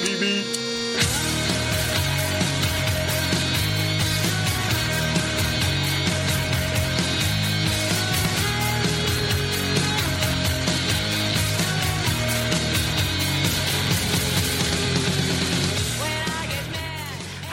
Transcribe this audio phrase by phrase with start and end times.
[0.00, 0.67] beep beep.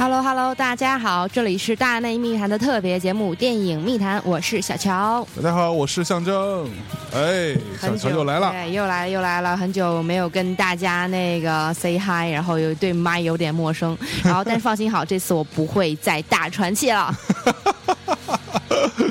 [0.05, 5.27] Hello Hello，大家好，这里是大内密谈的特别节目《电影密谈》，我是小乔。
[5.35, 6.69] 大家好，我是象征。
[7.11, 17.11] 哎，小乔又来了，对，又来又来了，很久没有跟大家那个 say hi，然后又对麦有点陌生， 然后但是放心好，这次我不会再大喘气了。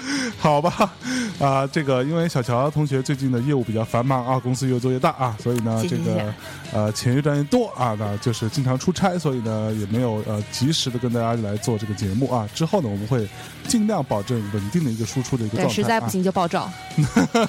[0.44, 0.92] 好吧，
[1.40, 6.34] 啊，这个因为小乔同学最近的业务比较繁忙啊，公司越做越大啊，所以呢，这个
[6.70, 12.46] 呃钱越赚越多啊，那就是经常出差，所以呢也没有呃及时的跟大家来做这个节目啊。
[12.54, 13.26] 之后呢，我们会
[13.66, 15.74] 尽量保证稳定的一个输出的一个状态。
[15.74, 16.70] 实在不行就爆照。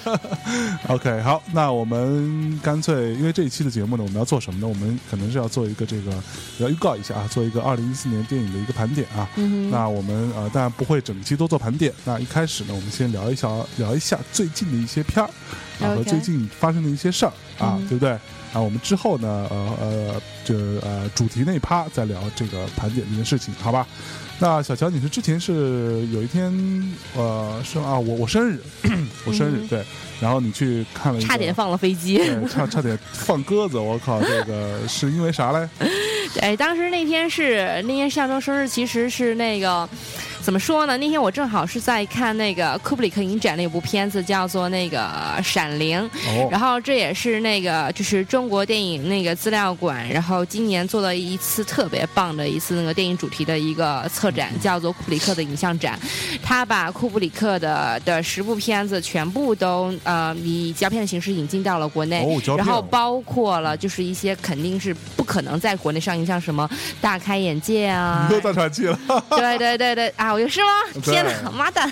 [0.88, 4.68] OK，好，那我们干脆因为这一期的节目呢，我们要做什么呢？
[4.70, 6.14] 我们可能是要做一个这个
[6.60, 9.28] 要预告一下啊，做一个二零一四年电影的一个盘点啊。
[9.70, 15.30] 那我们呃当然不会整期都做盘点，那一开始呢，我们先聊一下聊一下最近的一些片儿
[15.86, 18.12] 啊和最近发生的一些事儿啊，对不对？
[18.54, 23.86] 啊，我们之后呢，呃呃，就呃主题那一趴再聊这个盘点这件事情，好吧？
[24.38, 26.52] 那小乔，你是之前是有一天
[27.16, 28.60] 呃生啊，我我生日，
[29.26, 29.84] 我生日对，
[30.20, 35.70] 然后你去看了，差点放了飞机，差差点放鸽子，我靠，这个是因为啥嘞？
[36.42, 39.88] 哎，当时那天是那天象征生日，其实是那个。
[40.42, 40.96] 怎么说呢？
[40.98, 45.10] 那天我正好是在看那个库布里克影展那部片子，叫做那个
[45.42, 46.08] 《闪灵》，
[46.52, 56.00] 然后这也是那个就是中国电影那个资料馆，然后今年做了一次特别棒的一次那个电影主题的一个策展，叫做库布里克的影像展。
[56.44, 62.26] 他把库布里克的的十部片子全部都呃以胶片的形式引进到了国内，
[62.58, 66.68] 然后包括了就是一些肯定是不可能在国内上映，像什么
[67.00, 69.00] 《大开眼界》啊，又大喘气了。
[69.30, 70.38] 对对对对啊！
[70.40, 71.02] 有事吗？
[71.04, 71.92] 天哪，妈蛋！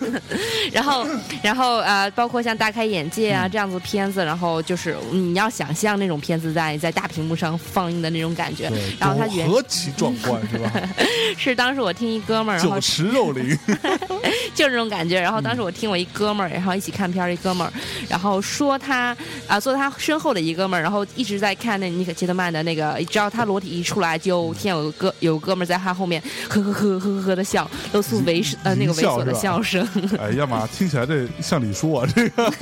[0.72, 1.06] 然后，
[1.42, 10.72] 然后呃，包括像大开眼界啊这样子片子，然后就是你要想象那种片子在在大屏幕上放映的那种感觉，然后它何其壮观，是吧？
[11.38, 13.56] 是当时我听一哥们儿，酒池肉林，
[14.54, 15.20] 就是这种感觉。
[15.20, 17.72] 然后当时我听我一哥们儿，然后一起看片儿一哥们儿，
[18.08, 19.16] 然后说他
[19.46, 27.68] 啊坐他身后的一哥们儿，然后一直在看那尼可基德曼的那个，只要他裸体一出来，就听有个哥有哥们儿在他后面呵呵呵呵呵呵的笑。
[27.92, 29.86] 露出猥呃那个猥琐的笑声。
[30.18, 32.52] 哎呀妈，听起来这像李叔啊，这个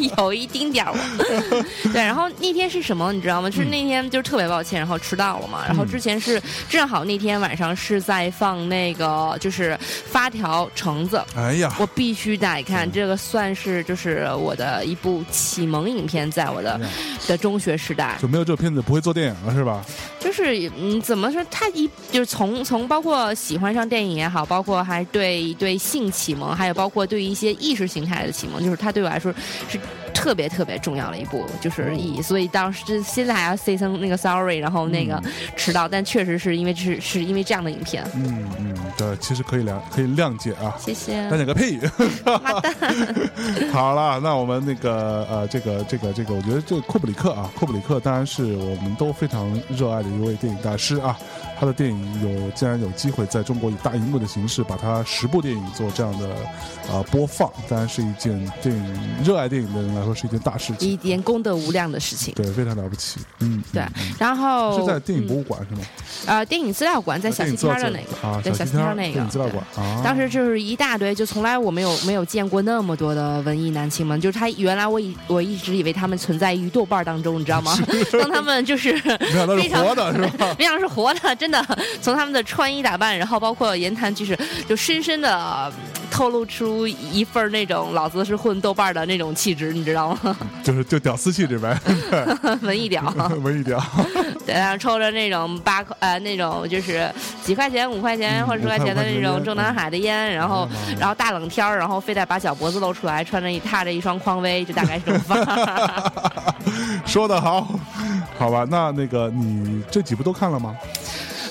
[0.18, 0.94] 有一丁点儿。
[1.92, 3.48] 对，然后那天是什么你知道吗？
[3.50, 5.64] 就是那天就是特别抱歉，然后迟到了嘛。
[5.66, 11.22] 然后之前是正好那天晚上是在放那个就是发条橙子。
[11.36, 16.80] 哎呀，我必须得看这个，算是就是我的一部启蒙影片，在我的
[17.26, 18.16] 的中学时代。
[18.20, 19.84] 就没有这个片子不会做电影了是吧？
[20.18, 21.44] 就是嗯，怎么说？
[21.50, 29.32] 他一就是从从包括喜欢上电影也好，包括还对对性启蒙，还有包括对于一些意识形态的启蒙，就是他对我来说
[29.68, 29.78] 是。
[30.14, 35.22] 特别特别重要的一部，就是意义，所以当时现在还要 say 声那个 sorry，然后那个
[35.56, 38.04] 迟到，但确实是因为是是因为这样的影片。
[38.14, 40.74] 嗯嗯，对，其实可以谅可以谅解啊。
[40.78, 41.28] 谢谢。
[41.30, 41.78] 谅解个屁！
[42.24, 42.74] 妈蛋。
[43.72, 51.18] 好了，那我们那个呃，这个这个这个，我觉得这个库布里克啊，库布里克当然是我们都非常热爱的一位电影大师啊。
[51.58, 56.30] 他的电影有竟然有机会在中国以大荧幕的形式把他十部电影做这样的
[56.90, 58.32] 呃播放，当然是一件
[58.62, 62.32] 电影热爱电影的人来说是一件大事情，一件功德无量的事情。
[62.34, 63.20] 对，非常了不起。
[63.40, 63.82] 嗯，对。
[64.18, 65.82] 然后是在电影博物馆是吗？
[66.26, 70.00] 呃，电影资料馆在小西天的那个啊，在小西天那个电影资料馆啊。
[70.04, 77.76] 当时就是一大堆，就从来我没有没有见过那么多的文艺男青们，就是他原来我以我一直以为他们存在于豆瓣当中，你知道吗？
[78.20, 78.92] 当他们就是
[79.56, 80.54] 没想到是活的是吧？
[80.58, 81.62] 非常是活的，真的
[82.00, 82.28] 从他们。
[82.28, 84.38] 的穿衣打扮，然后包括言谈举止，
[84.68, 85.72] 就深深的
[86.10, 90.36] 透露出一份那种老子是混豆瓣的那种气质，你知道吗？
[90.62, 91.74] 就是就屌丝气质呗，
[92.60, 93.02] 文艺屌，
[93.42, 93.82] 文艺屌。
[94.44, 97.10] 对，然后抽着那种八块呃那种就是
[97.42, 100.68] 几块钱、五块钱或者十块钱的那种中南海的烟，然后
[101.00, 105.42] 然后大冷天儿，然后非得把脚脖子露出来，穿着一踏着一双匡威，就大概是这种范
[107.06, 107.66] 说的好，
[108.38, 110.76] 好吧，那那个你这几部都看了吗？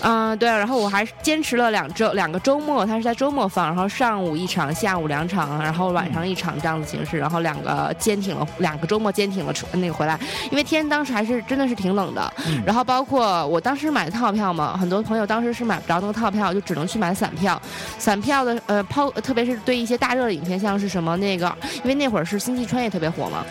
[0.01, 10.19] 嗯，对，然后我还坚持了两周两个周末，它是在周末放，然后上午一场，下午两场，然后晚上一场这样的形式，然后两个坚挺了两个周末坚挺了那个回来，
[10.51, 12.31] 因为天当时还是真的是挺冷的，
[12.65, 17.59] 然后包括我当时买套票嘛，很多朋友当时是买不着那个套票，就只能去买散票，
[17.97, 21.51] 散票的呃抛，特别是对一些大热的影片，像是什么那个，
[21.83, 23.44] 因为那会儿是星际穿越特别火嘛，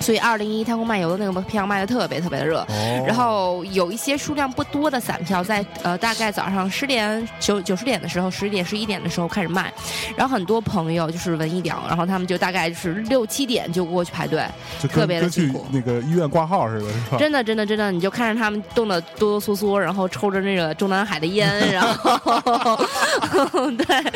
[0.00, 2.66] 所以二零一太空漫游的那个票卖的特别特别的热，
[3.06, 5.64] 然后有一些数量不多的散票在。
[5.82, 9.72] 呃，大概早上十点九九十点的时候，十点十一点的时候开始卖，
[10.16, 14.44] 然后很多朋友就是文艺点，然后他们就大概就是六七点就过去排队，
[14.80, 15.66] 就特别的辛苦。
[15.70, 17.16] 那个医院挂号似的，是吧？
[17.18, 22.76] 真的，真的，真的，你就看着他们冻得哆哆嗦嗦，然后抽着那个中南海的烟，然后
[23.76, 24.12] 对，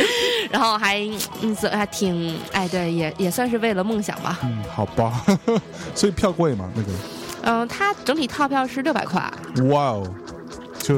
[0.51, 1.01] 然后还
[1.43, 4.39] 嗯，还挺哎，对，也也算是为了梦想吧。
[4.43, 5.25] 嗯，好吧，
[5.95, 6.71] 所以票贵吗？
[6.75, 6.89] 那个？
[7.43, 9.23] 嗯，它整体套票是六百块。
[9.71, 10.15] 哇哦！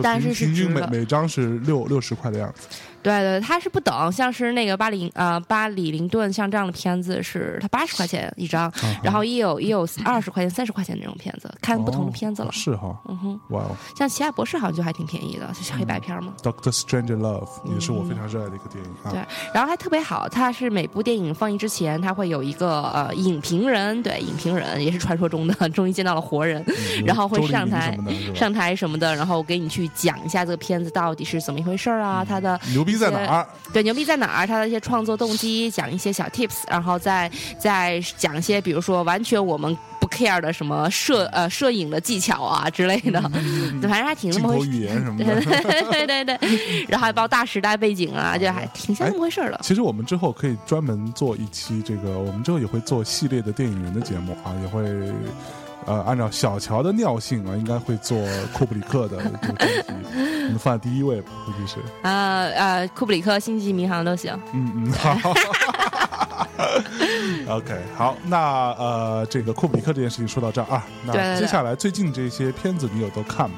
[0.02, 2.68] 但是平均每每张是六六十块的样子。
[3.08, 8.72] 对对，它是不等，像是那个巴里呃巴里林顿像这样的片子是它八十块钱一张，
[9.02, 12.52] 然后也有也有二十块钱、三十块钱那种片子，看不同的片子了。
[12.52, 16.34] 是哈，嗯哼，哇哦，像奇亚博士好像就还挺便宜的，就是黑白片嘛。
[16.42, 18.90] Doctor Strange Love 也是我非常热爱的一个电影。
[19.10, 19.20] 对，
[19.54, 26.64] 然后还特别好，它是每部电影放映之前，它会有一个呃影评人，对，影评人也是传说中的，终于见到了活人，
[27.06, 27.96] 然后会上台
[28.34, 33.46] 上台什么的，然后给你去讲一下这个片子到底是怎么一回事啊，它的牛逼在哪儿？
[33.72, 34.46] 对，牛逼在哪儿？
[34.46, 44.68] 他的一些创作动机，讲一些小 tips，然后再再讲一些，比如说完全我们不 care 的什么摄呃摄影的技巧啊之类的，反正还挺那么回事。
[44.68, 45.40] 语言什么的，
[45.90, 46.38] 对对 对，
[46.88, 49.60] 然后还包大时代背景啊，就还挺像那么回事的。
[49.62, 54.82] 其实我们之后可以专门做一期这个，我们之后也会做系列的电影人的节目啊，也会。
[55.88, 58.18] 呃，按照小乔的尿性啊，应该会做
[58.52, 59.64] 库布里克的这个专题，
[60.44, 61.76] 我们放在第一位吧，估计是。
[62.02, 64.38] 呃呃，库布里克、星际迷航都行。
[64.52, 65.16] 嗯嗯，好。
[67.48, 73.56] OK，好，那呃，这个库布里克这件事情说到这儿啊，那接下来最近这些片子你有都看吗？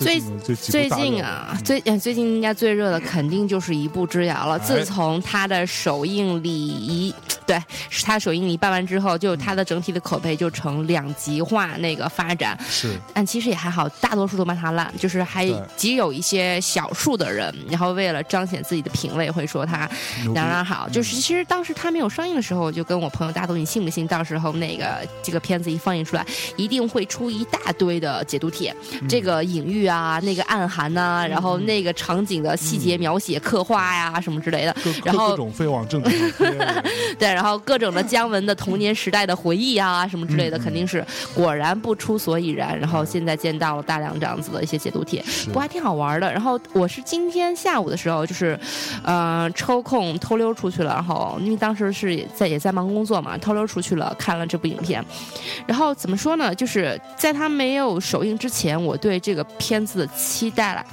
[0.00, 0.18] 最
[0.54, 4.58] 最近啊，最最近应该最热的肯定就是一步之遥了。
[4.58, 7.14] 自从它的首映礼仪，
[7.46, 12.58] 对，是它首映礼办完之后，就它的整体的口碑就成两极化那个发展。
[12.66, 19.88] 是，但其实也还好，大多数都骂它烂，就是还极有一些小数的人，然后为了彰显自己的品味，会说它
[20.32, 20.88] 哪哪好。
[20.88, 24.06] 就是其实当时它没有上映的时候，我就跟我朋友大都，你信不信？
[24.06, 26.24] 到时候那个这个片子一放映出来，
[26.56, 28.74] 一定会出一大堆的解读帖，
[29.06, 29.89] 这个隐喻。
[29.90, 36.00] 啊，那个暗含呐，然后那个场景的细节描写、刻画呀，什么之类的，然后各种飞往正
[37.18, 41.04] 对，然后各种的姜文的童年时代的回忆啊，什么之类的，肯定是
[41.34, 42.78] 果然不出所以然。
[42.78, 46.32] 然后现在见到了大量这样子的一些解读帖，不过还挺好玩的。
[46.32, 48.58] 然后我是今天下午的时候，就是
[49.02, 55.04] 呃抽空偷溜出去了，然后因为当时是在也在忙工作嘛，偷溜出去了看了这部影片。
[55.66, 56.54] 然后怎么说呢？
[56.54, 59.79] 就是在他没有首映之前，我对这个片。
[59.80, 60.84] 片子的期待了。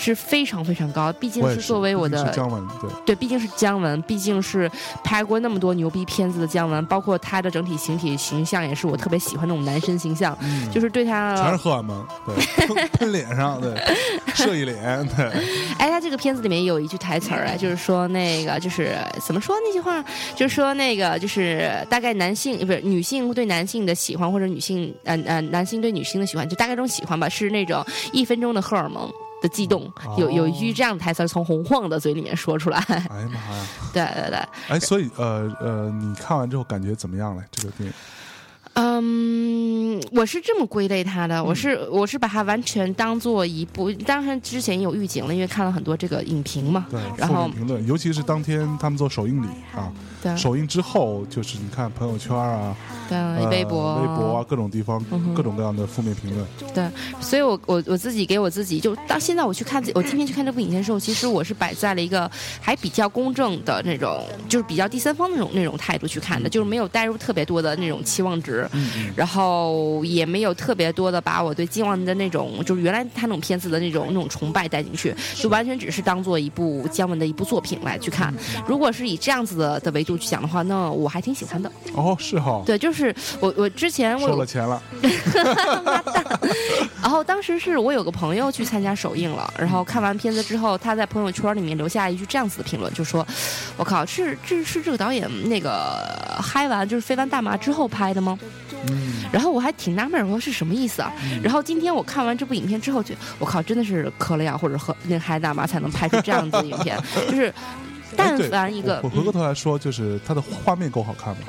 [0.00, 4.70] 是非常非常高，毕竟是作为我的姜文，对对，毕竟是姜文，毕竟是
[5.04, 10.36] 拍过那么多牛逼片子的姜文，包括他的整体形体形象也是我特别喜欢那种男神形象，
[10.72, 13.74] 就是对他全是荷尔蒙，对， 喷脸上，对，
[14.34, 15.26] 射一脸，对。
[15.78, 18.96] 哎，他这个片子里面有一句台词儿啊，就是说那个就是
[19.26, 20.02] 怎么说那句话，
[20.34, 29.10] 就是说那个就是大概男性不是女性对男性的喜欢，或者女性呃呃男性对女性的喜欢，就大概这种喜欢吧，是那种一分钟的荷尔蒙。
[29.42, 32.78] 的激动，有有一句这样的台词从洪晃的嘴里面说出来。
[32.78, 33.66] 哎呀妈呀！
[33.92, 34.38] 对对对。
[34.68, 37.42] 哎，所以呃呃，你看完之后感觉怎么样嘞？
[37.50, 37.92] 这个电影？
[38.74, 46.86] 嗯，我是这么归类它的，我是我是把它完全当做一部，当然之前有预警了，因为看了很多这个影评嘛。
[46.88, 49.92] 对，然后评论，尤其是当天他们做首映礼啊。
[50.36, 52.76] 首映之后，就是你看朋友圈啊，
[53.08, 55.02] 对，微博、微博啊，各种地方
[55.34, 56.46] 各种各样的负面评论。
[56.74, 56.88] 对，
[57.20, 68.68] 所以我我我自己给我自己，就到现在我去看，我今天去看这部影片的时候，其实我是摆在了一个还比较公正的那种，就是比较第三方那种那种态度去看的，就是没有带入特别多的那种期望值，
[69.16, 78.34] 然后也没有特别多的把我对金望的那种，就是原来他那种片子的那种那种崇拜带进去，就完全只是当做一部姜文的一部作品来去看。
[78.66, 80.09] 如果是以这样子的的维度。
[80.10, 81.70] 就去讲的话，那我还挺喜欢的。
[81.94, 82.62] 哦，是哈。
[82.66, 84.82] 对，就是我我之前我收了钱了。
[87.00, 93.26] 然后后当时是我有个朋友去参加首映了，然后看完片子之后，他在朋友圈里面留下一句这样子的评论，就说
[93.76, 98.38] ：“我靠，是这是这个导演那个嗨完就是飞完大麻之后拍的吗？”
[98.88, 101.12] 嗯，然后我还挺纳闷，我说是什么意思啊？
[101.42, 106.98] 然后今天我看完这部影片之后，就我靠，真的是嗑了药或者喝那嗨大麻才能拍出这样子的影片，
[107.28, 107.52] 就是
[108.16, 111.42] 但凡一个，我回过头来说，就是它的画面够好看吗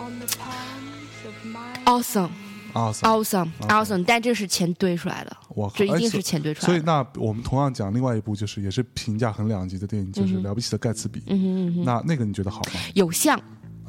[1.86, 6.68] ？Awesome，awesome，awesome，但这是钱堆出来的，我这一定是钱堆出来的。
[6.68, 11.20] 所以那我们同样讲另外一部，就是也是评价很两极的电影，就是《了不起的盖茨比》。
[11.27, 12.80] 嗯嗯那那个你觉得好吗？
[12.94, 13.39] 有像。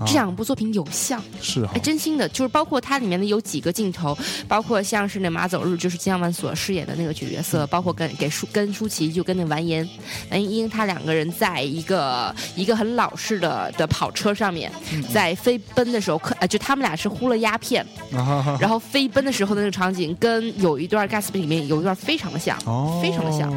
[0.07, 4.17] 这两部作品有像，是哎，真心的，就是包括它里面的有几个镜头，
[4.49, 9.89] 包括像是那马走日，就是金相文所饰演的那个角色，包括跟给舒跟舒淇就跟那完颜
[10.31, 14.71] 完颜英他两个人在一个一个很老式的的跑车上面，
[15.13, 17.87] 在飞奔的时候，可就他们俩是呼了鸦片，
[18.59, 22.59] 然后飞奔的时候的那个场景，跟有一段《Gatsby》里面有一段非常的像，
[23.01, 23.53] 非常的像。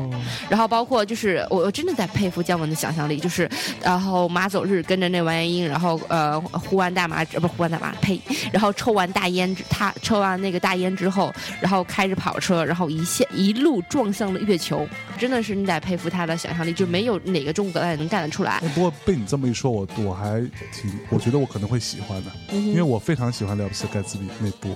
[0.49, 3.49] 然后包括就是我我真的在佩服姜文的想象力，就是
[3.81, 6.34] 然后马走日跟着那完颜英，然后呃。
[6.41, 8.19] 呼完大麻，呃，不，呼完大麻，呸！
[8.51, 14.87] 然后抽完大烟，他抽完那个大烟之后，然后开着跑车，然后一下一路撞向了月球，
[15.17, 18.59] 真的是你得佩服他的想象力，就没有哪个中国导演能干得出来。
[18.73, 20.39] 不过被你这么一说，我我还
[20.73, 24.75] 挺，我觉得我可能会喜欢的，因为我非常喜欢《了不起的盖茨比》那部，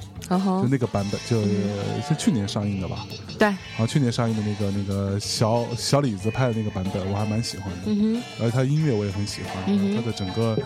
[0.61, 1.41] 就那个版本，就
[2.07, 3.05] 是去年上映的吧？
[3.37, 7.77] 对，啊，去年上映的那个那个小小李子拍的那个版本，我还蛮喜欢的。
[7.85, 10.57] 嗯哼，而且他音乐我也很喜欢，他的整个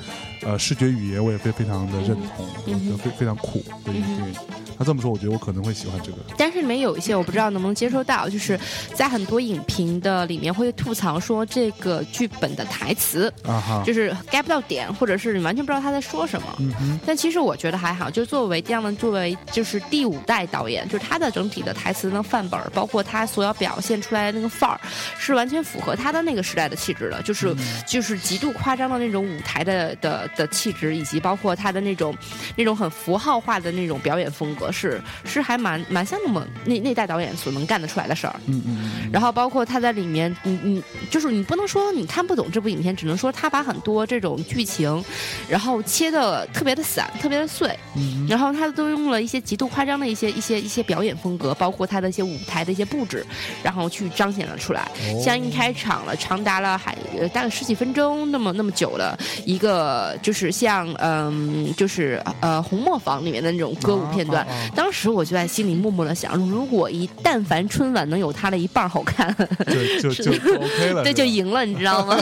[0.45, 0.93] 呃视觉。
[0.93, 4.35] 语言我也非非常的认同，就非非常酷的一个电影。
[4.77, 6.17] 他这么说，我觉得我可能会喜欢这个。
[6.35, 8.59] 但是里面有一些我不知道能不能接受到，就是
[8.93, 16.57] 在很多影评的里面会吐槽说这个剧本的台词啊哈，就是 get 不到点，或者是你完全不知道他在说什么。
[16.59, 24.81] 嗯但其实我觉得还好，就作为这样的作为就是第五代导演，就是他的整体的台词的范本，包括他所要表现出来的那个范儿，
[25.19, 27.55] 是完全符合他的那个时代的气质的，就是
[27.87, 32.15] 就是极度夸张的那种舞台的的的气质，以及包括他的那种
[32.55, 34.71] 那种很符号化的那种表演风格。
[34.71, 45.03] 是是还蛮蛮像那么那那代导演所能干得出来的事儿，嗯嗯，然后包括他在里面，你你就是你不能说你看不懂这部影片，只能说他把很多这种剧情，
[45.47, 53.25] 然后切的特别的散，特别的碎，嗯，然后他都用了一些极度夸张的一些一些一些表演风格，包括他的一些舞台的一些布置，
[53.61, 54.89] 然后去彰显了出来。
[55.23, 56.95] 像一开场了，长达了还
[57.33, 64.47] 大概十几分钟那么那么久的一个，就是像嗯，就是呃红磨坊里面的那种歌舞片段。
[64.73, 69.35] 当时我就在心里默默的想，如果一但凡春晚能有他的一半好看，
[70.01, 72.17] 就就 OK 了，对，就赢了，你知道吗？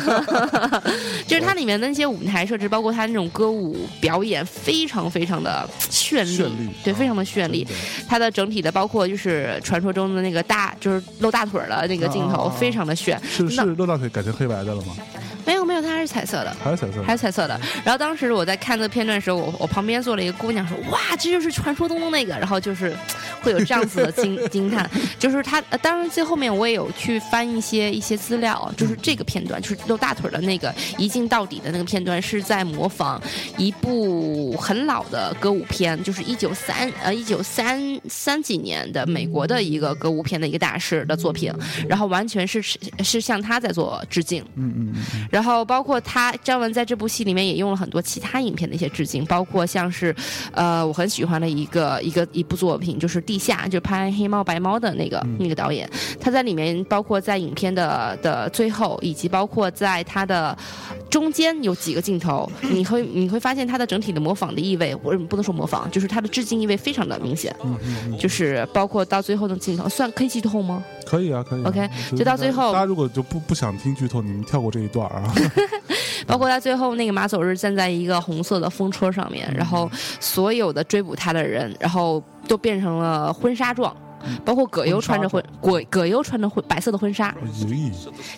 [1.27, 7.65] 就是它里面的那些舞台设置，包括它那种歌舞表演，非常非常的绚丽，对，非常的绚丽。
[8.07, 13.21] 它的整体的，包括就是传说中的那个大，就是露大腿的那个镜头，非常的炫。
[13.29, 14.95] 是是露大腿改成黑白的了吗？
[15.45, 17.59] 没有没有，它还是彩色的，还是彩色的，还是彩色的。
[17.83, 22.95] 然后当时我在看这个片段的时候，我我旁边坐了一个姑娘说：“哇，这就是传说中的那个。”然后就是
[23.41, 24.89] 会有这样子的惊 惊叹。
[25.19, 33.21] 就是他，当然最后面我也有去翻一些一些资料，就是这个片段，就是露大腿的那个一镜到底的那个片段，是在模仿
[33.57, 41.51] 一部很老的歌舞片，就是一九三呃一九三三几年的美国的一个歌舞片的一个大师的作品，
[41.87, 42.61] 然后完全是
[43.03, 44.43] 是向他在做致敬。
[44.55, 45.27] 嗯嗯嗯。
[45.31, 50.15] 然后包括他张文在这部戏里面也用了很多其他影片的一些致敬，包括像是，
[50.51, 60.57] 呃，我很喜欢的一个一个一部作品，就是《地下》，就拍黑猫白猫的那个那个导演，他在里面包括在影片的的最后，以及包括在他的
[61.09, 70.83] 中间有几个镜头，你会你会发现他的整体的模仿的意味，或者不能说模仿，就是他的致敬意味非常的明显，嗯嗯就是包括到最后的镜头，算可以剧透吗？
[71.05, 71.63] 可以啊，可以。
[71.63, 75.33] OK，就到最后，大家如果就不不想听剧透，你们跳过这一段啊。
[76.27, 83.95] 包括他最后那个马走日站在一个红色的风车上面，然后所有的追捕他的人，然后都变成了婚纱状，
[84.45, 87.35] 包括葛优穿着婚葛葛优穿着婚白色的婚纱，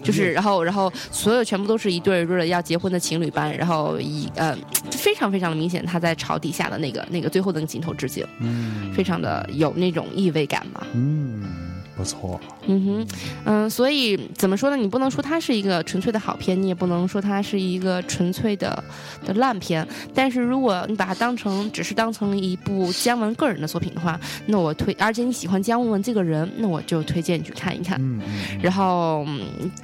[0.03, 4.57] 就是然后然后所有全部都是一对一对的要结婚的情侣般，然后一呃
[4.91, 11.62] 非常非常的明显他在朝底下的那个那个最后的那个镜头致敬，嗯，非常的有那种意味感吧，嗯。
[11.95, 13.07] 不错，嗯哼，
[13.45, 14.75] 嗯，所以怎么说呢？
[14.75, 18.83] 你不能说它是一个纯粹的好片，你也不能说它是一个纯粹的
[19.23, 19.87] 的烂片。
[20.13, 27.97] 但是如果你把它当成只是当成一部姜文个人的作品的话，那我推，而且你喜欢姜文这个人，那我就推荐你去看一看。
[28.01, 28.19] 嗯
[28.61, 29.23] 然后，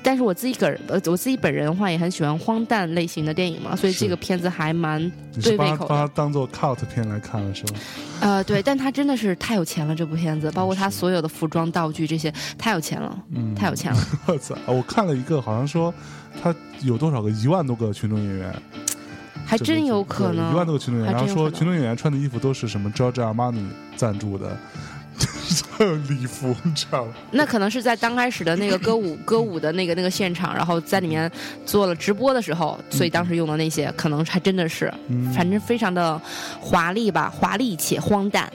[0.02, 5.00] 但是我自己个人，呃，我自己本人的话也很喜欢荒诞类型的电影嘛，所以这个片子还蛮
[5.44, 5.86] 对胃口。
[5.86, 7.80] 把它当做 cult 片来看了是吧？
[8.22, 11.99] 呃，对，但他真的是太有钱了，这部片子，包括他所有的服装道具。
[12.00, 14.00] 具这些，太有钱了，嗯，太有钱了。
[14.28, 14.56] 我操！
[14.66, 15.94] 我看了一个，好像说
[16.42, 18.62] 他有多少个一万多个群众演员，
[19.46, 24.58] 还真有可能一万多个群众演员，然后说群众演员穿的衣服都是什么 Giorgio Armani 赞助的。
[26.08, 27.14] 礼服，你知道吗？
[27.32, 31.30] 那可能是在刚开始的那个歌舞 歌舞的那个那个现场，然后在里面
[31.66, 34.94] 做了直播的时候，所以当时用的那些，可能还真的是，
[35.34, 36.20] 反正非常的
[36.60, 38.52] 华丽吧，华丽且荒诞。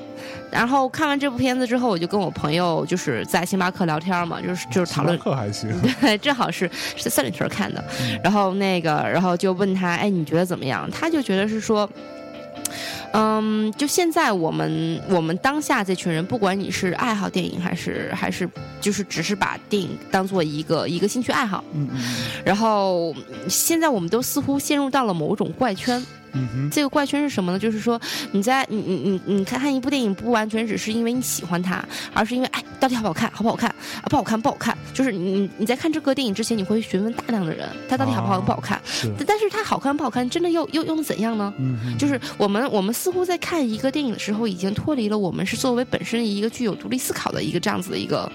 [0.51, 5.19] 然后看完这部片子之后，我就跟我朋友就是在星巴克聊天嘛，就是就是讨论。
[5.19, 5.69] 克还行。
[6.01, 7.85] 对，正好是是三里屯看的，
[8.23, 10.89] 然后那个，然后就问他，哎，你觉得怎么样？
[10.91, 11.89] 他就觉得是说。
[13.17, 18.49] 嗯，就现在我们我们当下这群人，不管你是爱好电影还是还是
[18.81, 22.01] 就是只是把电影当做一个一个兴趣爱好，嗯嗯，
[22.45, 23.15] 然后
[23.49, 26.05] 现在我们都似乎陷入到了某种怪圈。
[26.71, 27.59] 这个怪圈是什么呢？
[27.59, 28.01] 就是说，
[28.33, 34.05] 你在你你你你看看一部电影，不完全只是因为你喜欢它，而是因为哎，到底好不好看，好不好看啊？
[34.09, 34.77] 不好看，不好看。
[34.93, 38.81] 就是你你在看这个电影之前，你会询问大量的人，它到底好不好，不好看。
[39.27, 41.53] 但是它好看不好看，真的又又又能怎样呢？
[41.59, 48.31] 嗯就是我们我们似乎在看一个电影的时候，已经脱离了我们是作为本身一个具有独立思考的一个这样子的一个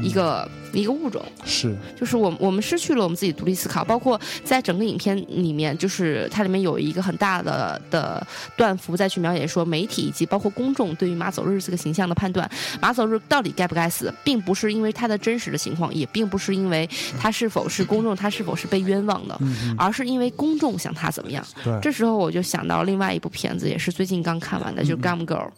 [0.00, 0.48] 一个。
[0.74, 8.26] 一个物种是，就是我我们失去了我们自己独立思考，包括在整个影片里面，就是它里面有一个很大的的
[8.56, 12.48] 段幅再去描写说媒体以及包括公众对于马走日这个形象的判断，
[12.80, 19.38] 马走日到底该不该死，并不是因为他的真实的情况，也并不是因为他是否是公众，他是否是被冤枉的，
[19.76, 21.44] 而是因为公众想他怎么样。
[21.62, 25.50] 对，这时候我就想到另外一部片子，也是最近刚看完的，就是《Gum Girl》，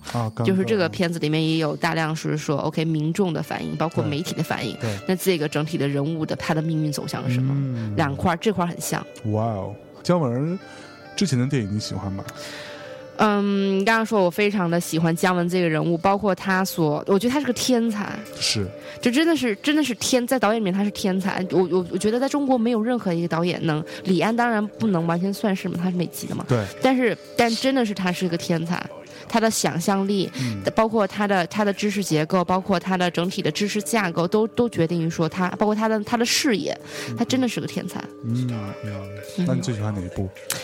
[0.45, 4.77] 就是这个片子里面也有大量是说 OK 民众的反应，包括媒体的反应。
[4.81, 4.99] 对。
[5.09, 7.55] 那这个整体的人物的他的命运走向是什么？
[7.97, 9.05] 两块这块很像。
[9.33, 10.59] 哇哦，姜文
[11.21, 12.25] 之前的电影你喜欢吗？
[13.19, 18.19] 嗯，刚刚说我非常的喜欢姜文这个人物，包括他所，我觉得他是个天才。
[18.39, 18.67] 是，
[19.03, 21.45] 就真的是真的是天，在导演里面他是天才。
[21.51, 26.43] 我我我觉得在中国没有任何一个导演能，李安当然不能完全算是嘛，他是美籍的嘛。
[26.49, 26.65] 对。
[26.81, 28.83] 但是但真的是他是一个天才。
[29.29, 30.29] 他的想象力，
[30.75, 36.77] 包括他的他的知识结构，包括他的整体的知识架构，都都决定于说他，包括他的他的视野，
[37.17, 38.03] 他真的是个天才。
[38.25, 38.51] 嗯，
[39.47, 40.23] 那你最喜欢哪一部？
[40.23, 40.59] 嗯，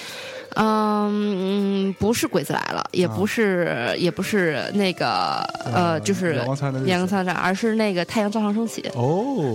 [1.99, 6.57] 不是鬼子来了，也不是，也不是那个，呃，就是阳光
[7.07, 8.83] 灿烂，而是那个太阳照常升起。
[8.97, 9.55] 哦，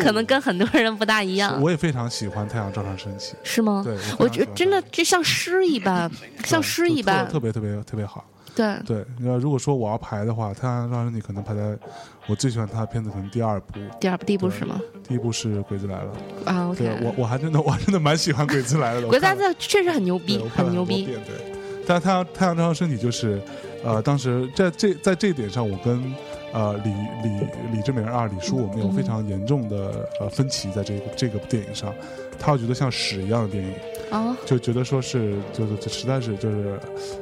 [0.00, 1.60] 可能跟很多人不大一样。
[1.60, 3.34] 我也非常喜欢太阳照常升起。
[3.42, 3.82] 是吗？
[3.84, 6.10] 对，我觉得真的就像诗一般，
[6.44, 8.24] 像诗一般，特别特别特别好。
[8.54, 11.78] 对对，那如果说我要排的话，太阳照常升起可能排在。
[12.26, 13.80] 我最喜欢他的片子，可能第二部。
[13.98, 14.80] 第二部，第一部是吗？
[15.02, 16.12] 第一部是《鬼子来了》
[16.48, 16.72] 啊。
[16.78, 19.08] 对，我我还真的， 我还真的蛮喜欢《鬼子来了》的。
[19.08, 21.06] 鬼子来了确实很牛逼，很牛逼。
[21.06, 21.52] 对，
[21.86, 23.42] 但是太阳太阳照常升起就是，
[23.82, 26.14] 呃，当时在这在这一点上，我跟
[26.52, 26.90] 呃李
[27.22, 31.94] 李李志明啊李叔，我们有非常严重的呃分歧，在这个这个电影上，
[32.38, 33.72] 他会觉得像屎一样的电影。
[34.10, 36.78] 啊，就觉得说是，就是实在是就是，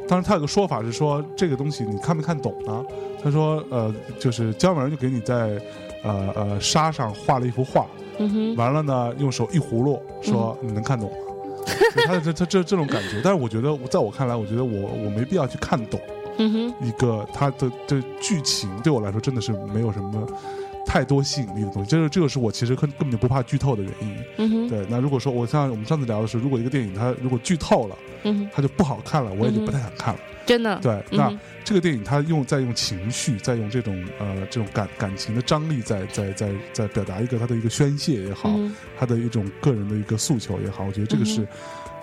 [0.08, 2.82] 当时他有个说法是说，这个东西你看没看懂呢？
[3.22, 5.60] 他说，呃，就是姜文就给你在，
[6.02, 7.86] 呃呃沙上画了一幅画，
[8.16, 11.16] 嗯哼，完了呢，用手一葫芦，说你能看懂吗？
[12.06, 16.00] 他这他这这种感觉，但是我觉得，在我看来，我觉得我我没必要去看懂，
[16.38, 20.27] 嗯哼，一个他的这剧情对我来说真的是没有什么。
[20.87, 24.16] 太多吸引力的东西，这个这个是我其实根根本就不怕剧透的原因。
[24.38, 24.87] 嗯哼，对。
[24.88, 30.20] 那如果说我像我们上次聊的是，如果一个电影它如果剧透了，嗯，它就不好看了，我也就不太想看了。
[30.46, 30.81] 真的。
[30.81, 31.31] 对，那
[31.62, 38.59] 这个电影它用在用情绪，在用这种呃这种感感情的张力，在在在在表达一个它的一个宣泄也好，
[38.98, 41.46] 它的一种个人的一个诉求也好，我觉得这个是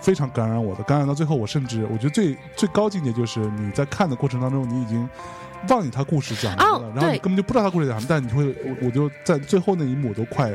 [0.06, 0.84] 非常感染我的。
[0.84, 5.08] 感染到最后，我甚至我觉得最最高境界就是你在看的过程当中，你已经。
[5.70, 10.54] 忘记他故事讲什么了，然后你根本就不知道他故事讲什么，但你会，我我就在最后那一幕我都快。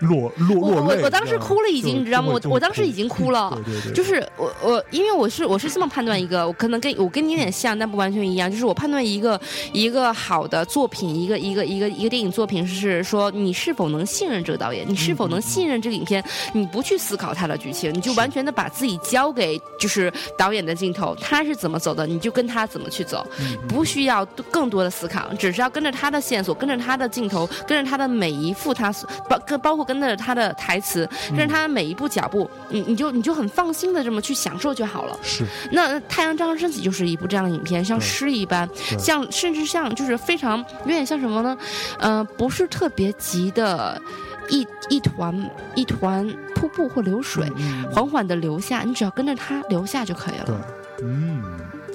[0.00, 2.28] 落落落泪，我当时哭了，已经，你知道吗？
[2.32, 9.40] 我我当时已经哭了，对对对，就是我我，因为我是我是这么判断一个，我可能跟我跟你有点像，但不完全一样，就是我判断一个
[9.72, 23.26] 一个好的作品，一个一个一个一个电影作品是说你是否能信任这个导演，你是否能信任这个影片，你不去思考它的剧情，你就完全的把自己交给就是导演的镜头，他是怎么走的，你就跟他怎么去走，
[23.66, 28.92] 不需要更多的思考，只是要跟着他的线索，跟着他的镜头，跟着他的每一幅他
[29.26, 29.85] 包跟包括。
[29.86, 35.18] 跟着他的台词，跟着他的每一步脚步，你你就你就很放心的这么去享受就好了。
[35.22, 35.44] 是。
[35.72, 38.68] 那《太阳照常升起》就是一部这样的影片，像诗一般，
[38.98, 41.56] 像甚至像就是非常有点像什么呢？
[41.98, 44.00] 呃，不是特别急的
[44.48, 47.50] 一一团一团瀑布或流水，
[47.90, 50.44] 缓缓的流下，你只要跟着它流下就可以了。
[50.46, 50.56] 对，
[51.02, 51.42] 嗯，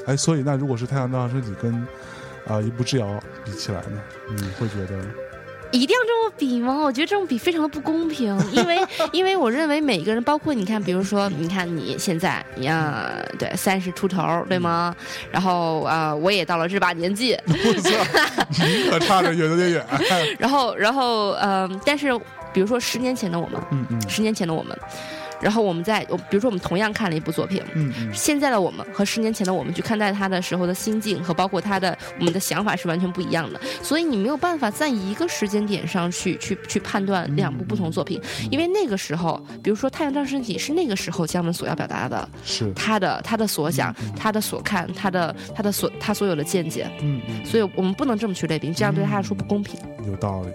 [0.06, 1.74] 哎，所以那如果是《太阳照常升起》跟
[2.48, 3.08] 啊一步《之遥》
[3.44, 5.00] 比起来呢，你会觉得？
[5.72, 6.78] 一定要这么比吗？
[6.84, 8.78] 我觉得这种比非常的不公平， 因为
[9.12, 14.96] 因为我认为每个人，包括你看，比如说，你看你现在，你啊，对，三十出头，对吗？
[15.32, 17.92] 然后呃，我也到了这把年纪，不错，
[18.66, 19.86] 你可差着远有点远。
[20.38, 22.12] 然后然后呃，但是
[22.54, 24.78] 比如说十年前的我们，嗯嗯，十年前的我们。
[25.42, 49.80] 然后我们在，比如说我们同样看了一部作品，嗯嗯，现在的我们和十年前的我们去看待他的时候的心境和包括他的我们的想法是完全不一样的，所以你没有办法在一个时间点上去去去判断两部不同作品，因为那个时候，比如说《太阳照身体》是那个时候姜文所要表达的，是他的他的所想，他的所看，他的他的所他所有的见解，嗯嗯，所以我们不能这么去类比，这样对他来说不公平。
[50.06, 50.50] 有道理。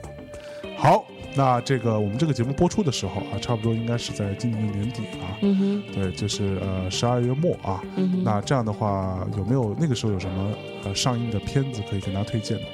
[0.78, 1.04] 好。
[1.36, 7.82] 那这个我们这个节目播出的时候啊，差不多应该是在今年年底啊，嗯哼，对，就是呃十二月末啊，
[8.24, 10.50] 那这样的话有没有那个时候有什么
[10.84, 12.64] 呃上映的片子可以跟大家推荐的？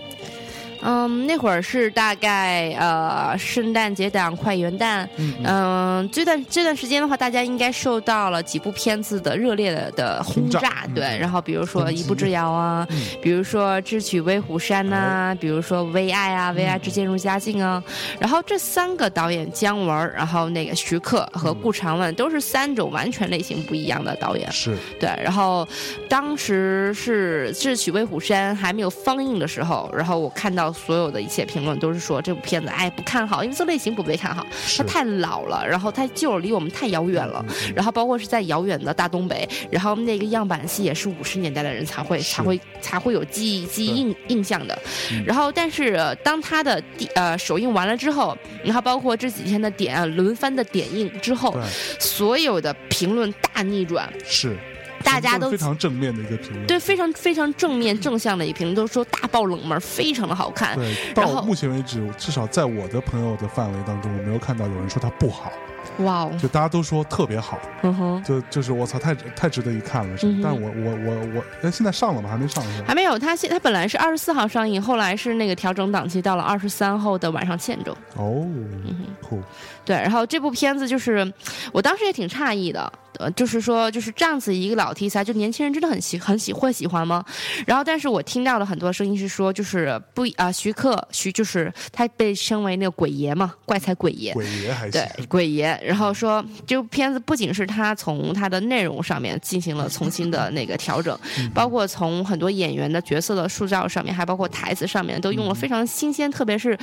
[0.82, 5.06] 嗯，那会儿是大概呃圣诞节档快元旦，
[5.44, 12.86] 嗯，这段这段时间的话，大家应该受到了几部片子的热烈的的轰炸，对，然后比如说《一步之遥》啊，
[13.22, 17.80] 比如说《智取威虎山》呐，比如说《微爱》啊，《微爱之渐入佳境》啊，
[18.18, 25.66] 然后这三个导演姜文，然后那个徐克和顾长卫都是三种完全类型不一样的导演，是对，然后
[26.08, 30.71] 当时是《智取威虎山》还没有放映的时候，然后我看到。
[30.72, 37.44] 所有的一切评论都是说这部片子哎不看好，因为这类型不被看好，它太老了，然后太旧，离我们太遥远了。
[37.74, 44.78] 然后包括是在遥远的大东北，然后那个样板戏也是五十年代的人才会才会才会有记忆记忆印印象的。
[45.26, 51.56] 然后但是当它的第呃首映完了之后，然后包括这几天的点轮番的点映之后，
[51.98, 54.12] 所有的评论大逆转。
[54.24, 54.56] 是。
[55.02, 60.76] 大家都非常正面的一个评论，对，非常非常正面正向的一评论，都说大爆冷门，非常的好看。
[60.76, 65.52] 对，到目前为止，至少在我的朋友的范围当中，我没有看到有人说它不好。
[65.98, 66.32] 哇哦！
[66.40, 70.32] 就大家都说特别好，嗯哼，就就是我操，太太值得一看了，是。
[70.42, 72.30] 但我我我我，哎，现在上了吗？
[72.30, 72.64] 还没上？
[72.86, 77.94] 还没有，它现它本来是二十四号上映，后来是那个调整档期到了二十三号的晚上七点钟。
[78.14, 79.42] 哦，嗯哼，
[79.84, 81.32] 对，然后这部片子就是，
[81.72, 82.92] 我当时也挺诧异的。
[83.18, 87.22] 呃，就是说，就是这样子一个老题材，就年轻人真的很喜很喜会喜欢吗？
[87.66, 95.78] 然后，但是我听到的很多声音是说，就是不啊，徐克徐就是他被称为那个鬼爷嘛，怪才鬼爷，鬼爷还对鬼爷。
[95.84, 101.16] 然后说，这部片子不仅是他从他的内容上面进行了重新的那个调整，
[101.54, 106.76] 包括从很多演员的角色的塑造上面，还包括台词上面，都用了非常新鲜，特别是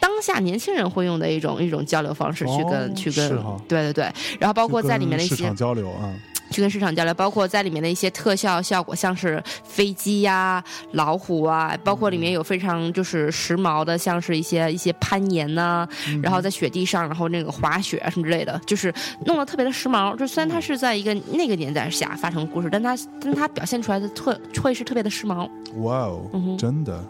[0.00, 3.28] 当下年轻人会用的一种一种交流方式去跟去跟，
[3.68, 4.10] 对对对。
[4.40, 5.74] 然后包括在里面的一些交。
[5.74, 6.08] 流啊，
[6.50, 15.84] 去跟市场交流，包括在里面的一些特效效果，像是飞机呀、老虎啊，包括里面有非常就是时髦的，像是一些一些攀岩呐，
[16.22, 18.94] 然后在雪地上，然后那个滑雪啊什么之类的，就是
[19.26, 20.16] 弄得特别的时髦。
[20.16, 25.50] 就虽然它是在一个那个年代下发生的故事，但它但它表现出来的特会是特别的时髦。
[25.78, 27.04] 哇哦，真的。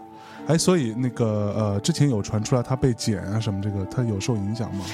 [0.47, 4.85] 哎，所以那个呃，之前有传出来他被剪啊什么，这个他有受影响吗？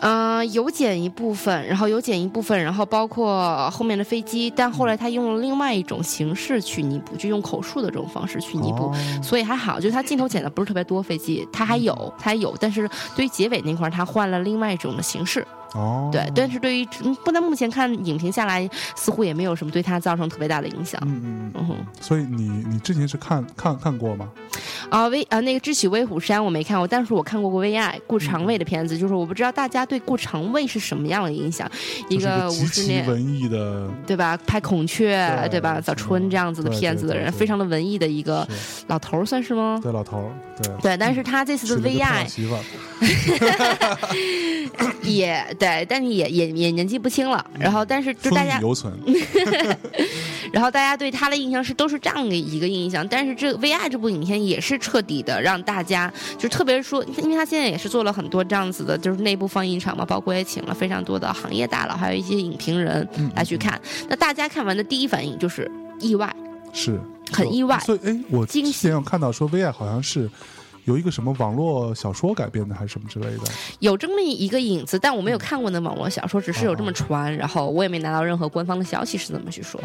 [0.00, 8.92] 嗯，有剪一部分，然后有剪一部分，然后包括后面的飞机，但后来他用了另外一种形式去弥补，就用口述的这种方式去弥补，
[9.22, 15.44] 所以还好，就他镜头剪的不是特别多，飞机他还有，他还有，但是对于结尾那块他换了另外一种的形式。
[15.74, 16.86] 哦，对，但是对于
[17.24, 21.00] 不但目前看影评下来，似乎也没有什么对他造成特别大的影响。
[21.04, 21.86] 嗯嗯嗯。
[22.00, 24.28] 所以你你之前是看看看过吗？
[24.88, 31.70] 啊，威啊那个《智取威虎山》我没看过，但是我看过过《微爱》顾长卫的片子，就是我不知道大家对顾长卫是什么样的影响。
[32.08, 34.36] 一个五十年文艺的，对吧？
[34.46, 35.80] 拍孔雀，对吧？
[35.80, 38.46] 早春这样子的片子的人，非常的文艺的一个
[38.88, 39.78] 老头儿，算是吗？
[39.82, 40.30] 对，老头儿，
[40.60, 40.72] 对。
[40.82, 42.26] 对，但是他这次的《微爱》。
[45.02, 47.44] 也对，但是也也也年纪不轻了。
[47.58, 48.58] 然后，但是就大家，
[50.50, 53.06] 然后大家对他的印象是都是这样的一个印象。
[53.06, 63.78] 但是这《V I》这部影片也是彻底的让大家，就特别说，因为他现在也是做了很多这样子的，就是内部放映场嘛，包括也请了非常多的行业大佬，还有一些影评人来去看。
[64.08, 65.70] 那大家看完的第一反应就是
[66.00, 66.34] 意外，
[66.72, 66.98] 是
[67.30, 67.78] 很意外。
[67.80, 70.30] 所以，哎，我之前有看到说《V I》好像是。
[70.84, 73.42] 有一个什么网络小说改编的还是什么之类的，
[73.78, 79.80] 有这么一个影子，但我没有看过那网络小说，只是有这么传，然后我也没拿到任何官方的消息是怎么去说。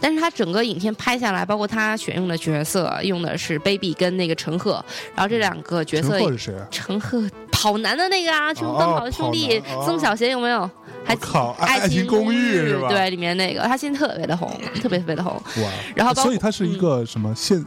[0.00, 6.54] 但是他整个影片拍下来，包括他选用的角色，用的是 Baby 跟那个陈赫，然后这两个角色陈赫是谁？
[6.70, 10.70] 陈赫跑男的那个啊，就奔跑的兄弟曾小贤有没有？
[11.04, 12.88] 还靠爱情公寓是吧？
[12.88, 14.48] 对，里面那个他现在特别的红，
[14.82, 15.32] 特别特别的红。
[15.32, 15.70] 哇！
[15.94, 17.64] 然后所以他是一个什么现？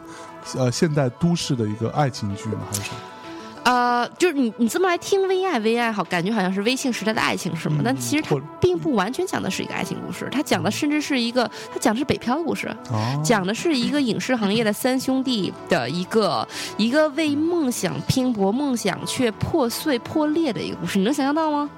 [0.56, 2.60] 呃，现代都市的一个爱情剧吗？
[2.67, 3.11] 还是什么？
[3.63, 7.82] 呃，就是你你这么来听 V I V 爱好，感觉好像是微信时代的爱情是吗？
[7.86, 12.76] 但其实它并不完全讲的是一个爱情故事，它讲的甚至是一个，它讲的是北漂的故事，
[13.24, 16.47] 讲的是一个影视行业的三兄弟的一个
[16.78, 21.69] 一个为梦想拼搏，梦想却破碎破裂的一个故事，你能想象到吗？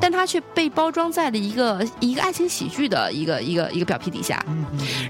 [0.00, 4.44] 但它却被包装在了一个一个爱情喜剧的一个一个一个表皮底下，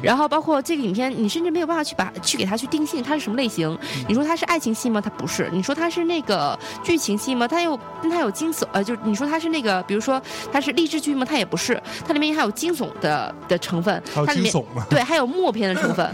[0.00, 3.76] 然后包括这个影片，你甚至没有办法去把去给它去定性它是什么类型。
[4.08, 5.00] 你说它是爱情戏吗？
[5.00, 5.50] 它不是。
[5.52, 7.46] 你说它是那个剧情戏吗？
[7.46, 10.20] 它有它有惊悚呃，就你说它是那个，比如说
[10.52, 11.24] 它是励志剧吗？
[11.24, 11.80] 它也不是。
[12.06, 14.52] 它里面还有惊悚的的成分，它里面
[14.88, 16.06] 对还有默片的成分。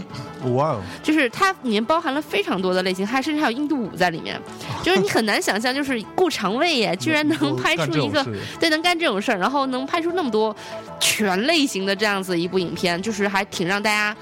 [0.53, 0.81] 哇哦！
[1.01, 4.37] 就是它里面包含了非常多的类型，还甚至还有印度舞在里面，
[4.83, 8.25] 就是你很难想象，就是顾长卫耶， 居然能拍出一个
[8.59, 10.53] 对能干这种事儿，然后能拍出那么多
[10.99, 14.13] 全类型的这样子一部影片，就是还挺让大家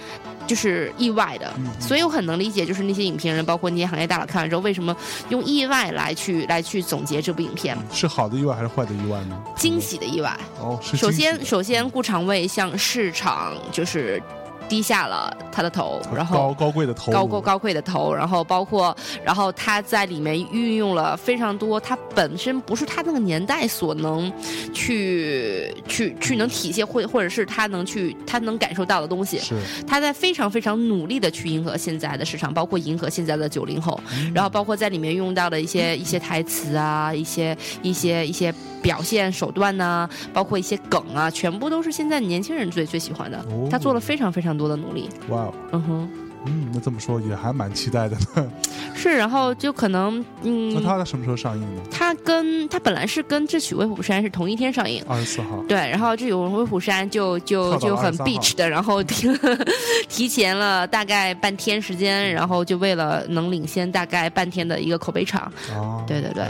[0.51, 1.49] 就是意外的。
[1.79, 4.93] 所以我很能理解，就是那些影评人，包括那些行业大佬看完之后，为什么
[5.29, 7.77] 用意外来去来去总结这部影片？
[7.93, 9.41] 是好的意外还是坏的意外呢？
[9.55, 10.77] 惊喜的意外哦。
[10.83, 14.21] 首先，首先顾长卫向市场就是。
[14.71, 24.31] 低下了他的头，然后高高贵的头，高高高贵的头，然后包括，然后他在里面运用了非常多，他本身不是他那个年代所能
[24.73, 29.39] 去去去能体现或或者是他能去他能感受到的东西。
[29.39, 29.55] 是
[29.85, 33.99] 他在非常非常努力的去迎合现在的市场，包括迎合现在的九零后，
[34.33, 43.45] 然后包括在里面用到的一些一些台词啊，一些一些一些表现手段呐，包括一些梗啊，全部都是现在年轻人最最喜欢的。
[43.69, 44.57] 他做了非常非常。
[44.60, 46.09] 多的努力，哇哦，嗯哼，
[46.45, 48.51] 嗯，那这么说也还蛮期待的呢。
[48.93, 51.81] 是，然后就可能，嗯，那它什么时候上映呢？
[51.89, 55.63] 它跟它本来是跟《智取威虎山》是同一天上映，二十四号。
[55.67, 59.27] 对，然后《智取威虎山》就就就很 beach 的，然后提
[60.07, 65.51] 提前了大概半天时间，然后就为了能领先大概半天的一个口碑场。
[65.75, 66.45] 哦，对对对。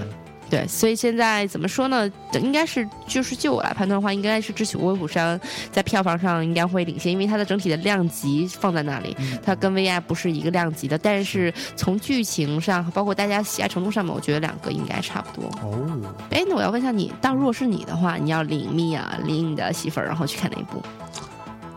[0.52, 2.12] 对，所以现在怎么说呢？
[2.34, 5.40] 应该是就是就我来判断的话，应该是《智取威虎山》
[5.72, 10.98] 在票房上应该会领先，因为它的整体的量级放在那里，它跟《V I》不是一个量级的。
[10.98, 15.50] 但是从剧情上，包括大家喜爱程度上面，我觉得两个应该差不多。
[15.62, 15.88] 哦，
[16.32, 20.84] 哎，那我要问一下你，当如果是你的话，你要领蜜啊，领你的媳妇儿，然后去看哪一部？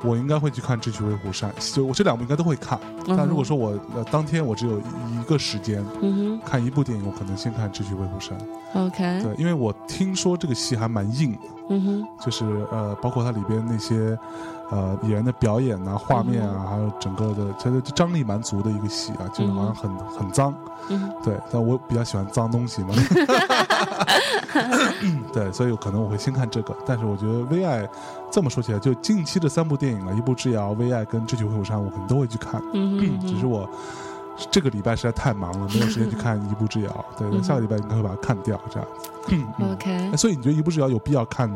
[0.05, 2.79] 我应该会去看《智取威虎山》，就我这两部应该都会看。
[3.09, 5.85] 但如果说我呃当天我只有一个时间
[6.45, 8.37] 看一部电影，我可能先看《智取威虎山》。
[8.87, 9.23] OK。
[9.23, 11.39] 对，因为我听说这个戏还蛮硬的，
[11.71, 14.19] 嗯哼，就是呃，包括它里边那些
[14.71, 20.55] 呃演员的表演啊、画面啊，还有整个的，其实张力蛮足的一个戏啊，就是好像很很脏。
[20.91, 22.95] 嗯，对，但我比较喜欢脏东西嘛。
[25.33, 26.75] 对，所以可能我会先看这个。
[26.87, 27.83] 但是我觉得《V I》
[28.31, 32.63] 这么说起来，就近期的三部电影了，《一步之遥》、《V I》跟《智取威虎山》，我可能都会去看。
[32.73, 33.69] 嗯只是我
[34.51, 37.05] 这个礼拜实在太忙了，没有时间去看《一步之遥》。
[37.19, 39.09] 对，下个礼拜应该会把它看掉，这样子。
[39.73, 40.15] OK。
[40.17, 41.51] 所以你觉得《一步之遥》有必要看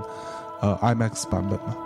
[0.61, 1.77] 呃 IMAX 版本吗？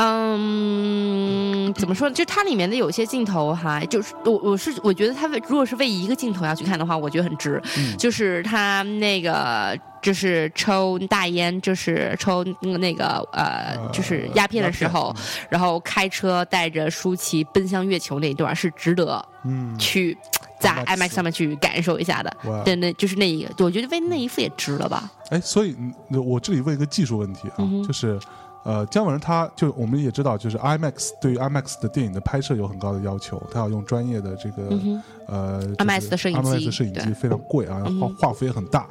[0.00, 2.14] 嗯，怎么说呢？
[2.14, 7.60] 就它里面的有些镜头哈，就是我我是我觉得它为如果是为一个镜头要去看的话，我觉得很值。
[7.98, 15.12] 就是他那个就是抽大烟，就是抽那个呃，就是鸦片的时候，
[15.50, 20.16] 然后开车带着舒淇奔向月球那一段是值得，嗯，去
[20.60, 22.32] 在 IMAX 上面去感受一下的。
[22.64, 25.10] 对，那就是那一个，我觉得为那一副也值了吧。
[25.30, 25.74] 哎，所以
[26.10, 28.16] 我这里问一个技术问题啊，就是。
[28.68, 34.68] 呃，姜文他就我们也知道，就是 IMAX 对于 IMAX 的电影的拍摄有很高的要求，他要用专业的这个
[35.28, 38.86] 呃 IMAX 的摄影机，摄影机非常贵啊，画画幅也很大。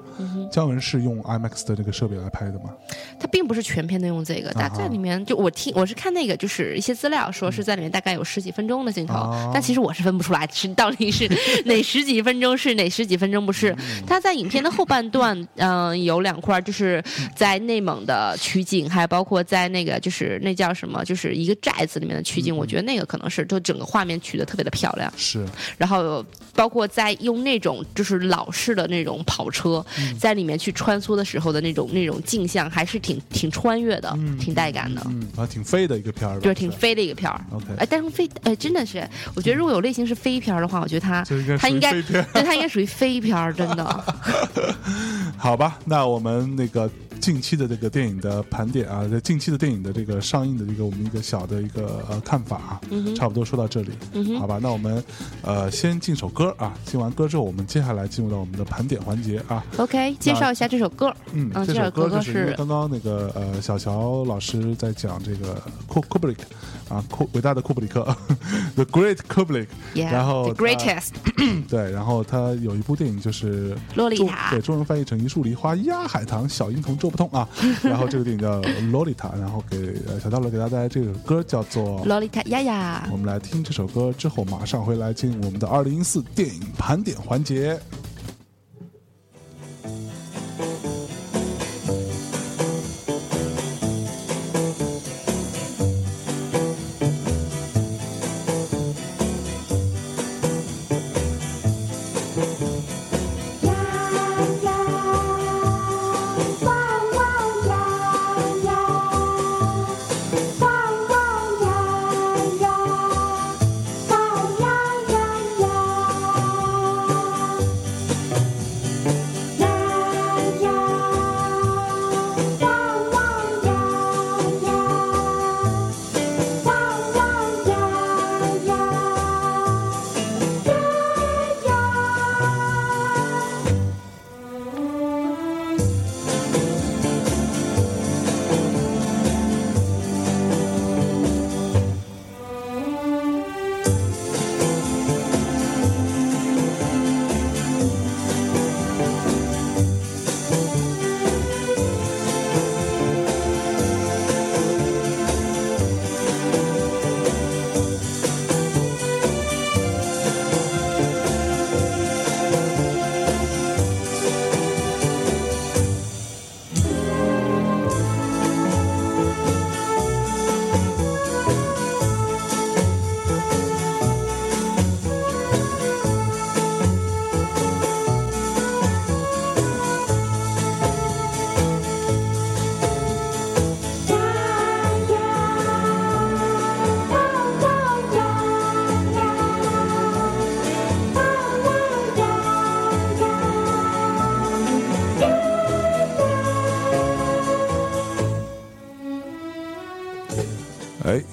[0.50, 2.71] 姜文是用 IMAX 的这个设备来拍的吗？
[3.19, 11.30] 他并不是全片都用这个，他在里面就我听我是看那个就是一些资料说是在里面大概有十几分钟的镜头，但其实我是分不出来是到底是
[11.65, 13.76] 哪十几分钟是哪十几分钟不是。
[14.08, 17.04] 他在影片的后半段，嗯，有两块就是
[17.36, 19.58] 在内蒙的取景，还包括在。
[19.58, 25.12] 在那个就是那叫什么，就是一个寨子里面的取景，我觉得那个可能是就整个画面取的特别的漂亮。
[25.17, 25.43] 是，
[25.80, 26.23] 然后
[26.56, 29.86] 包括在用那种就是老式的那种跑车
[30.20, 35.02] 在里面去穿梭的时候的那种那种镜像，还是挺挺穿越的，挺带感的。
[35.06, 37.40] 嗯，啊，挺飞的一个片儿，就是挺飞的一个片儿。
[37.52, 41.24] OK，哎，但是飞，哎，真的是，我觉得如果有类型是飞片儿的话，我觉得它
[41.60, 44.16] 它应该， 对，它应该属于飞片儿，真的。
[45.38, 46.90] 好吧，那我们那个。
[47.20, 52.82] 近期的这个电影的盘点啊，在近期的电影的这个上映的这个我们一个小的一个呃看法啊，
[53.16, 53.90] 差不多说到这里，
[54.38, 54.60] 好吧？
[54.62, 55.04] 那我们
[55.42, 59.63] 呃先进首歌啊，听完歌之后，我们接下来进入到我们的盘点环节啊。
[59.77, 61.15] OK，介绍一下这首歌。
[61.32, 66.41] 嗯，这首歌就是刚刚那个呃小乔老师在讲这个库库布里克
[66.89, 68.04] 啊，库伟大的库布里克，
[68.76, 71.10] The Great Kubrick，然后 The Greatest，
[71.67, 77.47] 对，然后他有一部电影就是《洛丽塔》，对，中文翻译成一树梨花压海棠，小樱童捉不痛啊。
[77.84, 83.04] 然后这个电影叫《洛丽塔》，然后给小道乐给大家带来这首歌叫做《洛丽塔呀呀》。
[83.12, 87.80] 我们来听这首歌之后，马上回来进入我们的二零一四电影盘点环节。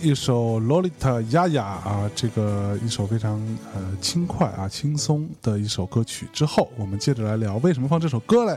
[0.01, 3.41] 一首《洛丽塔呀呀》啊，这个一首非常
[3.75, 8.57] 呃轻快啊轻松的一首歌曲之后，我们接着来聊为什么放这首歌嘞？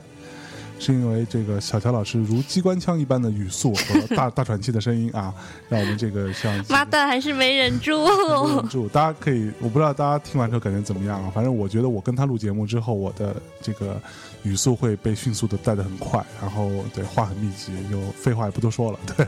[0.79, 5.33] 是因为这个小乔老师如机关枪一般的语速和大 大喘气的声音啊，
[5.69, 8.87] 让我们这个像妈蛋还是没忍住，没忍住。
[8.87, 11.31] 大家可以，我不知道大家听完之后感觉怎么样啊？
[11.33, 13.99] 反正我觉得我跟他录节目之后，我的这个。
[14.43, 18.99] 语速会被迅速的带的很快，然后对话很密集，就废话也不多说了。
[19.17, 19.27] 对，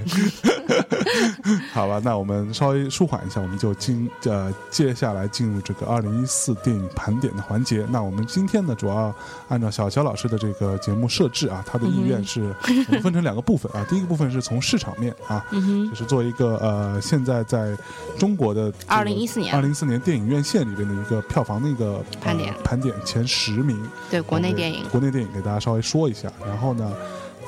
[1.73, 7.85] 好吧，那我们稍微舒缓一下，我们就进呃接下来进入这个二零一四电影盘点的环节。
[7.89, 9.13] 那我们今天呢，主要
[9.47, 12.53] 按照小乔老师的这个节目设置啊，他的意愿是
[12.87, 13.85] 我们分成两个部分啊。
[13.89, 15.45] 第一个部分是从市场面啊，
[15.89, 17.75] 就是做一个呃现在在
[18.17, 24.83] 中国的二零一四年二零一四年电影院线里边的一个票房的一个盘点盘点前十名，对国内电影。
[24.91, 26.91] 国内电影给大家稍微说一下，然后呢，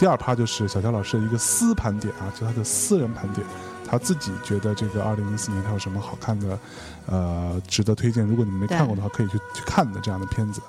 [0.02, 3.46] 第二趴就是小乔老师的一个私盘点啊，就他的私人盘点，
[3.88, 6.58] 他自己觉得这个二零一四年他有什么好看的，
[7.06, 8.26] 呃，值得推荐。
[8.26, 10.60] 如果你们没看过的话，可以去去看的这样的片子。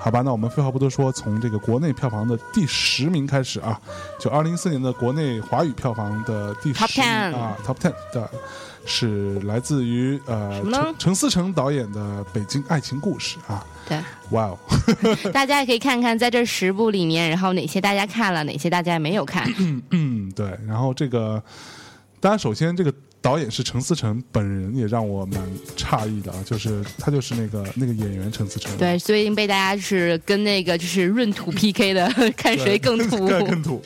[0.00, 3.78] 好吧，那我们废话不多说，从这个国内票房的第十名开始啊，
[4.18, 8.30] 就二零一四年的国内华语票房的第十名啊，Top Ten 的。
[8.88, 12.00] 是来自于呃陈陈思诚导演的
[12.32, 14.58] 《北京爱情故事》啊，对，哇哦，
[15.32, 19.46] 大家也可以看看在这十部里面，然后哪些大家看了，哪些大家没有看。
[19.90, 21.42] 嗯，对，然后这个，
[22.18, 22.92] 当然首先这个。
[23.20, 25.40] 导演是陈思诚本人，也让我蛮
[25.76, 28.74] 诧异的啊，就是他就是那个那个演员陈思诚。
[28.78, 33.26] 对，最近被大家就是跟那个就是闰土 PK 的，看谁更土。
[33.26, 33.82] 更土。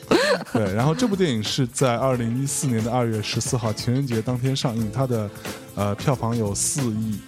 [0.53, 5.31] 对，然后这部电影是在二零一四年的二月十四号情人节当天上映，它的
[5.75, 7.19] 呃票房有四亿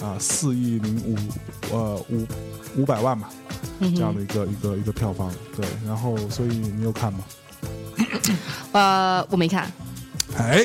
[0.00, 1.16] 啊四亿零五
[1.74, 2.26] 呃五
[2.76, 3.28] 五百万吧，
[3.80, 5.34] 这样的一个一个一个票房。
[5.56, 7.18] 对，然后所以你有看吗？
[8.72, 9.70] 呃，我没看。
[10.36, 10.64] 哎。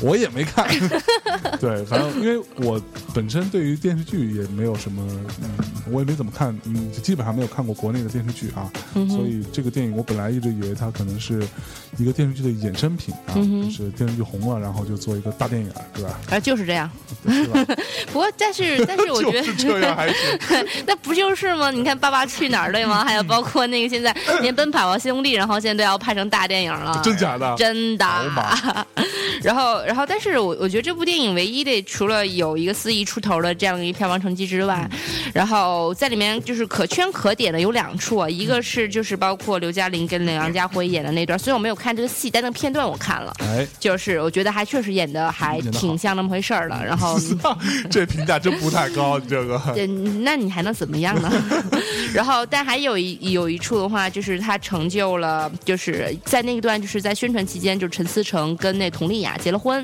[0.00, 0.66] 我也没看，
[1.60, 2.80] 对，反正因为我
[3.14, 5.02] 本身对于电视剧也没有什么，
[5.42, 5.50] 嗯，
[5.90, 8.70] 我也没怎么看，嗯，基本上没有看过国内的电视剧啊，
[9.08, 11.46] 所以这个电影我本来一直以为它可能是
[11.96, 16.20] 一个电视剧的衍生品啊，就是电视剧红了，然后就做一个大电影，对吧？
[16.30, 16.90] 啊，就是这样。
[18.12, 20.16] 不过，但是，但是我觉得 这样还行。
[20.86, 21.70] 那不就是吗？
[21.70, 23.04] 你看《爸爸去哪儿》对吗？
[23.04, 27.54] 还有包括那个现在连《奔跑吧兄弟》，然后现在都要拍成大电影了，真假的？
[27.56, 28.06] 真的。
[29.42, 34.88] 然后，然后，但是我我觉得这部电影唯一的除了有一个四亿出头的这样一个票房成绩之外，
[35.32, 46.84] 然后在里面就是可圈可点的有两处，一个是就是包括刘嘉玲跟梁家辉演的那段，虽然我没有看这个戏，但那个片段我看了，哎，就是我觉得还确实演的还挺像那么回事儿的。
[46.84, 47.18] 然后
[47.90, 49.60] 这评价真不太高，这个。
[49.74, 49.86] 对
[50.22, 51.30] 那你还能怎么样呢？
[52.14, 59.75] 然后，但还有一有一处的话，就是他成就了，就是在那一段就是在宣传期间，就是陈思诚跟那佟丽娅结了婚，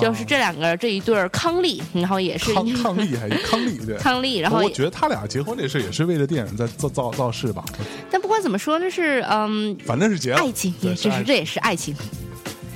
[0.00, 7.64] 就是这两个这一对儿康丽，然后也是康康丽还是康丽对 康丽，然后我觉得他俩结婚这事也是为了电影在造造造势吧。
[8.10, 11.94] 但不管怎么说，那是嗯，反正是结了爱情，也是这也是爱情，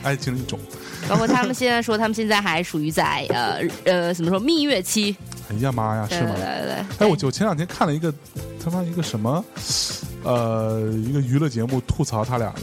[0.02, 0.58] 爱情的一种。
[1.06, 5.14] 包括他们现在说，他们现在还属于在呃呃怎么说蜜月期。
[5.50, 6.30] 哎呀妈呀，是吗？
[6.36, 6.74] 对对对。
[6.98, 8.12] 哎，我我前两天看了一个
[8.62, 9.44] 他妈一个什么
[10.22, 12.62] 呃一个娱乐节目吐槽他俩的。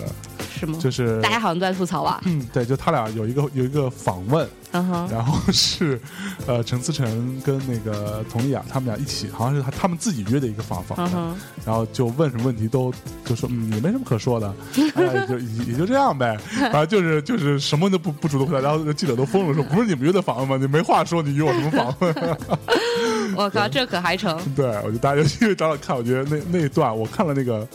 [0.62, 0.78] 是吗？
[0.80, 2.22] 就是大家好像都在吐槽吧？
[2.26, 6.00] 嗯，对，就他俩有一个有一个访问，然后是
[6.48, 11.36] 呃陈思诚跟那个佟丽娅他们俩一起，好像是他他们自己约的一个访访问，
[11.66, 12.94] 然后就问什么问题都
[13.26, 14.54] 就说嗯也没什么可说的，
[14.96, 16.38] 哎就也就这样呗，
[16.72, 20.58] 反正就是就是什么都不不主动回答，然后记者都疯了，说不是你们约的访问吗？
[20.60, 22.14] 你没话说，你约我什么访问？
[23.38, 24.38] 我靠，这可还成？
[24.56, 27.68] 对，我觉得大家因为找找看，我觉得那那一段我看了那个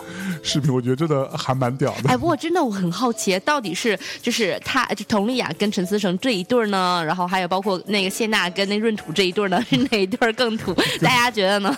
[0.43, 2.09] 视频，我觉得真的还蛮屌的。
[2.09, 10.75] 哎，不过真的我很好奇，到底是就是他就佟丽娅跟陈思诚这一对呢，然后还有包括那个谢娜跟那闰土这一对呢， 是哪一对更土？
[11.01, 11.77] 大家觉得呢？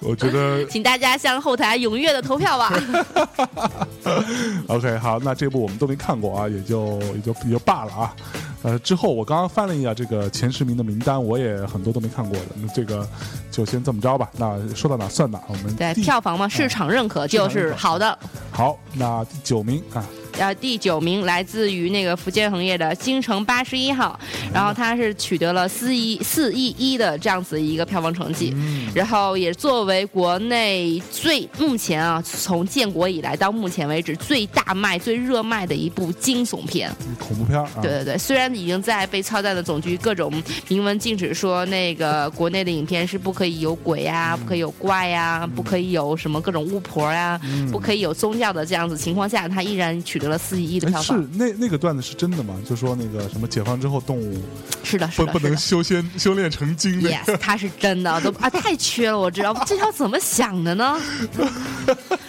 [0.00, 2.72] 我觉得，请大家向后台踊跃的投票吧。
[4.66, 8.14] OK，好，那这部我们都没看过啊，也就也就也就罢了啊。
[8.62, 12.46] 呃，之后我刚刚翻了一下这个前十名的名单，我也很多都没看过的。
[12.56, 13.08] 那这个
[13.50, 14.30] 就先这么着吧。
[14.36, 18.18] 那说到哪算哪，我们对票房嘛，市场认可就是好的。
[18.50, 20.04] 好，那第九名啊。
[20.38, 24.18] 呃，第九名来自于那个福建恒业的京城八十一号，
[24.54, 28.54] 然后它是取得了四亿四亿一的这样子一个票房成绩，
[28.94, 37.58] 然后也作为国内最目前啊，从建国以来到目前为止最大卖、最热卖的一部惊悚片，恐怖片。
[37.82, 40.32] 对对对，虽然已经在被操蛋的总局各种
[40.68, 47.40] 明文禁止说那个国内的影片是不可以有鬼呀、不可以有怪呀、不可以有什么各种巫婆呀、
[47.72, 50.27] 不可以有宗教的这样子情况下，它依然取得。
[50.28, 52.54] 了四亿的票房，是那那个段子是真的吗？
[52.68, 54.40] 就说那个什么解放之后动物
[54.84, 60.96] 是的，不不能修仙修炼成精的，yes，他是真的都啊太缺了，我知道这条怎么想的呢？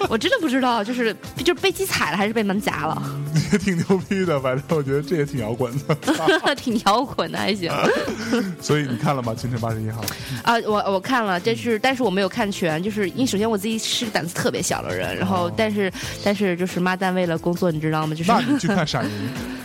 [0.08, 3.02] 我真的不知道，就是就是被鸡踩了还是被门夹了？
[3.52, 7.72] 也挺牛逼的，反正我觉得这也挺摇滚的， 挺摇滚的还行。
[8.62, 9.34] 所以你看了吗？
[9.36, 10.02] 《清晨八十一号》
[10.44, 15.92] 啊，我我看了，但是但是我没有看全，就是因为首先我自己是个胆子特别小的人，然后但是
[16.24, 17.89] 但是就是妈蛋为了工作，你知。
[17.90, 18.16] 知道吗？
[18.16, 19.12] 就是那你去看《闪灵》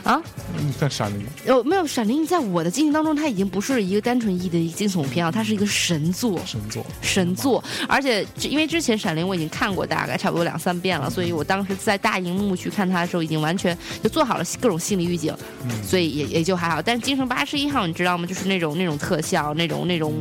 [0.09, 0.21] 啊？
[0.59, 1.21] 你看《闪灵》？
[1.49, 2.23] 有没有《闪灵》？
[2.27, 6.41] 在我的记忆当中，它已经不是一个单纯意义的一个惊悚片啊，它是一个神作。
[6.45, 7.63] 神作，神作！
[7.89, 15.35] 而且因为之前《闪灵》我已经看过大概差不多两三遍了，所以我当时在大荧幕去看它的时候，已经完全就做好了各种心理预警，
[15.83, 16.81] 所以也也就还好。
[16.83, 18.27] 但是《京城八十一号》，你知道吗？
[18.27, 20.15] 就是那种那种特效，那种那种，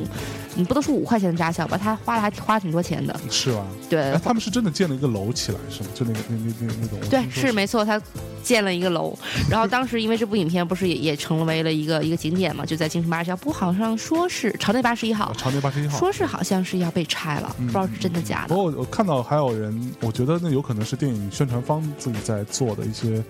[0.56, 1.78] 你不都是五块钱的扎小吧？
[1.78, 3.20] 他花了还花了挺多钱的。
[3.30, 3.66] 是吧？
[3.90, 4.18] 对。
[4.24, 5.90] 他们是真的建了一个楼起来，是吗？
[5.94, 7.00] 就那个那那那那种。
[7.10, 8.02] 对，是没错，他。
[8.44, 9.18] 建了一个楼，
[9.50, 18.50] 然后当时因为这部影片不是也也成为了一个一个景点嘛，就在京城八十一号，不好像说是朝内八十一号，朝内八十一号，说是好像是要被拆了，不知道是真的假的。
[18.50, 23.24] 不过我看到还有人，我觉得那有可能是电影宣传方自己在做的一些。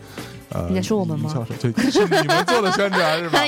[0.70, 1.34] 你在说我们吗？
[1.60, 3.40] 对，是你们做的宣传是吧？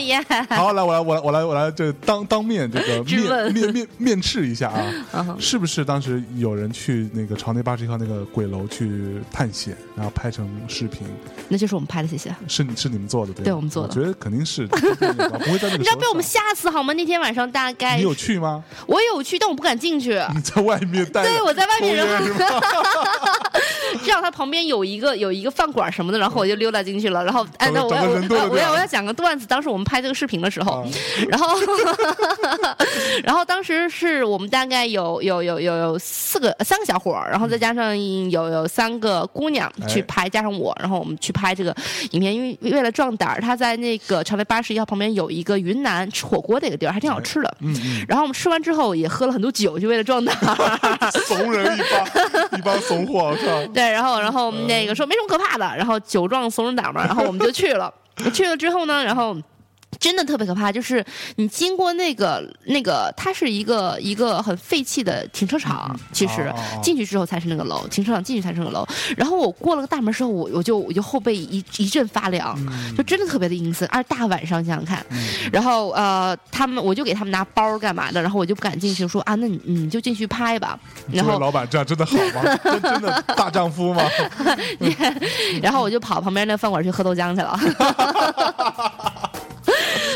[0.56, 4.72] 好，来，我来，我来，我来，我来，这当当面这个面面面面试一下
[5.12, 5.36] 啊！
[5.40, 11.08] 是不是当时有人去那个朝内八十一号那个鬼楼去探险，然后拍成视频？
[11.48, 12.36] 那就是我们拍的，谢谢。
[12.48, 13.90] 是是你们做的，对，对我们做的。
[13.90, 14.96] 我觉得肯定是不会
[15.58, 15.78] 在那个。
[15.78, 16.94] 你知道被我们吓死好吗？
[16.94, 18.64] 那天晚上大概你有去吗？
[18.88, 20.20] 我有去，但我不敢进去。
[20.34, 21.24] 你在外面待？
[21.24, 21.96] 对，我在外面。
[24.04, 27.24] 这样，他旁边有一个有一个饭馆什么的，然后我就溜达进去了。
[27.24, 28.04] 然后，哎，那我要
[28.50, 29.46] 我要我要讲个段子。
[29.48, 30.86] 当时我们拍这个视频的时候，
[31.30, 31.56] 然后
[33.24, 37.98] 然后当时是我们大概有有有有有四个三个小伙儿，然后再加上
[38.30, 41.76] 有有三个姑娘去拍，加上我，然后我们去拍这个
[42.12, 42.34] 影片。
[42.36, 47.58] 因为为了壮胆儿，他在那个长白八十一号旁边有一个云南吃火锅的一个地儿，还挺好吃的。
[47.62, 48.06] 嗯嗯。
[48.08, 51.12] 然后我们吃完之后也喝了很多酒，就为了壮胆儿。
[51.26, 53.34] 怂人一帮，一帮怂货。
[53.74, 53.90] 对。
[53.92, 57.94] 然后，然后那个说没什么可怕的，然后酒壮怂人胆然后我们就去了。
[58.34, 59.36] 去了之后呢，然后
[60.00, 61.04] 真的特别可怕，就是
[61.36, 68.86] 你经过那个那个，它是一个一个很废弃的停车场，其实进去之后才是那个楼，停车场进去才是那个楼。
[69.18, 72.58] 然后我过了个大门之后，我我就我就后背一一阵发凉，
[72.98, 75.06] 就真的特别的阴森，而大晚上想想看。
[75.52, 80.78] 然后呃，他们我就给他们拿包干嘛的，然后我就不敢进去，说啊，那你你就进去拍吧。
[81.12, 82.58] 然后老板这样真的好吗？
[82.64, 84.04] 真真的大丈夫吗？
[85.62, 87.60] 然后我就跑旁边那饭馆去喝豆浆去了。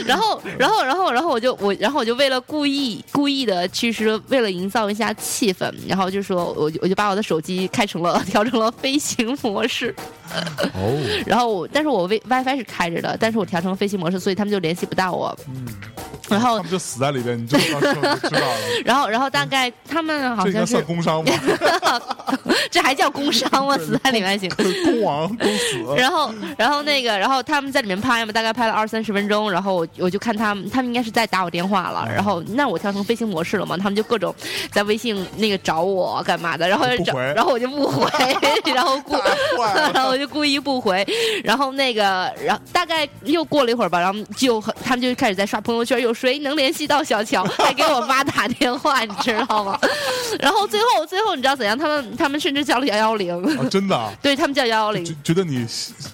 [0.06, 9.94] 然后，然后，然后，然后我就我，然后我就为了故意故意的，其实为了营造一下气氛，然后就说，我就我就把我的手机开成了 调成了飞行模式。
[10.74, 10.98] 哦。
[11.26, 15.38] 然后，但是我 Wi WiFi 是开着的，但是我调成了飞行模式，所以他们就联系不到我。
[15.48, 15.66] 嗯。
[16.30, 18.20] 然后他们就死在里边，你就知道了。
[18.86, 21.32] 然后，然后大概他们好像是算工伤吗？
[22.70, 23.78] 这还叫工伤吗？
[23.78, 24.50] 死在里面行？
[24.84, 25.84] 工亡，工死。
[25.98, 32.08] 然后，然后那个，然后他们在里面拍嘛，大概拍了二三十分钟，然后我我就看他们，他们应该是在打我电话了。
[32.14, 33.76] 然后，那我调成飞行模式了嘛？
[33.78, 34.34] 他们就各种
[34.72, 36.68] 在微信那个找我干嘛的？
[36.68, 38.08] 然后找，然后我就不回，
[38.74, 39.16] 然后故，
[39.94, 41.06] 然后我就故意不回。
[41.44, 46.14] 然后那个，然后大概又过了一会儿吧，然后就他们就开始在刷朋友圈，又。
[46.20, 47.44] 谁能联系到小乔？
[47.46, 49.80] 还给我妈打电话，你知道吗？
[50.40, 51.78] 然后最后，最后你知道怎样？
[51.78, 53.98] 他们他们甚至叫了幺幺零，真的？
[54.22, 55.66] 对他们叫幺幺零，觉得你，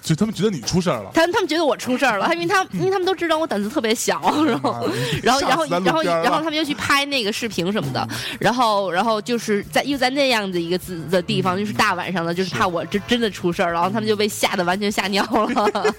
[0.02, 1.10] 就他们觉得你出事儿了。
[1.12, 4.88] 他们他们觉得我出事儿了，因为他因为他们都知道我胆子特别小，然后
[5.22, 15.94] 然后然后然后然后他们又去拍那个视频什么的，然后然后就是在又在那样的一个字的地方，就是大晚上的，就是怕我这真的出事儿，然后他们就被吓得完全吓尿了。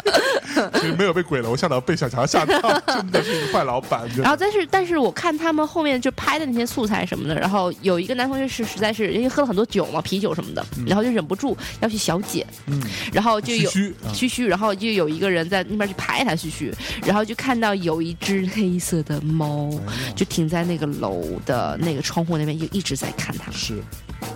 [0.97, 3.96] 没有被鬼楼吓到，被小乔吓到，真的是一个坏老板。
[4.17, 12.81] 然后但是但是我看他们后面就拍的那些素材什么的，然后有一个男同学是实在是因为喝了很多酒嘛，啤酒什么的，然后就忍不住要去小解，嗯，
[13.13, 16.73] 然后就有嘘嘘，然后就有一个人在那边去拍他嘘嘘，
[17.05, 19.69] 然后就看到有一只黑色的猫
[20.15, 23.81] 就停在那个楼的那个窗户那边，就一直在看他，是，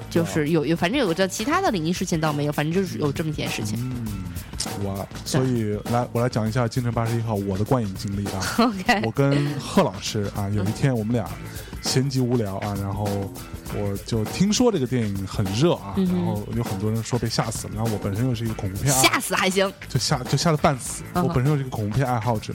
[0.10, 3.78] 就是有有反正有个叫其他的灵异事件倒没有，反正就是有这么一件事情。
[4.84, 8.42] 哇，所以来我来讲一下《京城八十一号》我的观影经历啊。
[8.60, 11.30] OK，我跟贺老师啊，有一天我们俩
[11.82, 13.06] 闲极无聊啊，然后
[13.76, 21.04] 我就听说这个电影很热啊，然后有很多人说被吓死了，然后我本身又是一个恐怖片，吓死还行，就吓就吓得半死。
[21.16, 22.54] 我本身又是一个恐怖片爱好者，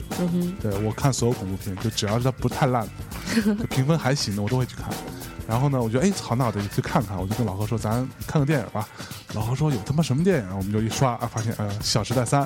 [0.61, 2.87] 对我看所有恐怖片，就只要是它不太烂，
[3.35, 4.85] 就评分还行的，我都会去看。
[5.47, 7.17] 然后呢，我觉得哎，好，那我得去看看。
[7.17, 8.87] 我就跟老何说，咱看个电影吧。
[9.33, 10.57] 老何说有他妈什么电影？
[10.57, 12.43] 我们就一刷啊，发现呃，《小时代三》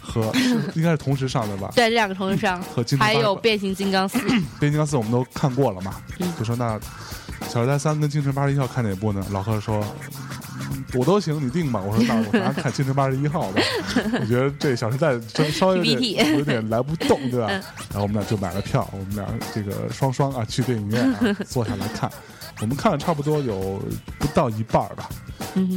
[0.00, 0.32] 和
[0.74, 1.70] 应该是同时上的吧？
[1.76, 2.62] 对，这两个同时上。
[2.62, 4.18] 和还有《变形金刚四》。
[4.28, 5.96] 变形金刚四我们都看过了嘛？
[6.38, 6.78] 就说那
[7.48, 9.24] 《小时代三》跟《京城八十一号》看哪部呢？
[9.30, 9.84] 老何说
[10.94, 11.80] 我都行，你定吧。
[11.80, 13.60] 我说那我咱看《京城八十一号》吧。
[14.20, 15.12] 我觉得这《小时代》
[15.50, 17.48] 稍微有点有点来不动，对吧？
[17.48, 22.10] 然后我们俩就买了票，我们俩这个双双啊去电影院啊坐下来看。
[22.60, 23.80] 我们看了差不多有
[24.18, 25.08] 不到一半吧。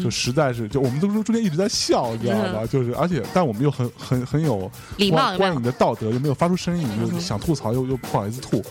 [0.03, 2.65] 就实在是，就我们都说中间一直在笑，你知道吧？
[2.65, 8.63] 就是，而且，但我们又很很很有礼貌，观影的道德，又没有发出声音，又想吐槽，又又不好意思吐，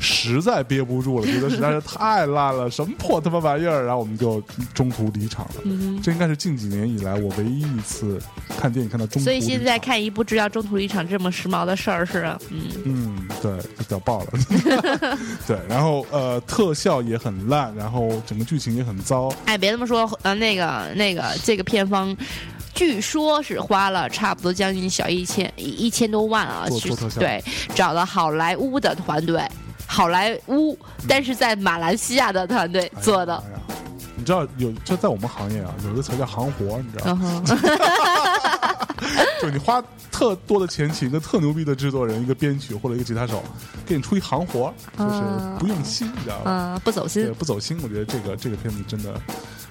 [0.00, 3.84] 实在憋不住了，觉得实在是太烂了，什么破他妈玩意儿！
[3.84, 4.42] 然后我们就
[4.74, 5.62] 中途离场了。
[6.02, 8.20] 这应该是近几年以来我唯一一次
[8.58, 9.24] 看电影看到中途。
[9.24, 12.24] 所以现在看一部只要中途离场这么时髦的事儿是？
[12.50, 15.18] 嗯嗯，对，就屌爆了。
[15.46, 19.32] 对，然后呃，特效也很烂，然后整个剧情也很糟。
[19.44, 20.56] 哎，别这么说，呃，那。
[20.56, 22.16] 个那个，这个片方，
[22.74, 27.40] 据说是花了差不多将近小一千一千多万啊，去对，
[27.74, 29.40] 找了好莱坞的团队，
[29.86, 30.76] 好莱坞，
[31.06, 33.40] 但是在马来西亚的团队做的。
[34.16, 37.42] 你知道有就在我们行业啊，有一个词叫行活，你知道吗？
[39.40, 39.80] 就你花
[40.10, 43.42] 特多的钱请一个特牛逼的制作人、一个编曲或者一个吉他手，
[43.86, 45.22] 给你出一行活，就是
[45.60, 46.80] 不用心，你知道吗？
[46.82, 47.78] 不走心，不走心。
[47.82, 49.14] 我觉得这个这个片子真的。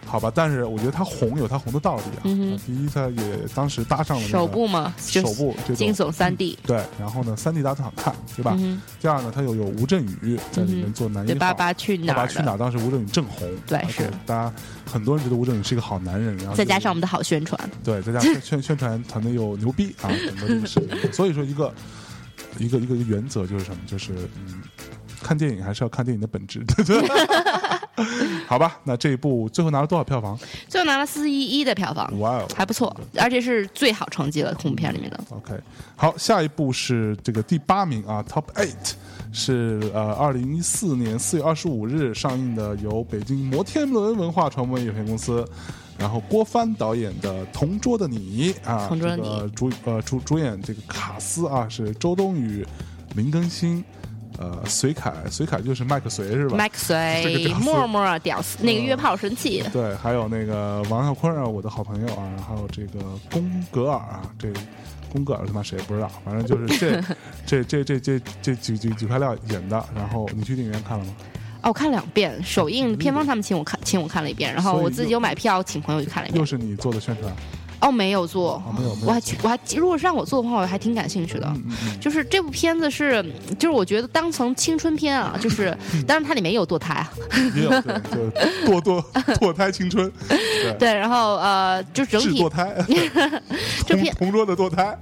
[0.08, 2.24] 好吧，但是我觉得他红有他红的道理啊。
[2.66, 6.58] 第一，他也当时搭上了首部嘛，首部惊悚三 D。
[6.66, 8.58] 对，然后呢，三 D 大家都好看，对吧？
[9.02, 11.40] 第二呢，他又有吴镇宇在里面做男一号。
[11.40, 12.16] 爸爸去哪儿？
[12.16, 12.58] 爸爸去哪儿？
[12.58, 13.48] 当时吴镇宇正红。
[13.68, 14.54] 对，是大家
[14.90, 17.60] 很多人觉得吴镇宇是一个好男人，然后再加上我们的好宣传。
[17.84, 20.90] 对，再加上宣宣传团队又牛逼啊，整个这个事情。
[21.12, 21.74] 所以说，一个
[22.58, 23.78] 一个一个原则就是什么？
[23.86, 24.62] 就是嗯。
[25.20, 26.64] 看电影还是要看电影的本质，
[28.48, 28.80] 好吧？
[28.84, 30.38] 那这一部最后拿了多少票房？
[30.70, 35.20] 最后拿了四一一的票房，哇哦，还不错，而且是最好成绩了恐怖片里面的。
[35.30, 35.60] OK，
[35.96, 38.94] 好，下一部是这个第八名啊，Top Eight
[39.34, 45.44] 是呃二零一四年四月二十五日上映的，由北京摩天轮文化传播有限公司，
[45.98, 52.66] 然后郭帆导演的《同桌的你》啊，同桌的你主呃主主演这个卡斯啊是周冬雨。
[53.16, 53.84] 林更新。
[54.38, 56.56] 呃，隋凯，隋凯就是麦克隋是吧？
[56.56, 59.64] 麦克隋， 默默屌丝，那个约炮神器。
[59.74, 63.00] 对，还有那个王小坤啊，我的好朋友啊，还有这个
[63.32, 64.48] 宫格尔啊，这
[65.12, 67.02] 宫格尔他妈谁也不知道，反正就是这
[67.64, 69.84] 这这这这这几几几块料演的。
[69.96, 71.16] 然后你去电影院看了吗？
[71.64, 76.40] 哦，我看两遍，首映片方他们请我看，请我看了一遍，然后我自己又买票，请朋友去看了一遍。
[76.40, 77.34] 又是你做的宣传。
[77.80, 81.52] 哦，没有做，没有，我还去，我还如果是让我做的话，我还挺感兴趣的。
[82.02, 83.24] 就是这部片子是，
[83.60, 85.76] 就是我觉得当成青春片啊，就是
[86.08, 87.12] 当然它里面也有堕胎啊，
[87.56, 89.04] 也有堕堕
[89.40, 90.12] 堕胎青春，
[90.80, 92.74] 对，然后呃，就整体堕胎，
[93.86, 94.98] 这片同桌的堕胎，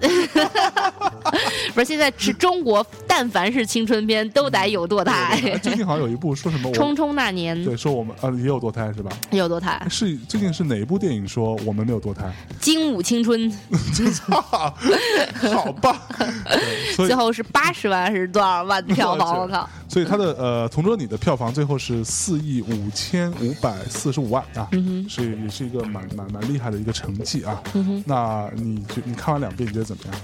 [1.73, 5.39] 不是现在是中国，但凡是青春片都得有堕胎。
[5.61, 9.11] 最近好像有一部说什么《匆匆那年》，对，说我们呃也有堕胎是吧？
[9.31, 12.31] 也有堕胎，是最近是哪一部电影说我们没有堕胎？
[12.59, 13.51] 精武青春，
[15.53, 16.01] 好吧，
[16.95, 19.41] 最后是八十万还是多少万票房？
[19.41, 19.69] 我靠！
[19.87, 24.67] 所以他的呃，同桌你的票房最后是四亿五千五百四十五万啊，
[25.07, 27.61] 是也是一个蛮蛮蛮厉害的一个成绩啊。
[28.05, 30.15] 那你就你看完两遍，你觉得怎么样？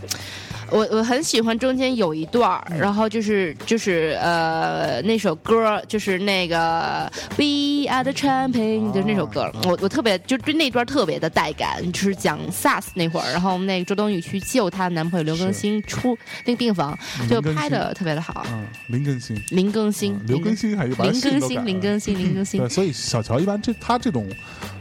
[0.71, 16.97] 我我很喜欢中间有一段然后就是就是呃那首歌，就是那个 We Are the Champion 就是那首歌，我我特别就对那段特别的带感，就是讲 SARS 那会儿，然后那个周冬雨去救她男朋友刘更新出那个病房，
[17.29, 18.45] 就拍的特别的好。
[18.51, 22.59] 嗯，林更新，林更新，刘更新还有林更新，林更新， 林更新。
[22.59, 24.27] 对，所以小乔一般这他这种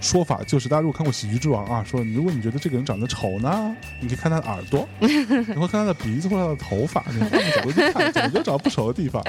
[0.00, 5.80] 说法，就是大家如果看过《喜剧之王》啊，说如果你觉得这个人长得丑呢，你可以看他的耳朵， 你会看。
[5.80, 9.22] 他的鼻子或者头发，你换个角度去看， 总觉找不熟的地方。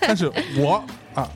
[0.00, 0.82] 但是我
[1.14, 1.28] 啊，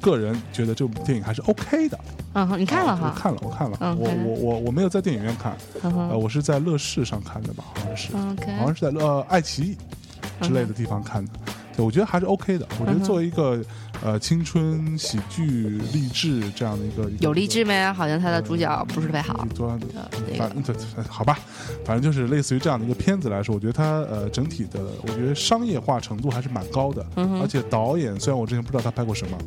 [0.00, 1.98] 个人觉得这部电影还是 OK 的。
[2.34, 3.14] 嗯，你看了哈？
[3.16, 3.78] 看了，我看了。
[3.98, 7.64] 我我我我没有在电影院看，呃，我是在乐视上看的吧？
[7.74, 8.16] 好像是，
[8.58, 9.76] 好像是在呃爱奇艺
[10.42, 11.30] 之类的地方看的。
[11.74, 12.66] 对，我觉得还是 OK 的。
[12.78, 13.62] 我觉得作为一个
[14.04, 17.92] 呃青春喜剧励志这样的一个有励志没？
[17.92, 19.46] 好像他的主角不是特别好。
[21.08, 21.38] 好吧，
[21.84, 27.04] 反正就是类似于这样的一个片子来说，我觉得它呃整体的，我觉得商业化程度还是蛮高的。
[27.40, 29.38] 而且导演虽然我之前不知道他拍过什么。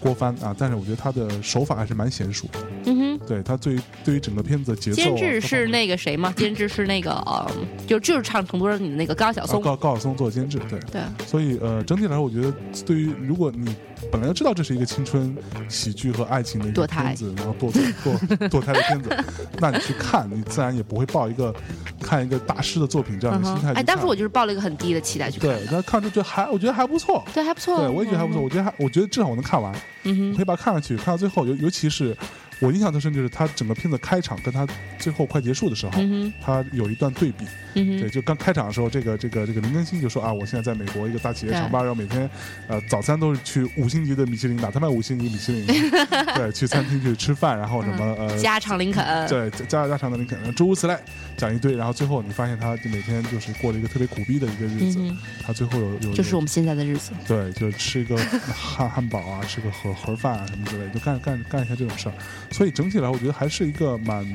[0.00, 2.58] 郭帆啊，但是我觉得他的手法还是蛮娴熟的。
[2.86, 6.32] 嗯哼，对他对于对于整个片子的节奏，监制是那个谁吗？
[6.38, 7.50] 监制是那个呃，
[7.86, 9.60] 就就是唱《成都人》的那个高晓松。
[9.60, 11.02] 高高晓松做监制，对对。
[11.26, 12.50] 所以呃，整体来说，我觉得
[12.86, 13.76] 对于如果你
[14.10, 15.36] 本来就知道这是一个青春
[15.68, 19.24] 喜剧和爱情的一个片子，然后堕堕堕胎的片子，
[19.58, 21.54] 那你去看，你自然也不会抱一个
[22.00, 23.72] 看一个大师的作品这样的心态。
[23.72, 29.74] 哎，当时我就是抱了一个很低的期待去看，对，那看着就还我觉得还不错，对，还不错，对我也觉得还不错，我觉得还我觉得至少我能看完。
[30.04, 32.16] 嗯，可以把它看上去，看到最后，尤尤其是。
[32.60, 34.66] 我印象最深就是他整个片子开场跟他
[34.98, 35.92] 最后快结束的时候，
[36.40, 37.44] 他有一段对比。
[37.72, 42.28] 对，就刚开场的时候，这个这个这个林更新就说啊，我现在在美国一个大企业上班，然后每天
[42.66, 45.66] 呃早餐都是去五星级的米其林哪，他卖五星级米其林，
[46.34, 50.96] 对，去餐厅去吃饭，然后什么呃家常林肯，对，家家常的林肯，诸如此类
[51.36, 54.98] 讲一堆，然后最后你发现他就每天就是过了一个特别苦逼的一个日子，
[55.46, 58.16] 他最后有有就是我们现在的日子，对，就吃一个
[58.52, 62.14] 汉汉堡啊，吃个盒盒饭啊什么之类，就干干干一下这种事儿。
[62.50, 64.34] 所以整体来，我觉得还是一个蛮，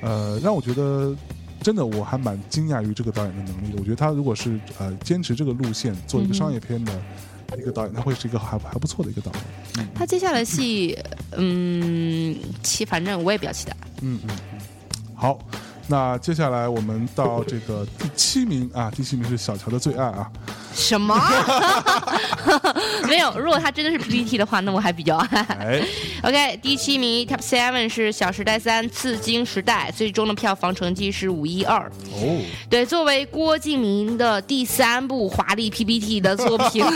[0.00, 1.14] 呃，让我觉得
[1.60, 3.78] 真的我还蛮惊讶于这个导演的能力的。
[3.78, 6.92] 我觉得他如果是呃坚持这个路线做一个商业片的
[7.58, 9.32] 一个导演，他会是一个还还不错的一个导
[9.76, 9.88] 演。
[9.94, 10.96] 他接下来戏，
[11.32, 13.76] 嗯，期反正我也比较期待。
[14.02, 14.60] 嗯嗯嗯，
[15.14, 15.38] 好。
[15.90, 20.30] 那接下来我们到这个第七名啊，第七名是小乔的最爱啊。
[20.74, 21.18] 什么？
[23.08, 25.82] 没有，如果他真的是 PPT 的话，那我还比较爱。
[26.22, 31.90] OK，第七名 Top Seven 是《小时代三：刺金时代》，最终的票房成绩是五一二。
[32.12, 36.84] 哦，对，作为郭敬明的第三部华丽 PPT 的作品。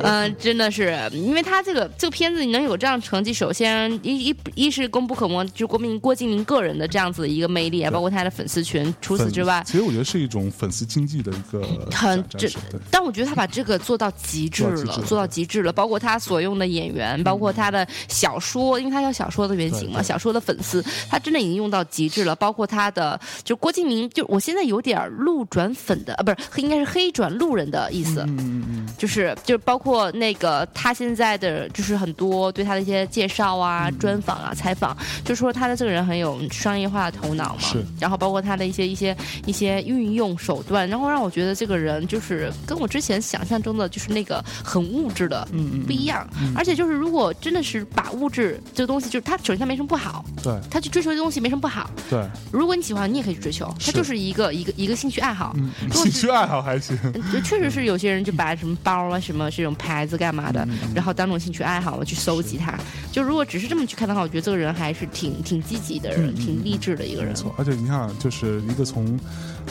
[0.00, 8.94] 嗯，真的是，因为他这个这个片子你能有这样成绩，首先一一一是功不可没，就郭明郭敬明个人的这样子的一个魅力，包括他的粉丝群。
[9.00, 12.48] 除此之外，其实我觉得是一种粉丝经济的一个很这，
[12.90, 15.72] 但我觉得他把这个做到极致了，做到极致了。
[15.72, 22.34] 包括他所用的演员，包括他的小说，因为他有小说的原型嘛，小说的粉丝，他真的已经用到极致了。
[22.34, 28.20] 包括他的，就郭敬明，就我现在有点路转粉的啊，不是，应该是黑转路人的意思。
[28.22, 29.83] 嗯嗯嗯，就是就是包括。
[29.84, 37.60] 括那个他现在的就是很多对他的一些介绍啊、专访啊、采访，就说他的这个人很有商业化的头脑嘛。
[37.60, 37.84] 是。
[38.00, 46.26] 然后包括他的一些一些一些运用手段，然后让我觉得这个人就是跟我之前想象中的就是那个很物质的，嗯嗯，不一样。
[46.56, 52.24] 而且就是如果真的是把物质这个东西，就是他首先他没什么不好，对，他去追求的东西没什么不好，对。
[52.50, 55.54] 如果你喜欢，你也可以去追求，他就是一个一个一个兴趣爱好。
[55.92, 56.96] 兴趣爱好还行，
[57.32, 62.78] 就确实是有些人就把什么包啊、什么这种牌子干嘛的，然后当种兴趣爱好去搜集它。
[63.12, 67.32] 就如果只是这么去看的话，我觉得这个人还是挺挺积极的人，挺励志的一个人。
[67.32, 69.18] 没错，而且你看，就是一个从，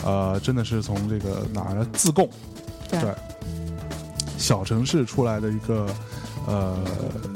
[0.04, 2.28] 呃，真的是从这个哪儿自贡，
[2.90, 3.00] 对，
[4.38, 5.86] 小城市出来的一个
[6.46, 6.78] 呃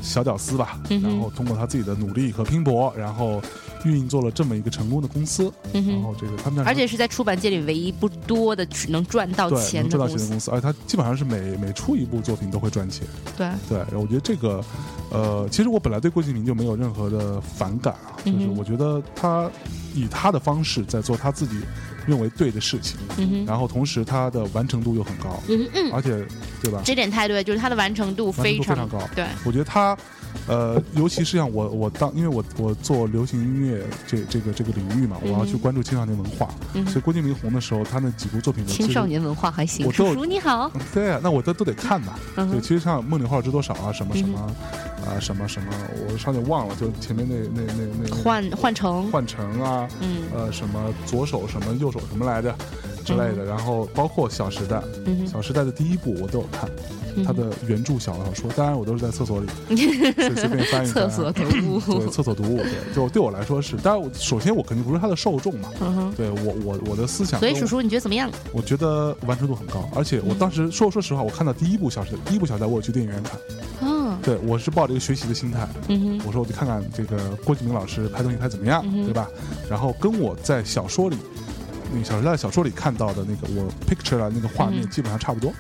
[0.03, 3.43] 小屌丝吧，然后通过他自己的努力和拼搏，然后。
[3.85, 13.07] 运作了这么一个成功的公司，嗯然后这个他们而且是在出版界里唯一不多的能赚到钱的赚钱的公司，而且他基本上是每每出一部作品都会赚钱。
[13.37, 14.65] 对对，我觉得这个，
[15.11, 19.51] 呃，其实我本来对郭敬明就没有任何的反感啊，就是我觉得他
[19.95, 21.61] 以他的方式在做他自己
[22.07, 26.27] 认为对的事情，嗯然后同时他的完成度又很高，嗯嗯，而且
[26.63, 26.83] 对吧？
[26.85, 29.01] 这点太对，就是他的完成度非常高。
[29.15, 29.97] 对，我觉得他。
[30.47, 36.49] 呃，尤其是像我，我当因为我我做流行音乐这这个这个领域嘛，我要去关注青少年文化，
[36.87, 39.91] 所以郭敬明红的时候，他那几部作品，青少年文化还行。
[39.93, 42.15] 叔叔你好，对啊，那我都都得看嘛。
[42.35, 44.39] 对，其实像《梦里花儿知多少》啊，什么什么
[45.07, 45.69] 啊，什么什么，
[46.11, 49.89] 我差点忘了，就前面那那那那换换成换成啊，
[50.35, 52.55] 呃，什么左手什么右手什么来着
[53.09, 54.77] 之类的，然后包括《小时代》，
[55.31, 56.69] 《小时代》的第一部我都有看。
[57.25, 61.11] 他的原著小说，当然我都是在厕所里 随随便翻一翻。
[61.11, 63.77] 厕所读物，对，厕所读物，对，就对我来说是。
[63.79, 65.69] 当然，首先我肯定不是他的受众嘛。
[66.17, 67.41] 对我，我我的思想。
[67.41, 68.31] 所以，叔叔你觉得怎么样？
[68.53, 73.41] 我觉得完成度很高，而且我当时说说实话，我看到第一部小时，第一部小时代，我有去电影院看。
[73.81, 74.17] 嗯。
[74.23, 75.69] 对，我是抱着一个学习的心态。
[75.89, 76.23] 嗯哼。
[76.25, 79.29] 我说，我就看看这个郭敬明老师拍东西拍怎么样，对吧？
[79.69, 81.17] 然后跟我在小说里。
[81.93, 85.53] 那个小时代小说里看到的那个我 picture 了那个画面基本上差不多，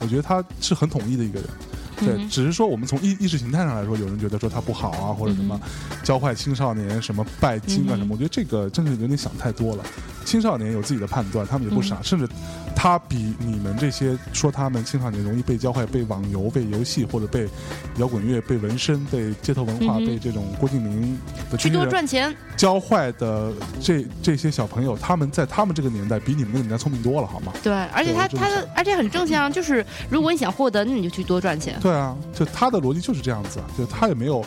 [0.00, 1.48] 我觉得他是很统一的一个人。
[1.98, 5.58] 对，只是说我们从意意识形态上来说，有人觉得说他不好啊，或者什么
[6.02, 9.84] 教坏青少年，什么拜金啊什么，我觉得这个真是有点想太多了。
[10.22, 12.28] 青少年有自己的判断，他们也不傻，甚至
[12.78, 17.48] 他比你们这些说他们青少年容易被教坏、被网游、被游戏或者被
[17.96, 21.18] 摇滚乐、被纹身、被街头文化、被这种郭敬明
[21.50, 23.50] 的去多赚钱教坏的
[23.80, 27.52] 这这些小朋友，他们在他们这个年代比你们那个年代聪明多了，好吗？
[27.62, 31.80] 对，而且他他的而且很正向，就是如果你想获得，那你就去多赚钱。
[31.80, 34.44] 对啊，就他的逻辑就是这样子，就他也没有。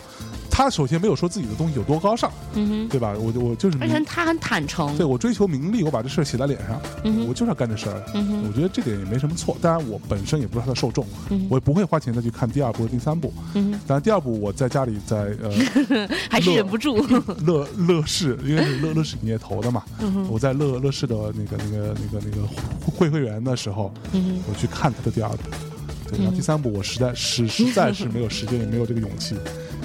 [0.60, 3.16] 他首先没有说自己的东西有多高尚，嗯哼，对吧？
[3.18, 4.94] 我我就是，而且他很坦诚。
[4.98, 8.04] 对我追求名利，我把这事儿写在脸上，嗯我就是要干这事儿。
[8.14, 9.56] 嗯哼，我觉得这点也没什么错。
[9.62, 11.08] 当然，我本身也不是他的受众，
[11.50, 13.34] 我也不会花钱再去看第二部和第三部。
[13.54, 16.98] 嗯哼，当然第二部我在家里在呃， 还是忍不住
[17.48, 19.82] 乐乐视，因为是乐乐视影业投的嘛。
[20.30, 22.46] 我在乐乐视的那个那个那个那个
[22.98, 25.38] 会会员的时候，嗯我去看他的第二部。
[26.10, 29.38] 对，然后第三部我实在是实在是没有时间，也没有这个勇气。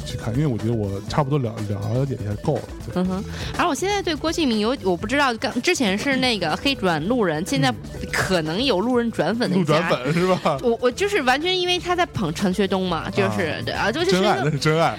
[0.05, 2.63] 去看，因为我觉得我差不多了了解一下够了。
[2.95, 3.25] 嗯哼，
[3.57, 7.73] 而我现在对郭敬明有，我不知道，刚之前是那个黑转路人，现在
[8.13, 9.57] 可能有路人转粉的。
[9.57, 10.59] 路转粉是吧？
[10.63, 14.97] 我我就是完全因为他在捧陈学冬嘛，就是对啊，就是真爱，那是真爱。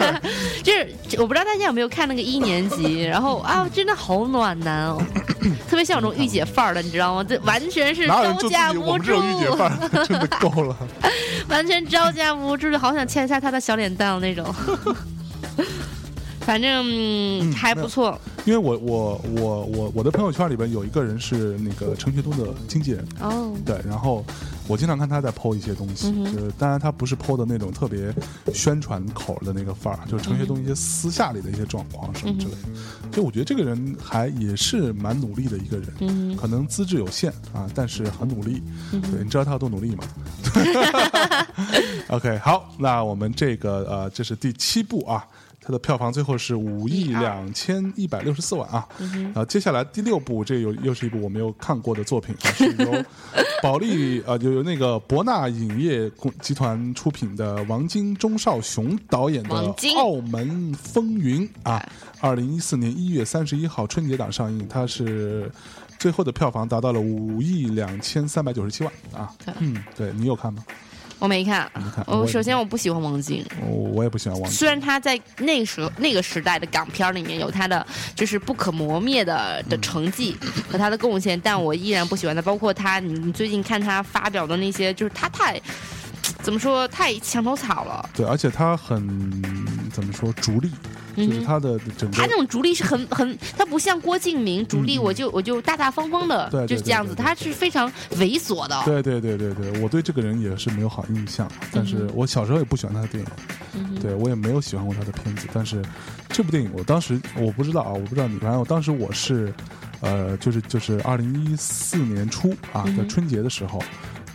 [0.62, 0.86] 就是
[1.18, 5.02] 我不知道大家有没有看那个一年级，然后啊，真的好暖男哦，
[5.68, 7.24] 特别像那种御姐范儿的，你知道吗？
[7.24, 9.22] 这完全是招架不住。
[9.22, 10.76] 御姐范儿， 真的够了。
[11.48, 14.54] 完全招架不住，就好想掐一下他的小脸蛋哦，那种。
[16.40, 18.18] 反正还不错。
[18.46, 24.24] 因为我我我我我的朋友圈里边有一个人是那个陈学冬的经纪人哦，对，然后
[24.68, 28.14] 我经常看他在 PO 一些东西，就是当然他不是 PO 的那种特别
[28.54, 32.68] 宣传口的那个范儿，就是陈学冬一些私下里的一些状况什么之类的。
[33.12, 38.62] 所以我觉得这个人还也是蛮努力的一个人，嗯，可能资质有限啊，但是很努力。
[38.90, 40.04] 对，你知道他有多努力吗？
[42.08, 45.26] OK，好，那我们这个呃，这是第七步啊。
[45.62, 53.04] 它的票房最后是五亿两千一百六十四万啊，然后接下来第六部，这又又是一部我没有看过的作品，是由
[53.62, 59.54] 保利呃，就由那个博纳影业集团出品的王晶、钟少雄导演的
[59.98, 61.86] 《澳门风云》啊，
[62.20, 65.52] 二零一四年一月三十一号春节档上映，它是
[65.98, 70.64] 最后的票房达到了五亿两千三百九十七万啊，嗯，对你有看吗？
[71.20, 71.70] 我没看，
[72.06, 74.58] 我首先我不喜欢王晶，我我也不喜欢王晶。
[74.58, 80.36] 虽然他在那时候那个时代的港片里面有他的就是不可磨灭的的成绩
[80.68, 82.40] 和他的贡献，但我依然不喜欢他。
[82.40, 85.60] 包括他，你你最近看他发表的那些，就是他太
[86.42, 88.08] 怎么说太墙头草了。
[88.14, 89.00] 对，而且他很
[89.92, 90.70] 怎么说逐利，
[91.16, 98.80] 就是他的整个他那种逐利是很很，他不像郭敬明逐利，我就我就大大方方的，就是这样子，他是非常猥琐的。
[98.84, 103.24] 对对对对对，我对这个人也是没有好印象，但是我小时候也不喜欢他的电
[103.74, 105.82] 影，对我也没有喜欢过他的片子，但是
[106.28, 109.52] 这部电影我当时我不知道啊，我不知道你，反正我当时我是。
[110.02, 113.78] 呃，就是就是二零一四年初啊，在春节的时候，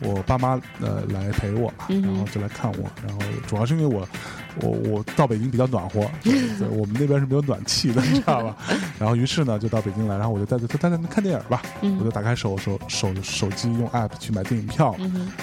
[0.02, 4.08] 我爸妈呃来陪我，然后就来看我，然后主要是因为我。
[4.62, 8.56] 我我到北京比较暖和， 对，我们那边是没有暖气的，你知道吧？
[9.00, 11.62] 然后于是呢，就到北京来，然后我就带着他，带着看电影吧。
[11.82, 14.92] 我就打开手手手手机用 app 去买电影票，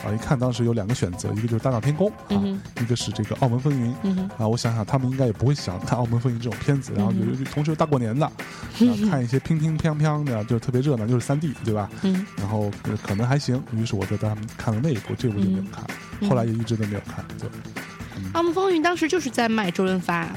[0.04, 3.94] 啊，一看当时有两个选择，一个就是《大闹天宫》，啊，一个是这个《澳门风云》。
[4.38, 8.30] 啊，我想想他们应该也不会想看《澳门风云》这种片子，然后有同时又大过年的，
[9.10, 11.88] 看一些乒乒乓乓的，就特别热闹，就是三 D，对吧？
[12.36, 12.70] 然后
[13.02, 17.48] 可能还行，于是我就带他们看了那一部，这部就没有看，后来也一直都没有看，对。
[18.34, 20.28] 《澳门风云》当时就是在卖周润发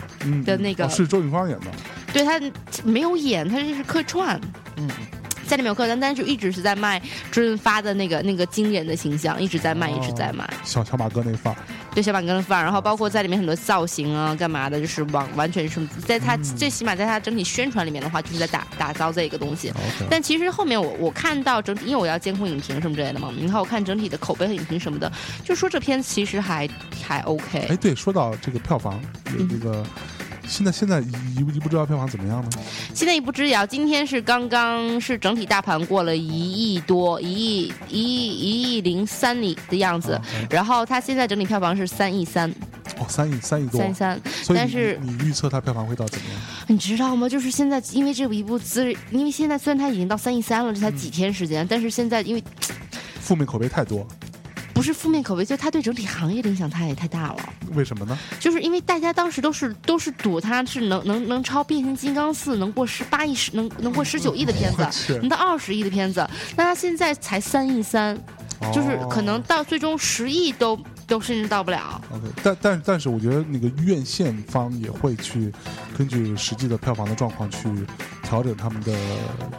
[0.45, 1.67] 的那个，是周润发演的，
[2.13, 2.39] 对他
[2.84, 4.39] 没有演，他这是客串。
[4.78, 4.89] 嗯。
[5.47, 6.99] 在里面有客单，但是就一直是在卖
[7.32, 10.43] 周润发的那个那个经典的形象，一直在卖，一直在卖。
[10.63, 11.57] 小小马哥那范儿，
[11.95, 19.71] 对小板凳的范儿，然后包括在里面很多造型啊，干嘛的，就是完完全是在他最起码在他整体宣传里面的话，就是在打打造这一个东西。
[20.09, 25.09] 但其实后面我我看到整体，因为我要监控影评什么之类的嘛，然后我看整体的口碑和影评什么的，
[25.45, 26.69] 就说这片其实还
[27.01, 27.67] 还 OK。
[27.69, 29.01] 哎，对，说到这个票房，
[29.39, 29.81] 有这个。
[30.47, 32.49] 现在现在一一不知道票房怎么样呢？
[32.93, 40.19] 现在一不知晓，今天是刚刚是整体大盘过了一亿多，一亿一亿一亿零三里的样子。
[40.49, 42.49] 然后它现在整体票房是三亿三。
[42.97, 43.79] 哦，三亿三亿多。
[43.79, 44.21] 三亿三。
[44.49, 46.41] 但是你预测它票房会到怎么样？
[46.67, 47.27] 你知道吗？
[47.27, 52.43] 就是现在因为这部一部资，因为现在虽然它已经到三亿三了，这才几天时间，但是现在因为
[53.19, 54.07] 负面口碑太多。
[54.76, 57.38] 不是负面口碑，就它对整体行业的影响太太大了。
[57.73, 58.15] 为什么呢？
[58.41, 66.28] 就是因为大家当时都是都是赌它是能能能超《变形金刚四》，能过十八亿十能能过十九亿的片子，能到二十亿的片子。
[66.57, 68.15] 那它现在才三亿三，
[68.73, 70.78] 就是可能到最终十亿都。
[71.08, 72.01] 都甚至到不了。
[72.12, 75.51] OK，但但但是我觉得那个院线方也会去
[75.97, 77.60] 根据实际的票房的状况去
[78.24, 78.91] 调整他们的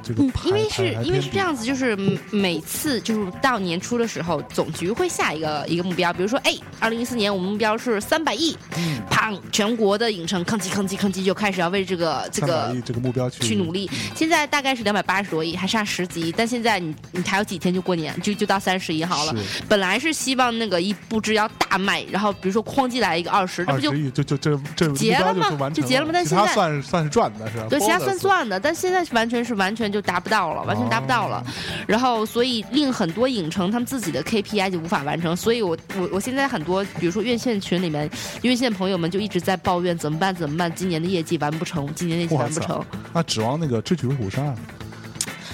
[0.02, 0.24] 这个。
[0.44, 1.96] 因为是因为是这样子，就是
[2.30, 13.88] 每次就是到年初的时候，总局会下一个一个目标，比如说，哎，二零一四年我们目标是三百亿，嗯砰，全国的影城吭叽吭叽吭叽就开始要为这个这个这个目标去去努力。
[14.16, 19.34] 现在大概是两百八十多亿，还差十几亿，但现在你你还有几天就过年，就就到三十亿好了。
[19.68, 21.35] 本来是希望那个一不知。
[21.36, 25.70] 要大卖，然后比如说哐叽来一个二十，这不就就就就这结了吗？
[25.70, 26.10] 就结了吗？
[26.12, 27.66] 但现在算算是赚的是吧？
[27.68, 31.44] 对，其他算赚的，但现在完全是完全就达不到了，完全达不到了。
[31.86, 35.36] 然后所以令很多影城他们自己的 KPI 就无法完成。
[35.36, 38.10] 所以我我我现在很多比如说院线群里面，
[38.42, 40.72] 院线朋友们就一直在抱怨怎么办怎么办？
[40.74, 42.84] 今年的业绩完不成，今年业绩完不成。
[43.12, 44.54] 那指望那个智取威虎山，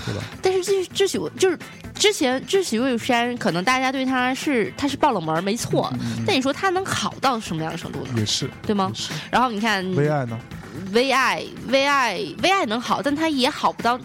[0.05, 0.23] 对吧？
[0.43, 1.59] 但是智智取就是。
[1.95, 5.93] 之前智取威虎山，可能大家对他是他是爆冷门，没错。
[6.27, 8.15] 但你说他能好到什么样的程度呢？
[8.17, 8.91] 也是，对吗？
[9.31, 10.37] 然后你看，V I 呢
[10.91, 13.97] ？V I V I V I 能好，但他也好不到，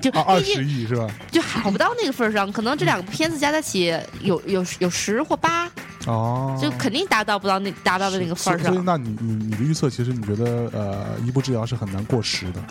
[0.00, 1.06] 就二十亿是吧？
[1.30, 2.50] 就好不到那个份上。
[2.50, 5.70] 可能这两个片子加在一起有有有十或八
[6.06, 8.72] 哦，就肯定达到不到那达到的那个份儿上。
[8.72, 12.62] 所以，那你你你的预测，其实你觉得呃，一步之遥是很难过时的。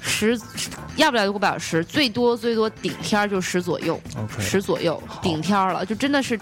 [0.00, 0.38] 十，
[0.96, 3.98] 要不了过百十，最多最多顶天就十左右，
[4.38, 6.38] 十左右顶天了，就真的是，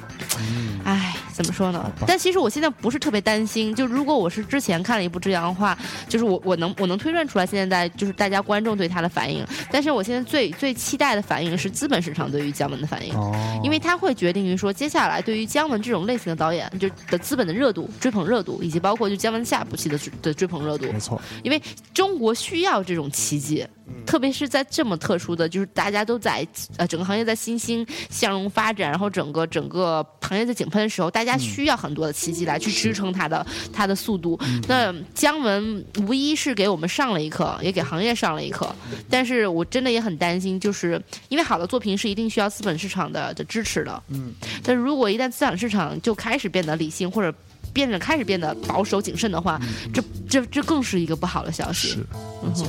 [0.84, 1.11] 唉。
[1.32, 1.90] 怎么说呢？
[2.06, 3.74] 但其实我现在不是特别担心。
[3.74, 5.76] 就如果我是之前看了一部《之阳》的话，
[6.08, 9.44] 就是我我能我能推断出来现在就是大家观众对他的反应。
[9.70, 13.14] 但是我现在最最期待的反应是资本市场对于姜文的反应，
[13.62, 20.84] 因为他会决定于说接下来对于姜文这种类型的导演就的资本的热度、追捧热度，以及包括就姜文下部戏的的追捧热度。
[20.92, 21.60] 没错，因为
[21.94, 23.66] 中国需要这种奇迹，
[24.04, 34.36] 特别是在这么特殊的就是大家都在呃整个行业在欣欣向荣发展，然后整个整个行业在井喷的时候，大大家需要很多的奇迹来去支撑它的它的速度。
[34.66, 38.74] 那姜文无疑是给我们上了一课，也给行业上了一课。
[39.08, 44.02] 但是我真的也很担心，就是因为好的作品是一定需要资本市场的的支持的。
[44.08, 44.32] 嗯。
[44.64, 47.32] 但如果一旦资本市场就开始变得理性，或者
[47.72, 49.60] 变得开始变得保守谨慎的话，
[49.94, 51.90] 这这这更是一个不好的消息。
[51.90, 51.98] 是，
[52.42, 52.66] 没错。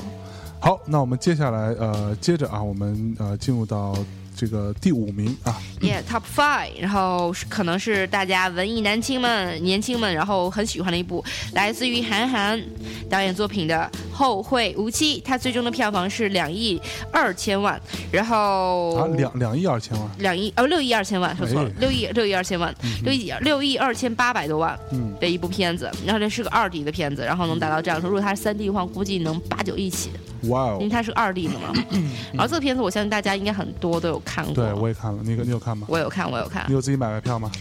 [0.64, 3.94] 好，那我们接下来呃，接着啊，我们呃进入到。
[4.36, 12.60] 这个第五名啊，Yeah，Top Five，然后是可能是大家文艺男青们、年轻们，然后很喜欢的一部，来自于韩寒
[13.08, 17.80] 导演作品的《后会无期》，它最终的票房是两亿二千万，
[18.12, 24.78] 然后啊，两两亿二千万，两亿哦，六亿二千万，说错了，六亿六亿二千万，六亿六亿二千八百多万
[25.20, 30.10] 的一部片子，然后这是个二 D 的片子，然后能达到这样说，如果它是三 D 的话，估计能八九亿起。
[30.50, 30.78] 哇哦！
[30.80, 31.74] 因为它是二 D 的嘛，
[32.34, 34.54] 然后这个片子我相信大家应该很多都有看过。
[34.54, 35.22] 对，我也看了。
[35.24, 35.88] 那个你有看吗？
[35.90, 36.66] 我有看，我有看。
[36.68, 37.52] 你有自己买外票吗？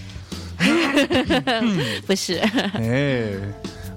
[2.07, 2.39] 不是。
[2.75, 3.33] 哎，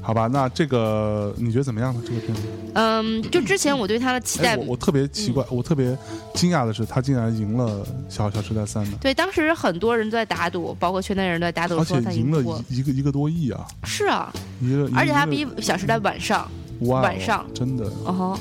[0.01, 2.01] 好吧，那这个你觉得怎么样呢？
[2.05, 2.41] 这个片子？
[2.73, 5.97] 嗯，就之前我对他的期待，我特别奇怪，我特别
[6.33, 8.97] 惊讶的是，他竟然赢了《小小时代三》呢。
[9.01, 13.65] 对，当时很多人都在打赌，包括圈内人都在打赌，而且赢了一个一个多亿啊！
[13.83, 14.31] 是啊，
[14.61, 16.49] 一个，而且他比《小时代》晚上，
[16.81, 18.39] 晚上真的，嗯哼。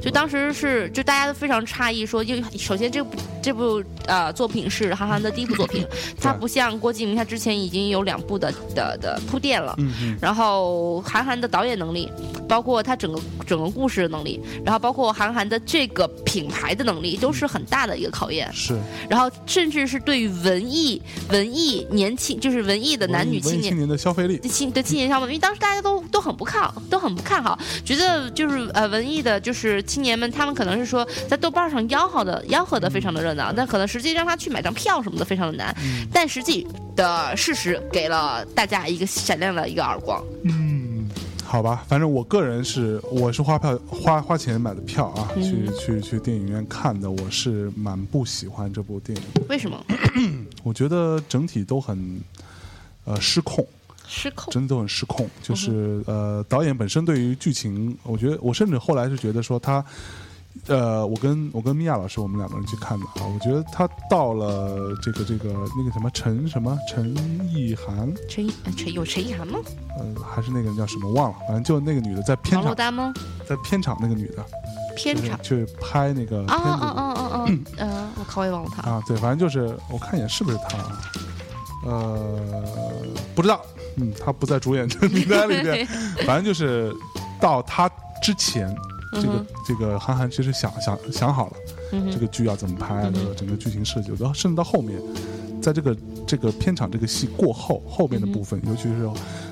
[0.00, 5.84] 就当时是，就大家都非常诧异，说，因为首先这部这部呃作品是韩寒的第一部作品，
[6.20, 9.76] 他不像郭敬明，他之前已经有两部的的的铺垫了，
[10.20, 12.08] 然后韩寒的导演能力，
[12.48, 18.48] 包括他整个整个故事的能力，然后包括韩寒的这个品牌的能力，都是很大的一个考验。
[18.52, 18.78] 是，
[19.10, 29.82] 然后甚至是对于文艺文艺年轻，就是文艺的男女青年青年的消费力，青的青年消费，因为当时大家都都很不看，都很不看好，觉得就是呃文艺的，就是。
[29.88, 35.74] 青年们，他们可能是说在豆瓣上吆喝的，吆喝的非常的热闹，但可能实际让他去买张票什么的非常的难。
[36.12, 40.22] 但实际的事实给了大家一个闪亮的一个耳光。
[40.44, 41.08] 嗯，
[41.42, 49.24] 好吧，反正我个人是我是花票花花钱买的票啊，去去去电影院看的，我是蛮不喜欢这部电影。
[49.48, 49.82] 为什么？
[50.62, 52.20] 我觉得整体都很
[53.04, 53.66] 呃失控。
[54.08, 55.28] 失控，真的都很失控。
[55.42, 59.84] 就是呃，导演本身对于剧情，我觉得我甚至后来是觉得说他，
[60.66, 67.14] 呃，我跟我跟米娅老师我们两个人去看的啊，我觉得他到了这个这个那个什么陈什么陈
[67.54, 69.58] 意涵，陈陈有陈意涵吗？
[69.98, 73.12] 呃，还是那个人叫什么忘了，反正就那个女的在片场吗？
[73.46, 74.44] 在片场那个女的，
[74.96, 77.44] 片场去拍那个啊啊啊啊啊！
[77.48, 77.64] 嗯，
[78.18, 79.02] 我靠，我也忘了他啊。
[79.06, 80.78] 对，反正就是我看一眼是不是他，
[81.84, 82.40] 呃，
[83.34, 83.60] 不知道。
[84.00, 85.86] 嗯，他不在主演的名单里面，
[86.26, 86.92] 反正就是
[87.40, 87.88] 到他
[88.22, 88.74] 之前，
[89.12, 91.56] 这个这个韩寒其实想想想好了，
[92.12, 95.00] 这个剧要怎么拍的整个剧情设计，然后甚至到后面，
[95.60, 95.96] 在这个
[96.26, 99.08] 这个片场这个戏过后后面的部分，尤其是。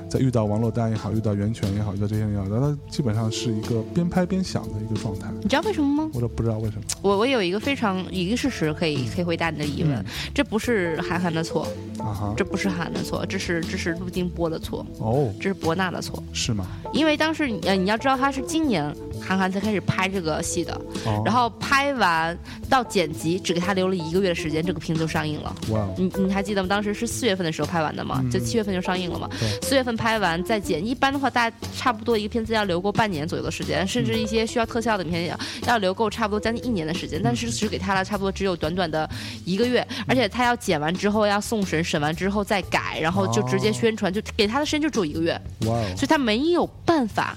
[0.08, 5.28] 在遇到王珞丹也好，遇到袁泉也好，遇到这些人也好，他基本上是一个边拍边想的一个状态。
[5.42, 6.10] 你知道为什么吗？
[6.14, 6.82] 我都不知道为什么。
[7.02, 10.04] 我我有一个非常一个事实可以可以回答你的疑问，
[10.34, 11.66] 这不是韩寒的错
[11.98, 16.66] 啊哈，这不是韩寒的错，这是这是陆金波的错哦，这是博纳的错是吗？
[16.92, 20.80] 因为当时呃你要知道他是今年韩寒才开始拍这个戏的，
[21.24, 22.36] 然后拍完
[22.68, 25.54] 到剪辑只给他留了一个月的时间，这个片子就上映了。
[25.70, 26.68] 哇，你你还记得吗？
[26.68, 29.28] 当时是四月份的时候拍完的嘛，就七月份就上映了嘛，
[29.62, 30.86] 四月份拍完再剪。
[30.86, 37.20] 一般的话，大差不多一个片子要留够半年左右的时间，甚至一些需要特效的片要要留够差不多将近一年的时间。
[37.22, 39.08] 但是只给他了差不多只有短短的
[39.44, 45.40] 一个月，而且他要剪完之后要送审，审完之后再改，然后就直接宣传，就给他的时间就只有一个月。
[45.66, 45.74] 哇！
[45.96, 47.36] 所以他没有办法。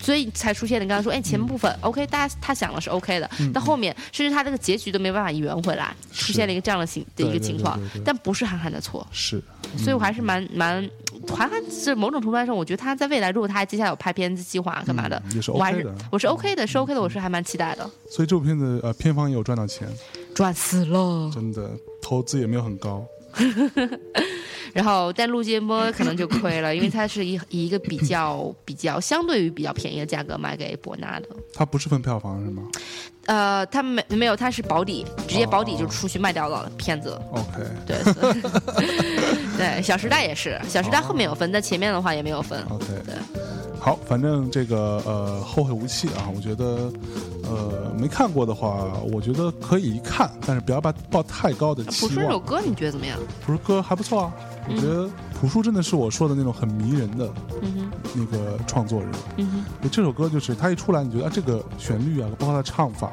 [0.00, 9.42] 所以才出现你刚刚说，哎，前部分 OK，大家他想的是 OK 的，到后面甚至他这个结局都没办法圆回来，出现了一个这样的情的一个情况，但不是韩寒的错，是，
[9.76, 10.88] 所以我还是蛮蛮，
[11.28, 17.88] 韩寒是某种程度上，我觉得他在未来如果他接下来有拍片子计划干嘛的，我还是我是 OK 的，是 OK 的，我是还蛮期待的。
[18.10, 19.88] 所以这部片子呃，片方也有赚到钱，
[20.34, 21.70] 赚死了，真的
[22.00, 23.04] 投资也没有很高。
[24.74, 31.28] 然后，但陆建波可能就亏了，因为他是以以一个比较比较相对于比较便宜的价格卖给博纳的。
[31.54, 32.62] 他不是分票房是吗？
[33.28, 37.20] 呃，他没没有，他是保底，直接保底就出去卖掉了片子。
[37.30, 37.96] OK，对，
[39.56, 42.58] 对，《小时代》也是，《小时代》后面有分，但前面的话也没有分。
[42.70, 43.14] OK，对。
[43.78, 46.90] 好，反正这个呃，后会无期啊，我觉得
[47.44, 52.14] 呃，没看过的话，我觉得可以一看，但是不要抱抱太高的期望。
[52.14, 53.18] 朴树这首歌你觉得怎么样？
[53.44, 54.32] 朴树歌还不错啊。
[54.68, 55.08] 我觉得
[55.40, 57.32] 朴树真的是我说的那种很迷人的
[58.14, 59.10] 那个创作人。
[59.36, 63.10] 嗯哼，这首歌就是他一出来，你觉得啊，这个旋律啊，包括他唱法、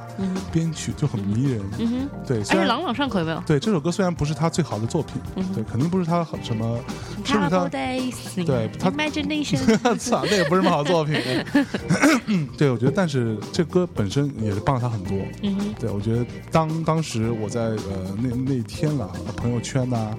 [0.51, 1.61] 编曲就很迷人。
[1.79, 3.41] 嗯哼，对，而且朗朗上口有没有？
[3.45, 5.21] 对，这首歌虽然不是他最好的作品，
[5.53, 6.79] 对，肯定不是他很什么。
[7.23, 7.67] 是不是他？
[7.69, 9.57] 对他，Imagination。
[9.97, 11.15] 操，那也不是什么好作品。
[12.57, 15.17] 对，我觉得，但是这歌本身也是帮了他很多。
[15.41, 20.15] 嗯哼，对，我觉得当当时我在呃那那天了，朋友圈呐、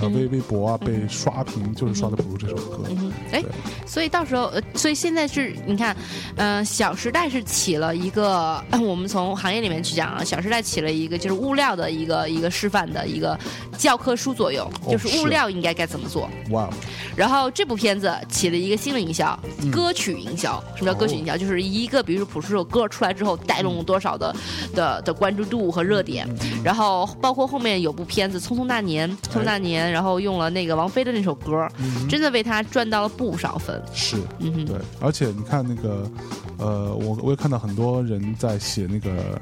[0.00, 2.84] 呃微微博啊被刷屏，就是刷的《不如》这首歌。
[3.32, 3.42] 哎，
[3.86, 5.96] 所以到时候，呃，所以现在是你看，
[6.36, 13.38] 嗯、小时代是起了一个， 我们从行业里面去讲啊，小时代起了一个就是物料的一个一个示范的一个
[13.78, 16.28] 教科书作用，哦就是物料应该该怎么做。
[16.50, 16.68] 哇，
[17.16, 19.38] 然后这部片子起了一个新的营销，
[19.70, 20.62] 歌曲营销。
[20.76, 21.36] 什么叫歌曲营销？
[21.36, 24.34] 就是一个，比如说朴树这首歌出来之后，带动了多少的
[24.74, 26.26] 的的关注度和热点。
[26.64, 31.66] 然后包括后面有部片子《匆匆那年》，《匆匆那年》，然后用了那个王菲的那首歌，
[32.08, 33.82] 真的为他赚到了不少分。
[33.92, 36.10] 是，嗯，对，而且你看那个，
[36.58, 39.40] 呃，我我也看到很多人在写那个，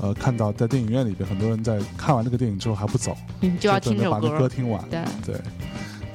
[0.00, 4.48] 呃，看到在电影院里边，很多人在看完这个电影之后还不走，嗯，就要听这首等着把那歌歌。
[4.48, 4.82] 听完。
[4.90, 5.36] 对，对，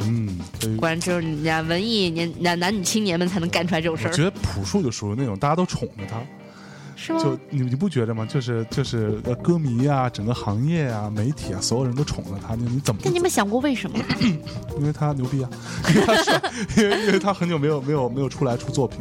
[0.02, 0.40] 嗯，
[0.78, 6.18] 果然只有人家文艺年男男女青年们才能干出来这种事儿，我觉得朴树就属于那种大家都宠着他，
[7.02, 7.20] 是吗？
[7.24, 8.26] 就你你不觉得吗？
[8.26, 13.98] 就是就是呃，歌迷啊，整个行业啊，媒体啊，所有人都宠着他，你你怎么不但你们想过为什么？
[14.78, 15.50] 因为他牛逼啊，
[15.90, 16.42] 因为他帅，
[16.78, 19.00] 因为因为他很久没有没有没有出来出作品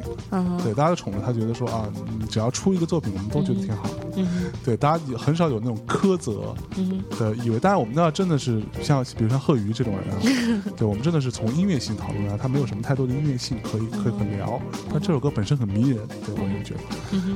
[0.63, 1.89] 对，大家都宠着他，觉得说啊，
[2.21, 4.25] 你只要出一个作品，我们都觉得挺好的。
[4.65, 7.59] 对，大家也很少有那种苛责嗯的意味。
[7.59, 14.61] 当然，我们那真的是像比如像贺鱼这种人啊， 对我们真的是从音乐性讨论啊，他没有什么太多的音乐性可以可以很聊。
[14.93, 16.81] 但这首歌本身很迷人，对我也觉得。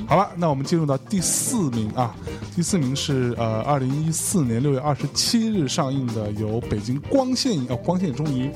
[0.07, 2.15] 好了，那我们进入到第四名啊，
[2.55, 8.51] 第四名是呃，二零一四年六月二十七日上映的，由北京光线影哦，光线终于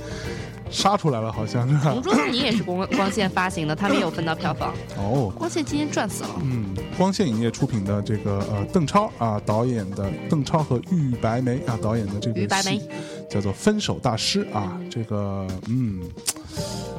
[0.71, 2.03] 杀出来了，好像是吧同？
[2.03, 4.75] 桌你也是光光线发行的，他们也有分到票房。
[4.99, 6.31] 哦，光线今天赚死了。
[6.43, 6.67] 嗯，
[6.99, 12.91] 光线影业出品的这个呃邓超啊导演的邓超和玉白梅啊导演的这个玉白梅戏
[13.31, 16.03] 叫做《分手大师》啊，这个嗯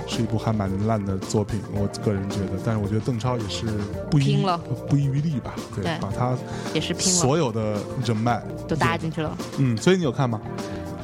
[0.08, 3.66] 是一部还蛮烂的作品，我个人觉得，但是我觉得邓超也是
[4.10, 4.58] 不遗拼了
[4.90, 6.36] 不遗余力吧，对，对把他
[6.74, 9.38] 也是拼了，所有的人脉都搭进去了。
[9.58, 10.40] 嗯，所以你有看吗？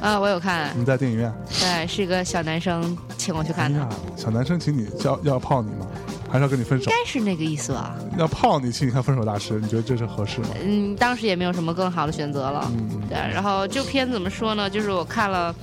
[0.00, 5.86] 啊，我有看，你在电影院对，是一个小男生请我去看的，哎，小男生请你要要泡你吗？
[6.30, 6.90] 还是要跟你分手应？
[6.90, 7.94] 该是那个意思吧？
[8.18, 10.48] 要泡你请你看《分手大师》，你觉得这是合适吗？
[10.64, 12.68] 嗯，当时也没有什么更好的选择了。
[12.76, 14.68] 嗯，对，然后这部片怎么说呢？
[14.68, 15.54] 就是我看了，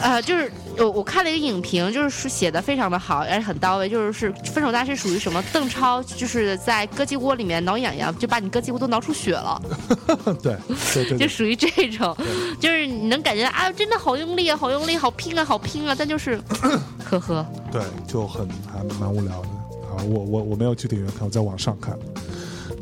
[0.00, 3.88] 呃，就是我我看了一个影评，就是说写的非常的好，而且很到位。
[3.88, 5.42] 就是是《分手大师》属于什么？
[5.52, 9.60] 邓超就是在咯叽窝里面挠痒痒，就把你咯叽窝都挠出血了，
[10.42, 10.56] 对
[10.92, 12.16] 对对对， 就属于这种，
[12.60, 16.40] 就是你能感觉啊，真的好用力啊，好用力，好拼啊，好拼啊，但就是，
[17.04, 19.48] 呵呵，对，就很还蛮无聊的
[19.88, 20.02] 啊。
[20.08, 21.96] 我我我没有去电影院看，我在网上看。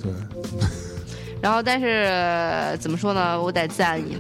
[0.03, 0.13] 对，
[1.45, 3.39] 然后，但是呃怎么说呢？
[3.39, 4.17] 我得赞一，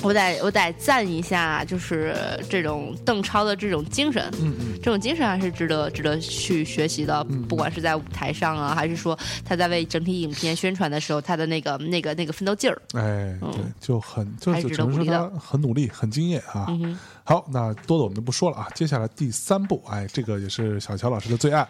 [0.00, 2.14] 我得我得赞一下，就是
[2.48, 7.24] 这种邓超的这种精神，嗯嗯，这种精神还是值得值得去学习的。
[7.48, 12.80] 不管是在舞台上啊，还是说他在为整体影片宣传的时候，他的那个那个那个奋斗劲儿。
[12.92, 16.66] 哎，对，就很就是只能说值得鼓励的他很努力，很敬业啊。
[16.68, 18.68] 嗯，好，那多的我们就不说了啊。
[18.72, 21.66] 接下来第三部，哎，这个也是小乔老师的最爱。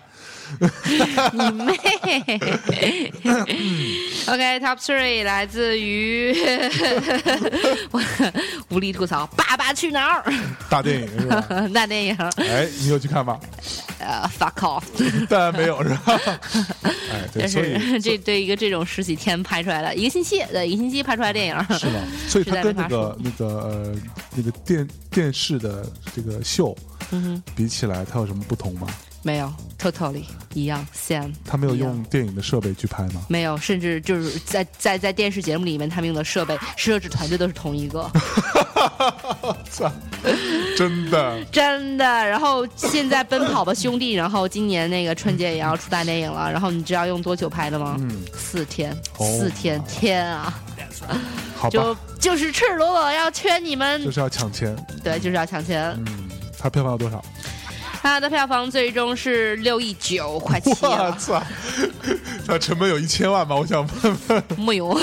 [1.32, 1.72] 你妹
[4.26, 6.34] ！OK，Top、Three 来自于
[7.90, 8.00] 我
[8.70, 10.32] 无力吐槽《爸爸去哪儿
[10.68, 13.38] 大电影是吧？》大电影，哎，你有去看吗？
[13.98, 14.82] 呃，fuck off。
[15.28, 16.20] 当然没有是吧？
[17.38, 22.00] 哎，所以是这对一个这种十几天拍出来的，一个星期，对，一个星期拍出来的电影，是吧？
[22.28, 23.94] 所以它跟那个那个呃
[24.34, 26.76] 那个电电视的这个秀
[27.54, 28.86] 比起来，它有什么不同吗？
[29.22, 33.22] 没有，totally 一样，same，他没有用电影的设备去拍吗？
[33.28, 38.10] 没有，甚至就是在在在电视节目里面，他们用的设备摄制团队都是同一个，
[39.70, 39.90] 操，
[40.76, 41.44] 真的。
[41.52, 42.04] 真的。
[42.04, 47.96] 然后现在《奔跑吧兄弟》，然后今年那个春节也要出大电影了，然后你知道用多久拍的吗？
[48.00, 50.60] 嗯，四天，哦四天，天啊！
[51.56, 54.76] 好就吧，就是赤裸裸要圈你们就，是要抢钱。
[55.04, 55.94] 对，就是要抢钱。
[56.06, 57.24] 嗯，它票房有多少？
[58.02, 61.16] 它的票房最终是六亿九，块七我了。
[61.16, 61.40] 操，
[62.44, 63.54] 它成本有一千万吧？
[63.54, 64.44] 我想问问。
[64.58, 65.00] 木有，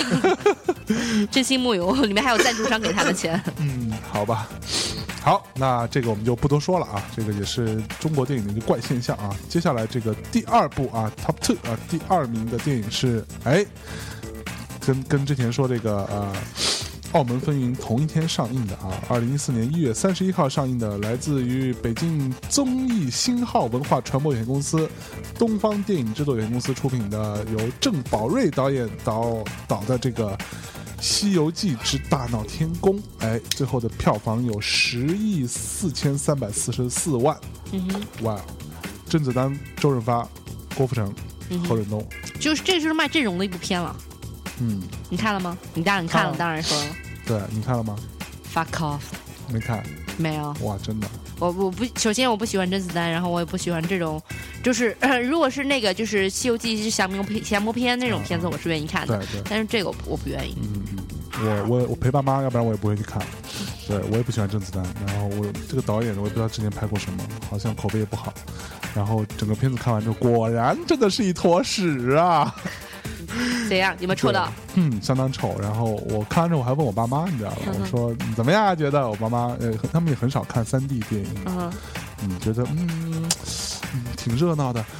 [1.32, 3.42] 真心木有，里面还有赞助商给他的钱。
[3.58, 4.50] 嗯，好吧。
[5.22, 9.34] 好，那这个我们就不多说了啊，这个也是中国电影的一个怪现象啊。
[9.48, 13.66] 接下来这个第二部啊，Top Two 啊，第二名的电影是哎，
[14.86, 16.34] 跟跟之前说这个呃。
[17.14, 24.88] 澳门风云同一天上映的啊，二零一四年一月三十一号上映的，来自于北京综艺新浩文化传播有限公司、
[25.38, 30.38] 东方电影制作有限公司出品的，由郑宝瑞导演导导的这个
[31.02, 37.36] 《西游记之大闹天宫》，哎，最后的票房有十亿四千三百四十四万，
[37.72, 38.40] 嗯哼，哇！
[39.08, 40.28] 甄子丹、周润发、
[40.76, 41.12] 郭富城
[41.68, 42.08] 何润东，
[42.40, 43.96] 就是这就是卖阵容的一部片了。
[44.60, 45.58] 嗯，你看了吗？
[45.74, 46.88] 你当然看了，当然说了。
[47.26, 47.96] 对你看了吗
[48.54, 49.00] ？Fuck off！
[49.52, 49.84] 没看。
[50.18, 50.54] 没有。
[50.62, 51.08] 哇，真的。
[51.40, 54.22] 我我不首先我不喜欢甄子丹，然后我也不喜欢这种，
[54.62, 59.18] 就是 如果是那个就是《西游记》是降魔片降魔片那种片子，我是愿意看的。
[59.18, 59.42] 对对。
[59.50, 60.58] 但是这个我不愿意。
[60.62, 61.00] 嗯嗯。
[61.42, 63.22] 我我我陪爸妈，要不然我也不会去看。
[63.88, 68.34] 对我也不喜欢甄子丹，然后我这个导演我也不知道之前拍过什么，好像口碑也不好。
[68.94, 72.54] 然后整个片子看完之后，果然真的是一坨屎啊！
[73.70, 73.96] 怎样？
[74.00, 74.52] 有没有臭到？
[74.76, 75.56] 嗯，相当臭。
[75.62, 77.58] 然后我看完之后，我还问我爸妈，你知道吗？
[77.80, 78.76] 我说怎么样？
[78.76, 81.30] 觉得我爸妈呃，他们也很少看三 D 电影。
[81.46, 81.72] 嗯，
[82.24, 83.30] 嗯，觉得嗯。
[84.18, 84.84] 挺热闹的，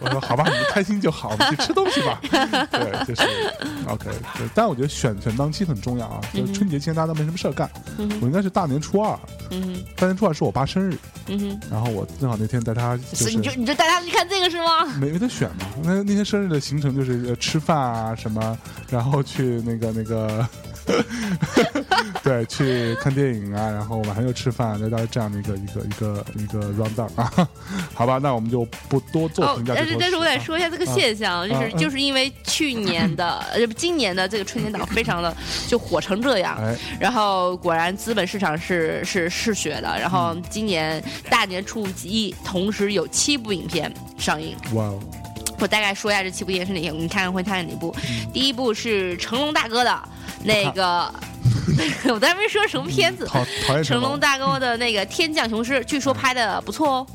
[0.00, 2.20] 我说好吧，你们开心就好，我们去吃东西吧。
[2.70, 3.22] 对，就是
[3.88, 4.10] OK。
[4.38, 7.70] 对，但我觉得选选档期很重要啊，就是春节期间大家都没什么事儿干，
[8.20, 9.18] 我应该是大年初二，
[9.50, 10.96] 嗯大年初二是我爸生日，
[11.70, 14.84] 然后我正好那天带他，就是你就你就带他去看这个是吗？
[15.00, 18.56] 没没得选嘛，那那天生日的行程就是吃饭啊什么，
[18.90, 20.46] 然后去那个那个。
[22.22, 27.48] 对，去看电影啊，然后晚上又吃饭，再到这样的一个一个一个一个 round down 啊，
[27.94, 29.74] 好吧，那我们就不多做评价。
[29.76, 35.34] 但是但是我得说一下这个现象，就是就是因为去年的 呃今年的这个春节档非常的
[35.68, 36.58] 就火成这样，
[37.00, 44.56] 然后果然资本市场是是嗜血的，然后今年大年初一同时有七部影片上映。
[44.74, 45.00] 哇哦！
[45.62, 47.94] 我大概说一下这七部电影是哪些，你看看会看哪部？
[48.32, 50.02] 第一部是成龙大哥的。
[50.42, 51.12] 那个，
[52.12, 53.30] 我刚才没说什么片子，
[53.84, 57.06] 成龙大哥的那个《天降雄狮》，据说拍的不错哦。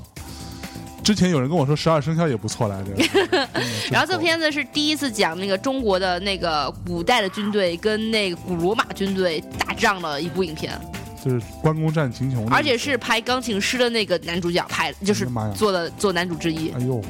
[1.03, 2.91] 之前有人跟我说《十二生肖》也不错来着。
[3.91, 10.79] 然后这片子是第一次讲那个中国的那个古代的军队跟那个古罗马军队打仗的一部影片。
[11.21, 12.47] 就是关公战秦琼。
[12.49, 16.69] 而且是拍钢琴师的那个男主角拍，就是做的做男主之一。
[16.69, 17.03] 哎呦。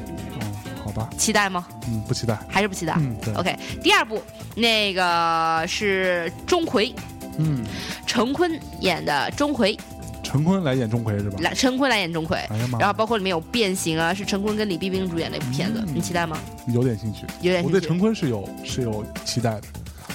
[1.16, 1.66] 期待吗？
[1.86, 2.94] 嗯，不期待，还是不期待。
[2.98, 3.56] 嗯对，OK。
[3.82, 4.22] 第二部
[4.54, 6.92] 那个是钟馗，
[7.38, 7.64] 嗯，
[8.06, 9.78] 陈坤演的钟馗，
[10.22, 11.38] 陈坤来演钟馗是吧？
[11.40, 16.38] 来，陈坤来演钟馗，哎然后包括里面有变形啊，是陈坤跟李冰冰主演的一部片子，你期待吗？
[16.68, 17.64] 有点兴趣，有点。
[17.64, 19.62] 我对陈坤是有是有期待的。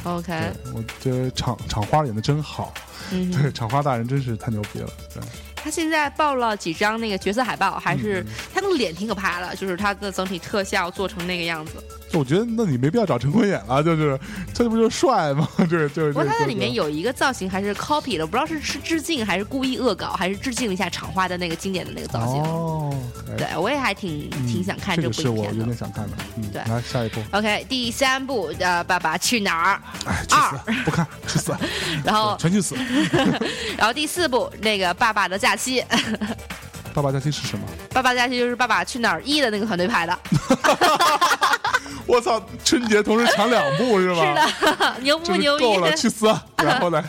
[0.03, 0.33] OK，
[0.73, 2.73] 我觉得厂厂花演的真好，
[3.11, 5.23] 嗯对，厂花大人真是太牛逼了，对。
[5.63, 8.21] 他现在爆了几张那个角色海报，还是
[8.53, 11.81] 他那个脸挺可怕的，就是他的整体特效做成那个样子。
[12.13, 14.17] 我觉得那你没必要找陈坤演了，就是
[14.53, 15.47] 他这不就是帅吗？
[15.69, 16.13] 就是就是。
[16.13, 22.41] 不过他在里面有一个造型还是 copy 的，不知道是是致敬还是故意恶搞，还是致敬了一下厂花的那个经典的那个造型。
[22.43, 22.95] 哦，
[23.37, 26.17] 对，我也还挺挺想看这部我有点想看的。
[26.37, 26.61] 嗯，对。
[26.61, 27.19] 来下一部。
[27.31, 29.81] OK，第三部呃，《爸爸去哪儿》。
[30.07, 30.83] 哎，去死！
[30.85, 31.55] 不看，去死！
[32.05, 32.75] 然后全去死。
[33.77, 35.81] 然后第四部那个《爸爸的假期》。
[36.93, 37.65] 爸爸假期是什么？
[37.91, 40.19] 爸爸假期就是《爸爸去哪儿一》的那个团队拍的。
[42.05, 42.43] 我操！
[42.65, 44.47] 春节同时抢两部是吧？
[44.47, 45.63] 是的，牛不牛逼？
[45.63, 46.27] 够了，去死！
[46.61, 47.01] 然后呢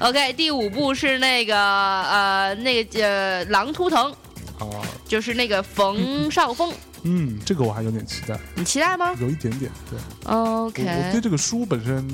[0.00, 4.10] ？OK，第五部是那个呃，那个呃，《狼图腾》
[4.58, 6.72] 哦，就是那个冯绍峰。
[7.04, 8.38] 嗯，这个我还有点期待。
[8.56, 9.14] 你期待吗？
[9.20, 9.98] 有一点点，对。
[10.32, 10.82] OK。
[10.84, 12.06] 我对这个书本身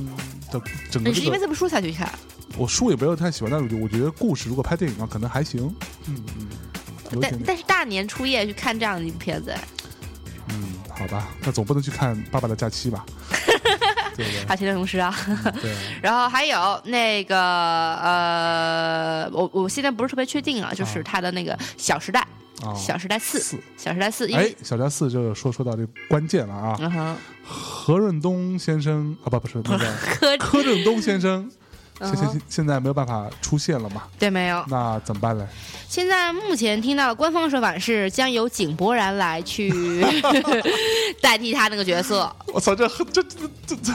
[0.53, 2.11] 的整个，你是因为这部书才去看？
[2.59, 5.74] 我书也不要太喜欢，但是我觉得故事如果拍电影的话，可能还行。
[6.07, 6.49] 嗯嗯。
[7.20, 9.55] 但但是大年初夜去看这样的一部片子。
[10.51, 13.05] 嗯，好吧，那总不能去看《爸爸的假期》吧？
[14.16, 14.44] 对对？
[14.47, 15.14] 还有《天降雄狮》啊。
[15.60, 15.74] 对。
[16.02, 17.36] 然后还有那个
[17.97, 22.26] 呃，我我现在不是特别确定啊，就是他的那个《小时代》
[22.66, 23.39] 啊，《小时代四》。
[23.76, 24.26] 小时代四。
[24.32, 26.76] 哎，《小时代四》就是说说到这关键了啊。
[26.80, 27.16] 嗯哼。
[27.51, 31.51] 何润东先生啊，不不是那个 柯柯震东先生。
[32.00, 34.04] 现现现在没有办法出现了嘛？
[34.18, 34.64] 对，没有。
[34.68, 35.46] 那怎么办呢？
[35.88, 39.70] 现在目前听到官方说法是将由井柏然来去
[41.20, 42.30] 代替他那个角色。
[42.52, 43.22] 我操，这这这
[43.66, 43.92] 这这，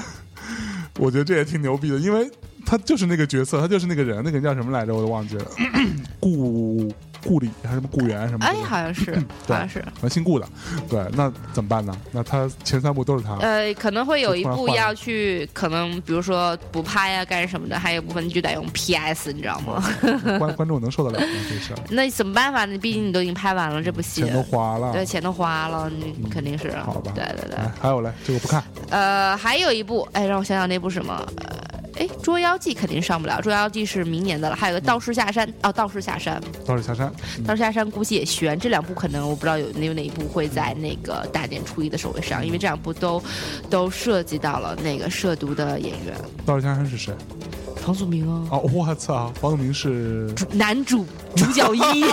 [1.00, 2.30] 我觉得这也挺牛逼的，因为
[2.66, 4.94] 他就是那个角色，他就是那个人，那个人叫什么来着？
[4.94, 5.46] 我都忘记了。
[6.20, 6.92] 顾。
[7.24, 8.46] 顾里还是什么雇员什么？
[8.46, 9.16] 哎，好像是，
[9.48, 10.48] 好像是，姓顾的。
[10.90, 11.96] 对，那怎么办呢？
[12.12, 13.36] 那他前三部都是他。
[13.38, 19.84] 呃，可能会有一部要去，可能比如说补拍啊，干什么的，还有部分就得用 PS，你知道吗？
[20.38, 21.34] 观观众能受得了吗？
[21.50, 21.80] 这事儿？
[21.90, 22.78] 那怎么办法呢？
[22.78, 26.72] 毕竟你都已经拍完了这部戏，钱都花了，对，钱都花了，你肯定是。
[26.78, 27.12] 好吧。
[27.16, 27.58] 对对对。
[27.80, 28.64] 还有嘞，这个不看。
[28.90, 31.26] 呃，还有一部，哎，让我想想那部什么。
[32.24, 34.56] 哎，捉妖记肯定上不了，捉妖记是明年的了。
[34.56, 37.14] 还有个道士下山，哦，道士下山，道士下山，
[37.46, 38.58] 道士下山估计也悬。
[38.58, 43.22] 这两部可能我不知道有有哪一部会在那个大年初一的时候会上，因为这两部都
[43.70, 46.16] 都涉及到了那个涉毒的演员。
[46.46, 47.14] 道士下山是谁？
[47.84, 48.48] 房祖名啊！
[48.50, 51.06] 哦，我操，房祖名是男主
[51.36, 52.06] 主角一。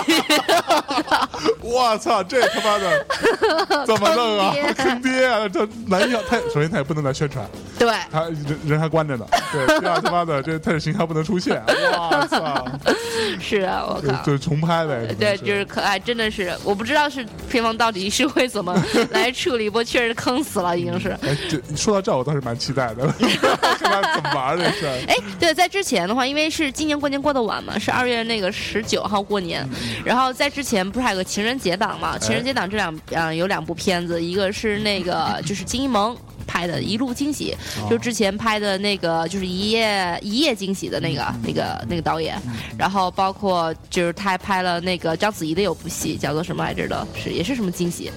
[1.63, 4.53] 我操，这他妈的怎么弄啊？
[4.75, 5.47] 坑爹啊！
[5.47, 7.49] 这男一他首先他也不能来宣传，
[7.81, 9.25] 对，他人人还关着呢。
[9.51, 11.59] 对，这样他妈的这他的形象不能出现。
[11.93, 12.67] 哇操！
[13.39, 15.07] 是啊，我靠，就是重拍呗。
[15.19, 18.71] 对，就是可爱，真的是，我不知道是片方到底是会怎么
[19.09, 21.09] 来处理，不过确实坑死了，已经是。
[21.23, 23.07] 哎，这说到这，我倒是蛮期待的，
[23.79, 24.85] 看他怎么玩这事。
[25.07, 29.67] 哎，对，在之前的话，因为是今年过年过得晚嘛，是二月那个十九号过年，
[30.05, 32.15] 然后在之前不是还有个情人节档嘛？
[32.19, 36.15] 情人节档这两嗯有两部片子，一个是那个就是金一萌。
[36.51, 37.55] 拍的一路惊喜，
[37.89, 42.37] 就之前拍的那个就是一夜一夜惊喜的那个那个那个导演，
[42.77, 48.11] 然后包括就是他还拍了那个章子怡的有部戏叫做什么来着的，是也是什么惊喜，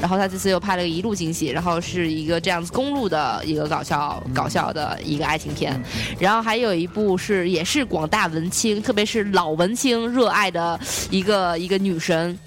[0.00, 5.76] 然后他这次又拍了个一路惊喜，然后是一个这样子公路的一个搞笑搞笑的一个爱情片，
[6.20, 10.78] 然后还有一部是也是广大文青，特别是老文青热爱的
[11.10, 12.38] 一个一个女神。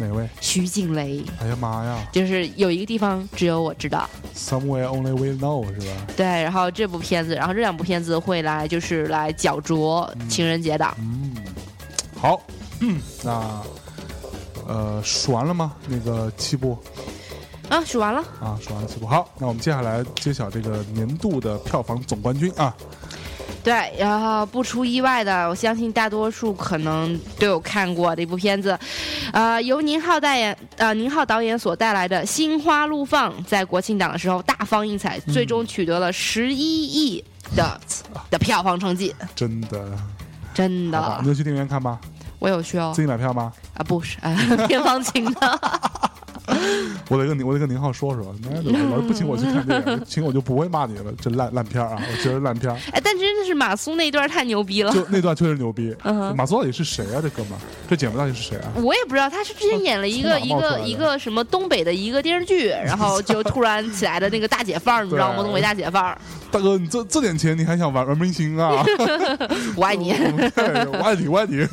[0.00, 0.28] 哪位？
[0.40, 1.22] 徐静蕾。
[1.40, 2.08] 哎呀妈呀！
[2.12, 4.08] 就是有一个地方只有我知道。
[4.34, 6.06] Somewhere only we know，是吧？
[6.16, 10.96] 对，然后这部片子，然后这两部片子会来，就是来角逐情人节的。
[10.98, 11.34] 嗯，
[12.16, 12.40] 好，
[13.22, 13.62] 那
[14.66, 15.74] 呃，数完了吗？
[15.86, 16.78] 那个七部。
[17.68, 18.20] 啊，数完了。
[18.40, 19.06] 啊，数完了七部。
[19.06, 22.74] 好，那我们接下来揭晓这个年度的票房总冠军啊。
[23.62, 28.78] 对，然后不出意外的，我相信大多数可能都有看过的一部片子，
[29.32, 37.24] 呃，由宁浩代言，呃，宁浩导演所带来的《心花怒放》在国庆档的时候大放异彩，最终取得了十一亿
[37.54, 37.80] 的
[38.30, 39.14] 的票房成绩。
[39.34, 39.90] 真的，
[40.54, 41.98] 真的，你有去电影院看吗？
[42.38, 42.92] 我有去哦。
[42.94, 43.52] 自己买票吗？
[43.74, 44.16] 啊，不是，
[44.66, 45.60] 片方请的。
[47.08, 51.12] 我得跟你，我得跟宁浩说说，老师不请我去看电影，请我就不会骂你了。
[51.20, 52.72] 这烂烂片啊，我觉得烂片。
[52.92, 55.94] 哎，但真的是马苏那段太牛逼了，就那段确实牛逼。
[56.36, 57.20] 马苏到底是谁啊？
[57.20, 57.58] 这哥们，
[57.88, 58.70] 这姐们到底是谁啊？
[58.76, 65.42] 我也不知道，他是之前演了一个一个一个什么东北的一个电视剧，然后就突然起来的那个大姐范儿，你知道吗？
[65.42, 66.16] 东北大姐范儿。
[66.52, 68.84] 大哥，你这这点钱你还想玩玩明星啊？
[69.76, 71.64] 我爱你，我爱你，我爱你。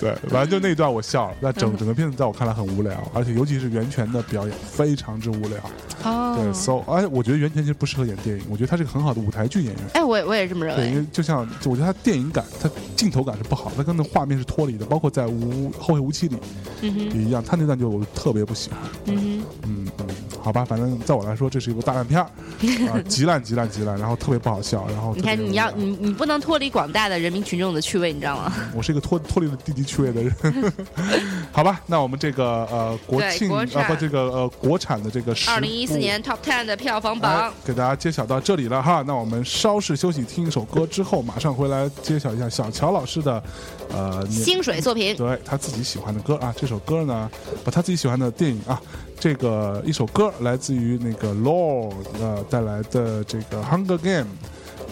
[0.00, 5.58] 对，反正就那一段我笑了，那整整个片子在我看来很无聊，而且尤其是袁泉的表演非常之无聊。
[6.04, 9.84] 哦，对，so 哎，我觉得袁泉其实不适合演电影，我觉得他是个很好的舞台剧演员。
[9.94, 10.84] 哎，我也我也这么认为。
[10.84, 16.36] 对因为就像我觉得他电影感，他镜头感是不好，他跟那画面是脱离的，包括在无后会无期里
[16.82, 18.78] 也一样，他那段就我特别不喜欢。
[19.06, 20.06] 嗯嗯嗯，
[20.42, 22.26] 好吧，反正在我来说，这是一部大烂片儿。
[22.90, 28.52] 啊，极烂极烂极烂，然后特别不好笑，然后你看你要你你不能脱离广大的人民群众的趣味，你知道吗？
[28.74, 30.32] 我是一个脱脱离了低级趣味的人，
[31.52, 31.80] 好吧？
[31.86, 39.02] 那我们这个呃国庆啊不这个呃国产的这个二零一四年 Top Ten 的票房榜给大家揭晓到这里了哈。
[39.06, 43.42] 那我们稍事休息，听一首歌之后，马上回来揭晓一下小乔老师的
[43.90, 46.54] 呃薪水作品，对他自己喜欢的歌啊。
[46.56, 47.30] 这首歌呢，
[47.64, 48.80] 把他自己喜欢的电影啊。
[49.20, 54.28] 这个一首歌来自于那个 Lord 呃带来的这个 Hunger Game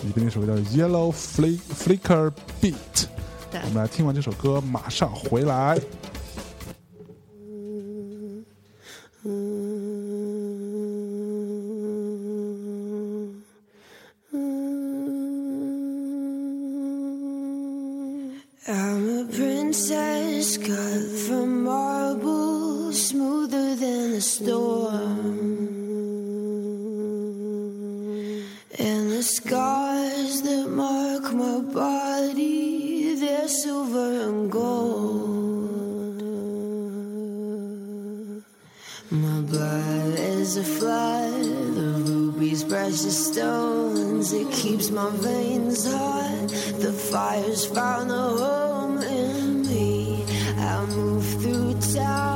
[0.03, 3.07] 里边那首歌叫 Yellow Flicker Beat，
[3.53, 5.79] 我们来听完这首歌马上回来。
[22.93, 25.67] smoother than a storm.
[28.79, 35.27] And the scars that mark my body, they're silver and gold.
[39.11, 41.33] My blood is a flood,
[41.75, 44.33] the ruby's precious stones.
[44.33, 46.49] It keeps my veins hot,
[46.81, 50.25] the fire's found a home in me.
[50.59, 52.36] I move through town.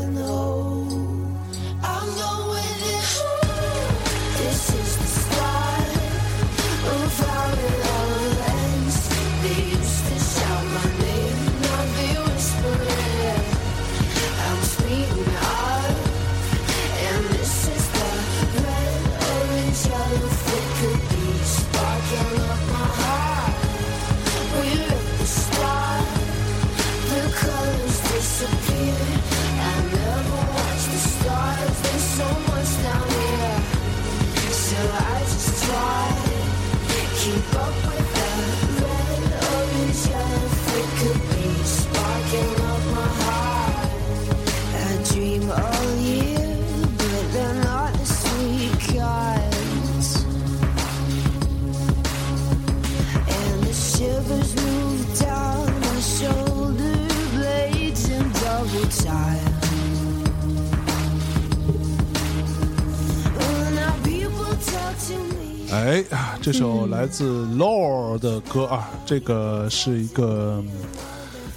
[65.71, 70.61] 哎啊，这首来自 Lord 的歌啊，这个是一个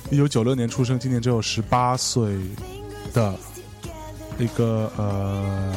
[0.08, 2.36] 一九九六年出生，今年只有十八岁
[3.12, 3.34] 的。
[4.38, 5.72] 一个呃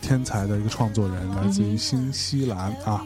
[0.00, 3.04] 天才的一个创作人，来自于新西兰啊，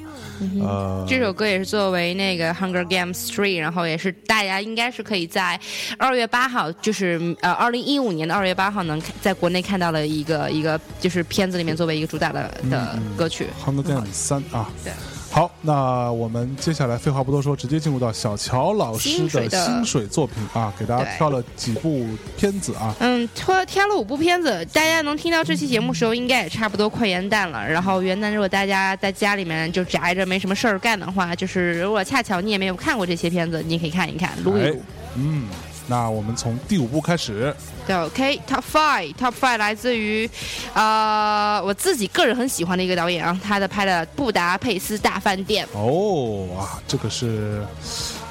[0.61, 5.59] 呃，这首歌也是作为那个《Hunger Games Three》，然后也是大家应该是可以在
[5.99, 14.71] 二月八号，就是呃二零一五年的二月八号能在国内看到的一个一个就是片子里面作为一个主打的的歌曲《Hunger Games 三》啊。
[14.85, 14.93] 对。
[15.31, 22.07] 好，那我们接下来废话不多说，直接进入到小乔老师的薪水作品啊，给大家挑了几部
[22.37, 22.95] 片子啊。
[22.99, 27.65] 嗯，挑挑了五部片子，大家能听到这期节目时候，应该也差不多快元旦了。
[27.65, 34.83] 然后元旦如果大家在家里面就宅着没什么事儿干的话，就是如果恰巧你也没有看过这些片子，你可以看一看，撸一撸。
[35.15, 35.47] 嗯。
[35.89, 37.53] 那我们从第五部开始。
[37.87, 40.29] 对，OK，Top Five，Top Five 来自于，
[40.75, 45.67] 呃，我自己个人很喜欢的一个导演啊，他的拍的《布达佩斯大饭店》。
[45.73, 47.67] 哦，哇，这个是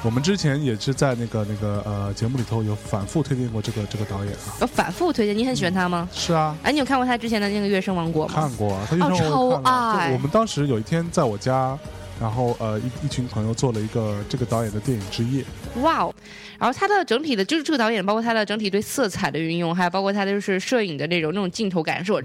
[0.04, 4.54] 我们之前也是在那个那个呃节目里头有反复推荐过这个这个导演啊。
[4.60, 6.08] 有反复推荐，你很喜欢他吗？
[6.14, 6.56] 是啊。
[6.62, 8.34] 哎，你有看过他之前的那个《月升王国》吗？
[8.40, 10.12] 看过，他《月升王国》爱。
[10.12, 11.76] 我们当时有一天在我家。
[12.20, 15.44] 然后呃一一群朋友做了一个这个导演的电影之夜，
[15.82, 16.14] 哇哦！
[16.58, 22.20] 然后他的整体的就是这个导演，包括他的整体对色彩的运用，还有包括他的就是摄影的那种那种镜头感受，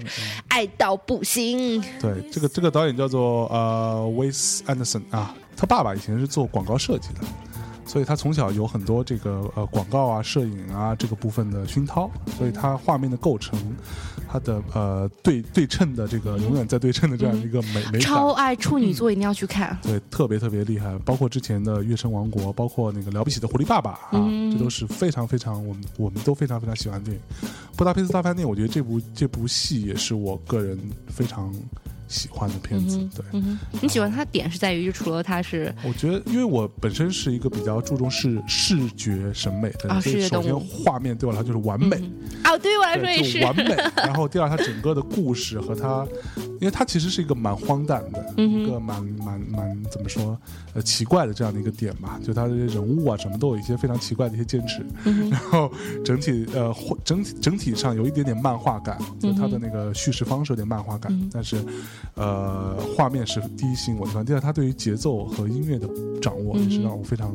[0.48, 1.80] 爱到不行。
[2.00, 7.20] 对，这个这个导演叫做呃 Wes Anderson 啊，他爸爸以前是做广告设计的。
[7.86, 13.58] 所以他从小有很多这个呃广告啊、摄影啊这个部分的熏陶，所以他画面的构成，
[14.28, 20.98] 他的呃对对称的这个永远在对称的这样一个美美超爱处女座一定要去看，对，特别特别厉害。
[21.04, 27.22] 包括之前的《月升王国》，包括那个了不起的狐狸爸爸啊，这都是非常非常我们我们都非常非常喜欢的电影。
[27.76, 31.54] 《布达佩斯大饭店》，我觉得这部这部戏也是我个人非常。
[32.14, 33.42] 喜欢的片子，对，
[33.82, 41.96] 你喜欢它点是在于，就除了它是，我觉得，因为我本身是一个比较注重视视觉审美的，啊，视觉首先画面对我来说就是完美，
[42.44, 43.42] 哦，对于我来说也是。
[43.44, 43.64] 完美。
[43.96, 46.06] 然后第二，它整个的故事和它，
[46.60, 50.38] 因为它其实是一个蛮荒诞的，一个蛮蛮蛮怎么说，
[50.74, 54.86] 呃，奇怪的这样的一个点吧，就它的人物啊什么都有一些非常奇怪的一些坚持，
[55.30, 55.72] 然后
[56.04, 56.72] 整体呃
[57.04, 61.56] 整体整体上有一点点漫画感，就它的那个叙事方式有点漫画感，但是。
[62.14, 65.88] 呃，画面是第一吸引我的地方，第二，他对于节奏和音乐的
[66.20, 67.34] 掌握也是让我非常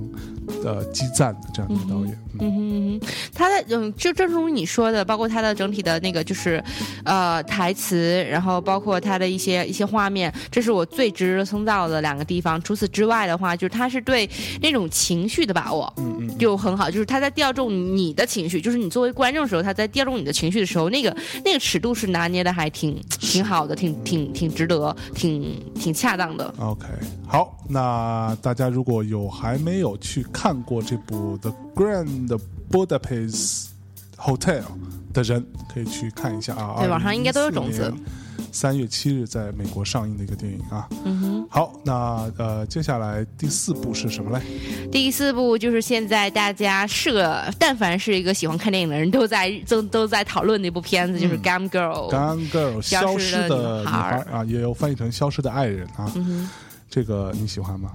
[0.63, 2.17] 呃激赞的这样一个导演。
[2.39, 2.99] 嗯，
[3.33, 6.63] 他的嗯，就正如你说的，包括他的整体的那个就是
[7.03, 12.61] 呃台词，然后包括他的一些一些画面，这是我最值得称道的两个地方。
[12.61, 14.29] 除此之外的话，就是他是对
[14.61, 16.89] 那种情绪的把握，嗯嗯，就很好。
[16.89, 24.69] 就是他在调动你的情绪，就是你作为观众的时候，他在调动你的情绪的时候，那个那个尺度是拿捏的还挺挺好的，挺挺挺值。
[24.69, 26.53] 得挺挺恰当的。
[26.59, 26.85] OK，
[27.27, 33.69] 好，那大家如果有还没有去看过这部《The Grand Budapest
[34.15, 34.61] Hotel》
[35.11, 36.75] 的人，可以去看一下啊。
[36.77, 37.91] 对，网上应该都有种子。
[38.51, 40.87] 三月七日在美国上映的一个电影啊。
[41.05, 41.47] 嗯哼。
[41.49, 44.43] 好，那呃，接下来第四部是什么嘞？
[44.91, 52.11] 第四部就是现在大家是个，但凡是一个喜欢看电影的人都在都都在讨论的一部片子，就是《Gone Girl》。
[52.13, 56.11] Gone Girl，消失的女孩啊，也有翻译成《消失的爱人》啊。
[56.15, 56.49] 嗯哼
[56.89, 57.91] 这个你喜欢吗？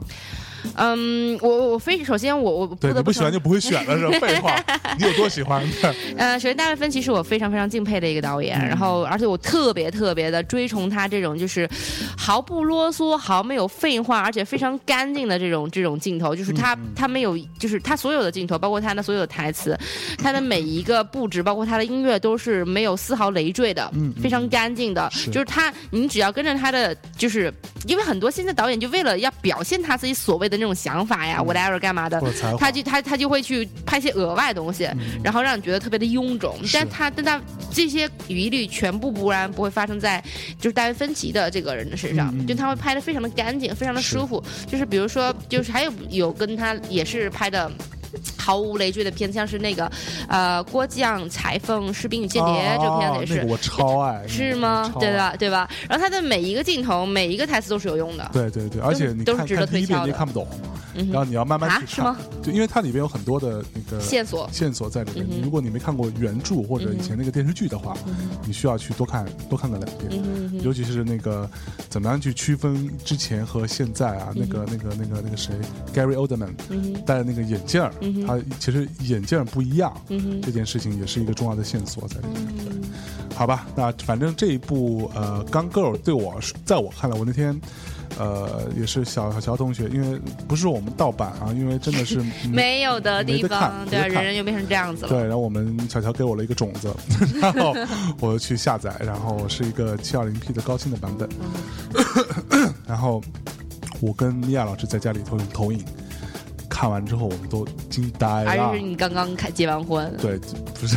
[0.76, 4.18] 嗯，我我非首先我我对你不喜欢就不会选了是吧？
[4.20, 4.56] 废话，
[4.98, 5.62] 你有多喜欢？
[6.16, 11.68] 呃，首先大卫芬奇是我非常非常敬佩的一个导演，然后而且我特别特别的追崇他这种就是
[12.16, 19.78] 毫不啰嗦、毫没有废话，而且非常干净的这种这种镜头，就是他他没有就是他所有的镜头，包括他的所有的台词，
[20.18, 27.52] 他的每一个布置，包括他的音乐都是没有丝毫累赘的，嗯，非常干净的，就是他你只要跟着他的，就是
[27.86, 30.53] 因为很多现在导演就为了要表现他自己所谓的。
[30.56, 32.20] 那种想法呀，whatever 干嘛的，
[32.58, 34.88] 他就他他就会去拍些额外东西，
[35.22, 36.56] 然后让你觉得特别的臃肿。
[36.72, 37.40] 但他但他
[37.70, 40.22] 这些疑虑全部不然不会发生在
[40.58, 44.42] 就是大卫芬奇的这个人的身上，就他会拍的非常的干净，非常的舒服。
[44.66, 47.70] 就是比如说，就是还有有跟他也是拍的。
[48.36, 49.90] 毫无累赘的片子，像是那个，
[50.28, 54.92] 呃，郭将裁缝士兵与间谍这个片子也是，我超爱，是吗？
[55.00, 55.34] 对吧？
[55.36, 55.68] 对吧？
[55.88, 60.46] 然后他的每一个镜头，每一个台词都是有用的，对对对，而且你都是值得推敲的，你看不懂，
[61.10, 64.48] 然后你要慢慢去看，就因为它里边有很多的那个线索。
[64.52, 65.24] 线索在里面。
[65.42, 67.96] 如果你没看过原著或者以前那个电视剧的话，
[68.46, 71.48] 你需要去多看多看个两遍，尤其是那个
[71.88, 74.28] 怎么样去区分之前和现在啊？
[74.34, 75.54] 那个那个那个那个谁
[75.94, 76.54] ，Gary Oldman
[77.04, 77.92] 戴的那个眼镜儿，
[78.26, 78.38] 他。
[78.58, 79.92] 其实眼镜不一样，
[80.42, 82.44] 这件事情也是一个重要的线索在里面。
[83.34, 87.60] 好吧，那反正这一部呃《刚 girl》对我，在我看来，我那天。
[88.16, 95.08] 呃，也是小小同学，因为不是我们盗版啊，因为真的是没有的地方，对，人人又变成这样子了。
[95.08, 96.94] 对，然后我们小乔给我了一个种子，
[97.40, 97.74] 然后
[98.20, 101.28] 我又去下载，然后是一个七二零 P 的高清的版本，
[102.86, 103.20] 然后
[104.00, 105.84] 我跟米娅老师在家里头用投影。
[106.74, 108.50] 看完之后，我们都惊呆了。
[108.50, 110.12] 还是你刚刚开结完婚？
[110.20, 110.36] 对，
[110.80, 110.96] 不是，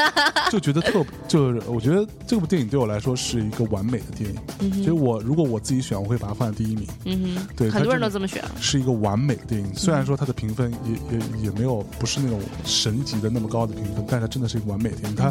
[0.50, 4.82] 就觉得特，就是我觉得这部电影对我来说是一个完美的电影。
[4.82, 6.86] 所以我如果我自己选，我会把它放在第一名。
[7.04, 8.42] 嗯哼，对，很多人都这么选。
[8.58, 15.14] 是一个完美的电影，虽然说它的评分也也也没有不是那种神级的那么高的评分，但它真的是一个完美的电影。
[15.14, 15.30] 它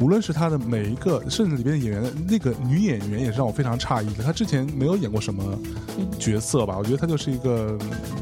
[0.00, 4.22] 无论是它的每一个，甚至里边的演员的那个女演员也是让我非常诧异的。
[4.22, 5.58] 她之前没有演过什么
[6.18, 6.76] 角色吧？
[6.76, 7.78] 我觉得她就是一个。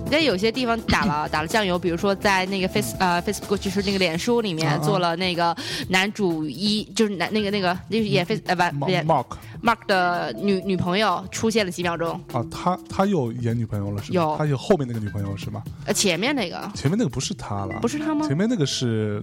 [0.08, 1.07] 在有些地方打。
[1.30, 5.56] 打了酱油，比如说在那个 Face 呃 Facebook 就是那个脸书里面做了那个
[5.88, 9.26] 男主一，就是男那个那个就是演 Face 呃不演 Mark
[9.62, 14.14] Mark 的女女朋友出现了几秒钟啊，他他又演女朋友了是吗？
[14.14, 15.62] 有，他有后面那个女朋友是吗？
[15.86, 18.26] 呃，前面那个，前面那个不是他了，不是他吗？
[18.26, 19.22] 前面那个是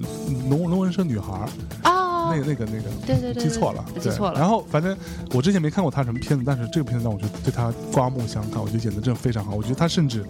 [0.49, 1.33] 龙龙纹身女孩
[1.83, 4.39] 哦，那个那个那个，对对对，记错了，记错了。
[4.39, 4.97] 然后反正
[5.33, 10.23] 我之前没看过他什么片子，但是这个片子让我觉得对他刮目相看，我觉得演的真的非常好，我觉得他甚至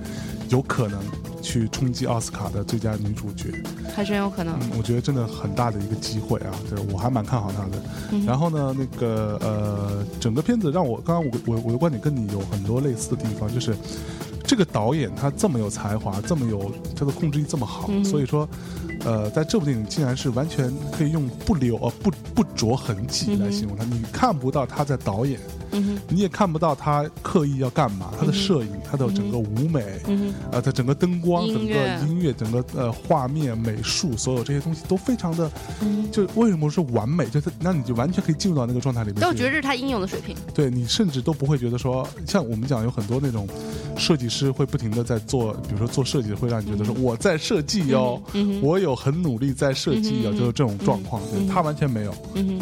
[0.50, 1.00] 有可能。
[1.46, 3.54] 去冲击奥斯卡的最佳女主角，
[3.96, 4.58] 还真有可能。
[4.76, 6.50] 我觉得真的很大的一个机会啊！
[6.68, 8.26] 对，我还蛮看好他的。
[8.26, 13.76] 然后呢，那个呃，整个片子让我刚刚我我我的观点跟你有很多类似的地方，就是
[14.48, 18.48] 这个导演他这么有才华，这么有他的控制力这么好，所以说，
[19.04, 25.40] 呃，在这部电影竟然是完全可以用不留呃不不着痕迹来形容他，你看不到他在导演。
[26.10, 29.82] 你也看不到他刻意要干嘛，他的摄影，他的整个舞美，
[30.52, 31.74] 啊，他整个灯光，整个
[32.08, 35.52] 音乐，整个呃画面、美术，所有这些东西都非常的，
[36.12, 37.26] 就为什么说完美？
[37.28, 39.18] 就他那你就完全可以进入到那个状态里面。
[39.20, 40.36] 但我觉得这是他应有的水平。
[40.54, 43.48] 对你甚至都不会觉得说，像我们讲有很多那种
[43.98, 48.22] 设计师会不停的在做，比如说做设计会让你觉得说我在设计哦，
[48.62, 51.22] 我有很努力在设计哦，就是这种状况。
[51.50, 52.14] 他完全没有，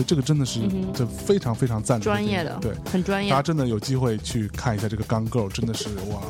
[0.07, 0.59] 这个真的是
[0.93, 2.71] 这非常非常赞专业的，对。
[2.91, 6.21] 很大家真的有机会去看一下这个《刚 girl》，真的是哇。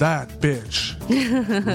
[0.00, 0.94] That bitch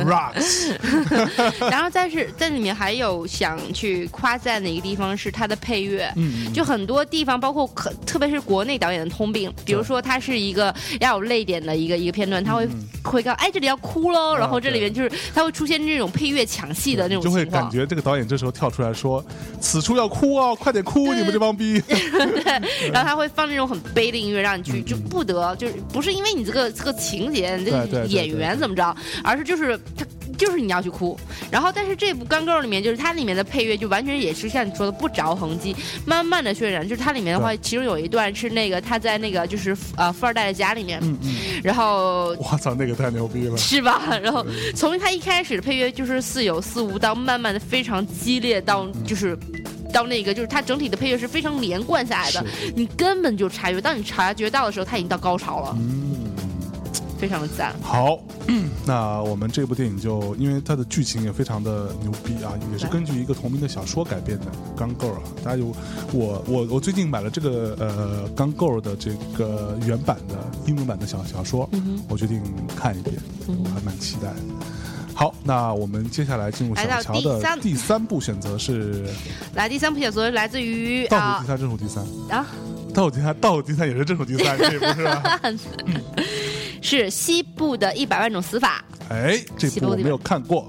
[0.03, 0.73] rocks。
[1.69, 6.11] 然后，但是在里面还有想去夸赞的一个地方是它的配乐，
[6.52, 12.68] 就很多地方，包括可特别是国内导演的通病，比如说它是一个要有泪点的一个一个片段，他会
[13.03, 19.23] 会告哎这里要哭喽，然后这里面就是他会出现这种配乐抢戏的那种就会感觉这个导演这时候跳出来说
[19.61, 28.15] ：“此处要哭哦，快点哭，你们这帮逼。” 对，然后他会放那种很悲的音乐，让你去就不得就是不是因为你这个这个情节，你这个。
[28.16, 28.96] 演员怎么着？
[29.24, 30.06] 而是就是他，
[30.38, 31.18] 就是你要去哭。
[31.52, 35.76] 然后，但是这部《刚 girl》里面，就是它里面的配乐就完全也是像你说的不着痕迹，
[36.06, 36.88] 慢慢的渲染。
[36.88, 41.02] 就是它里面的话，其中有一段是那个他在那个就是呃富二代的家里面，
[41.64, 44.18] 然后 我操，那个太牛逼了，是吧？
[44.22, 49.38] 然后从他一开始的配乐就是似有似无，到慢慢的非常激烈，到就是
[49.94, 55.78] 到那个就是它整体的配乐是非常连贯下来的，你根本就察觉，当你察觉到的时候，它已经到高潮了。
[57.26, 57.73] 非常的赞。
[57.81, 58.19] 好，
[58.85, 64.45] 那我们这部电影就因为它的剧情也非常的牛逼啊，也是根据一个同名的小说改编的
[64.77, 65.22] 《刚 girl》啊。
[65.43, 65.76] 大家有
[66.14, 70.35] 我我我最近买了这个呃《刚 girl》的这个原版的
[70.68, 71.68] 英文版的小小说，
[72.07, 72.39] 我决定
[72.76, 73.15] 看一遍，
[73.47, 74.31] 我还蛮期待。
[75.15, 79.10] 好，那我们接下来进入小乔的第三部选择是，
[79.56, 82.45] 来第三部选择来自于倒数第三正数第三啊，
[82.93, 85.41] 倒数第三倒数第三也是正数第三，这不是吧？
[86.86, 88.86] 是西部的一百万种死法。
[89.10, 90.68] 哎，这部我没有看过。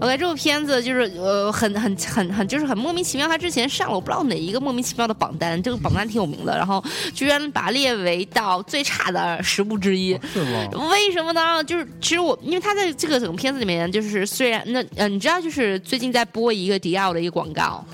[0.00, 3.28] OK，这部片子就是呃，很很很很，就是很莫名其妙。
[3.28, 6.82] 他之前上了我不知道哪一个莫名其妙的榜单，这个榜单挺有名的，然后
[7.14, 10.18] 居然把它列为到最差的十部之一。
[10.32, 10.88] 是吗？
[10.90, 11.62] 为什么呢？
[11.64, 17.84] 就是其实我，因为他在这个整个片子里面，就是虽然那呃，你知道，就是最近在播一个迪奥的一个广告。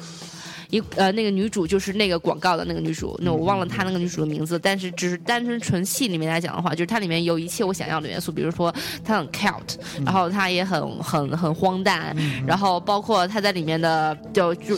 [0.70, 8.74] 一呃，那个女主就是那个广告的那个女主，那我忘了她那个女主的名字，但是只是单纯纯戏里面来讲的话，就是它里面有一切我想要的元素，比如说
[9.05, 12.16] 她很 cult，然后她也很很很荒诞，
[12.47, 14.76] 然后包括她在里面的就就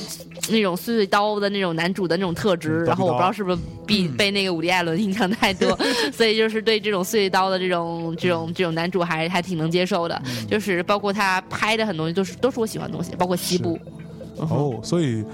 [0.51, 5.79] 那种碎碎刀的那种男主的那种特质，然后我不知道是不是比被那个伍迪艾伦影响太多，
[6.13, 10.21] 所以就是对这种碎碎刀的这种这种这种男主还还挺能接受的，
[10.51, 13.79] 就是包括他拍的很多东西都是都是我喜欢的东西，包括西部。
[14.37, 15.25] 哦，所以。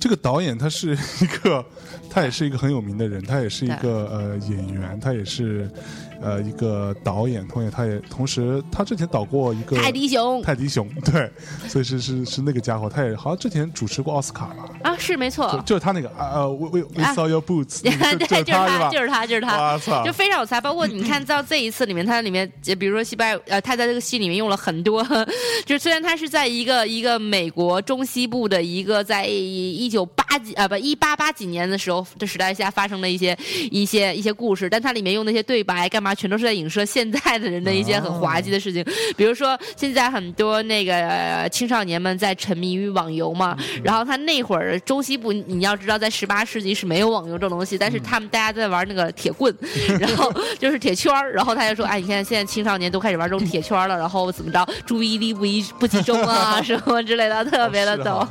[0.00, 1.64] 这个导演他是一个，
[2.10, 5.70] 他也是一个很有名的人，他也是一个呃演员，他也是
[6.22, 11.30] 呃一个导演，同时他也同时他之前导过一个泰迪熊，泰迪熊 对，
[11.68, 14.68] 所以是是是那个家伙，他也好像之前主持过奥斯卡吧？
[14.82, 20.60] 啊，是没错，就是他那个啊呃，We We We saw your boots， 对，就是他，就是他，就是他，就非常有才。
[20.60, 25.02] 包括你看到这一次里面，他里面比如说西班牙，呃，他在这个戏里面用了很多，
[25.64, 33.36] 就是虽然他是在一个一个美国中西部的一个在一九八几啊不一八八几年的时候的时代下发生的一些
[33.70, 38.84] 一些一些故事，但他里面用那些对白干嘛，全都是在影射现在的人的一些很滑稽的事情，
[39.16, 49.54] 比如说现在很多那个青少年们在沉迷于网游嘛，然后他那会儿中西部你要知道，在十八世纪是没有网游这种东西，但是他们大家在玩那个铁棍，
[49.98, 58.26] 然后就是铁圈儿，然后他就说，哎，你看现在青少年都开始玩这种铁圈了，然后怎么着，注意力不一不集中啊， 什么之类的，特别的逗。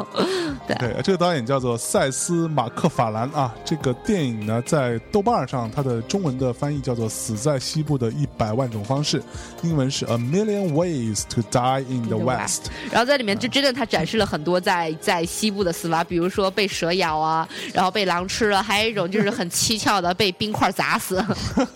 [0.68, 9.20] 对，这个导演叫做塞斯马克法兰啊，这个电影呢在豆瓣上，它的中文的翻译叫做《死在西部的一百万种方式》，
[9.62, 12.72] 英文是 A Million Ways to Die in the West。
[12.90, 21.24] 然后在里面就真的他展示了很多在在西部的死法，比如说被蛇咬啊，然后被狼吃了，还有一种就是很蹊跷的被冰块砸死。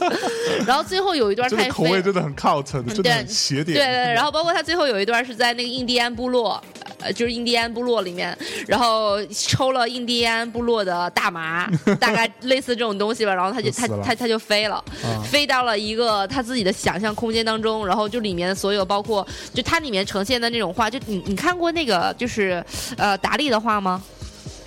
[0.66, 3.78] 然后最后有一段，太口味真的很靠城，真的很邪点。
[3.78, 6.62] 对对，然后包括他最后有一段是在那个印第安部落，
[7.00, 8.36] 呃，就是印第安部落里面，
[8.68, 14.84] 然后抽了印第安部落的大麻， 大概类似这种东西吧，然后他就他他他就飞了，
[15.30, 22.64] 飞到了一个他自己的想象空间当中，然后就里面的所有包括就它里面呈现的那种画，就你你看过那个就是
[22.98, 24.02] 呃达利的画吗？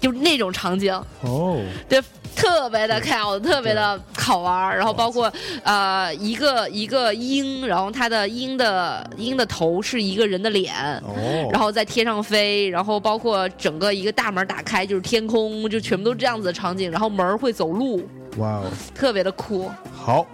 [0.01, 2.01] 就那种场景哦，对。
[2.37, 5.33] 特别的看，特别的好玩然后包括
[5.65, 18.07] 呃一个一个鹰，然后它的鹰的鹰的头是一个人的脸，哦，然后在天上飞，然后包括整个一个大门打开就是天空，就全部都是这样子的场景，然后门会走路，
[18.37, 18.65] 哇哦，
[18.95, 19.71] 特别的酷。
[19.95, 20.27] 好，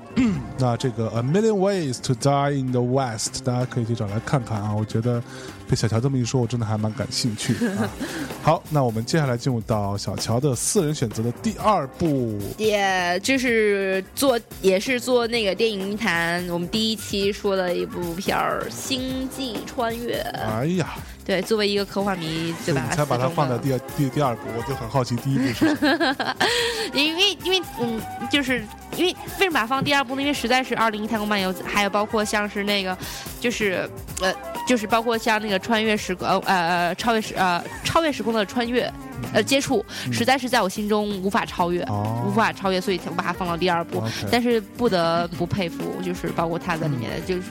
[0.58, 5.22] 那这个 A Million Ways to Die in the West，大家可以去找来看看啊，我觉得。
[5.68, 7.88] 被小乔这么一说，我真的还蛮感兴趣啊。
[8.42, 20.16] 好，那我们接下来进入到小乔的四人选择的第二部，也就是做也是做那个电影谈我们第一期说的一部片儿《星际穿越》。
[20.58, 20.94] 哎呀。
[21.24, 22.88] 对，作为一个科幻迷，对吧？
[22.90, 26.36] 才把它放在第二第第二部，我就很好奇第一部是什么。
[26.92, 28.64] 因为因为嗯，就是
[28.96, 30.22] 因为为什么把它放第二部呢？
[30.22, 32.96] 因为实在是《二零一太空漫游》，还有包括像是那个，
[33.40, 33.88] 就是
[34.20, 34.34] 呃，
[34.66, 38.92] 就是包括像那个穿越时呃呃超越时呃超越时空的穿越
[39.32, 41.86] 呃接触，实在是在我心中无法超越，
[42.26, 44.02] 无法超越，所以我把它放到第二部。
[44.28, 47.42] 但是不得不佩服，就是包括他在里面的就是。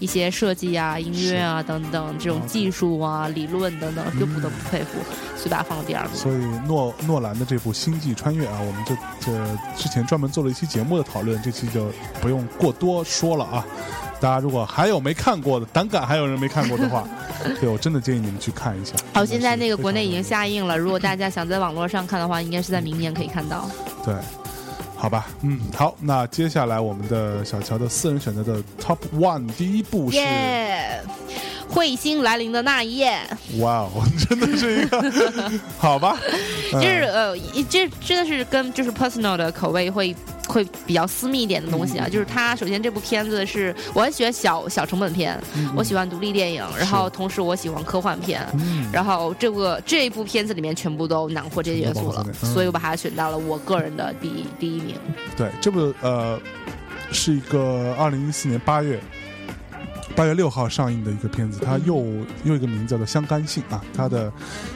[0.00, 4.98] 一些设计啊、音乐啊等等，这种技术啊、理论等等，就不得不佩服，
[5.36, 6.14] 所以把它放到第二部。
[6.14, 9.32] 所以诺诺兰的这部《星际穿越》啊，我们就这
[9.76, 11.90] 之前专门做了一期节目的讨论，这期就
[12.20, 13.64] 不用过多说了啊。
[14.20, 17.06] 大家如果还有没看过的，胆敢还有人没看过的话，
[17.60, 18.94] 对我真的建议你们去看一下。
[19.12, 23.68] 好，现在那个国内已经下映了，如果大家想在网络上看的话，应该是在明年可以看到。
[24.04, 24.14] 对。
[25.04, 30.16] 好吧，嗯，好，那接下来我们的小乔的私人选择的 Top One 第一部是
[31.70, 33.18] 《彗星来临的那一夜》。
[33.60, 35.12] 哇哦， 真的是一个
[35.76, 36.16] 好吧，
[36.72, 37.36] 就是呃，
[37.68, 40.16] 这真的是跟就是 personal 的口味会。
[40.54, 45.36] 会比较私密一点的东西啊，就是它首先这部片子是我很喜欢小小成本片，
[45.74, 48.40] 我喜欢独立电影，然后同时我喜欢科幻片，
[48.92, 54.94] 然后这个这一部片子里面全部都囊括这些元素了，所以我把它选到了我个人的第一第一名。
[55.36, 56.38] 对，这部呃
[57.10, 59.00] 是一个二零一四年八月。
[60.16, 61.96] 八月六号上映的一个片子，它又
[62.44, 64.32] 又一个名字叫做相干性啊，它的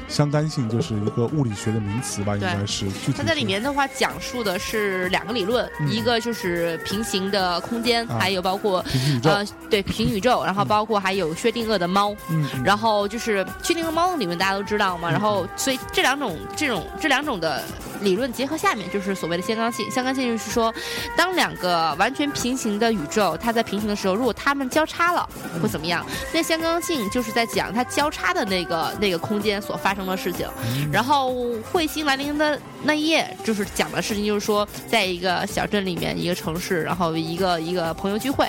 [0.09, 2.87] 相干性就是一个物理学的名词吧，应该是。
[3.17, 8.85] 它在里面的话，讲述的是两个理论，一个就是平行的空间，还有包括
[9.23, 12.17] 呃对平行宇宙，然后包括还有薛定谔的猫，
[12.65, 17.63] 然后就是薛定谔猫的理论大家都知道嘛，然后所以这两种这种这两种的
[18.01, 20.73] 理论结合下面就是所谓的相干性，相干性就是说，
[21.17, 25.29] 当两个完全平行的宇宙它在平行的时候，如果它们交叉了。
[25.61, 26.07] 会怎么样？
[26.33, 30.47] 那相干性就是在讲它交叉的那个那个空间所发生的事情。
[30.93, 31.35] 然后
[31.73, 38.47] 彗星来临的那一夜，就是讲的事情，就是说在一个小镇里面，一个城市，然后一个一个朋友聚会，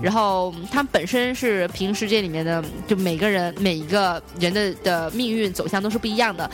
[0.00, 6.48] 然后他们本身是平行世界里面的，就每个人每一个人的的命运走向都是不一样的。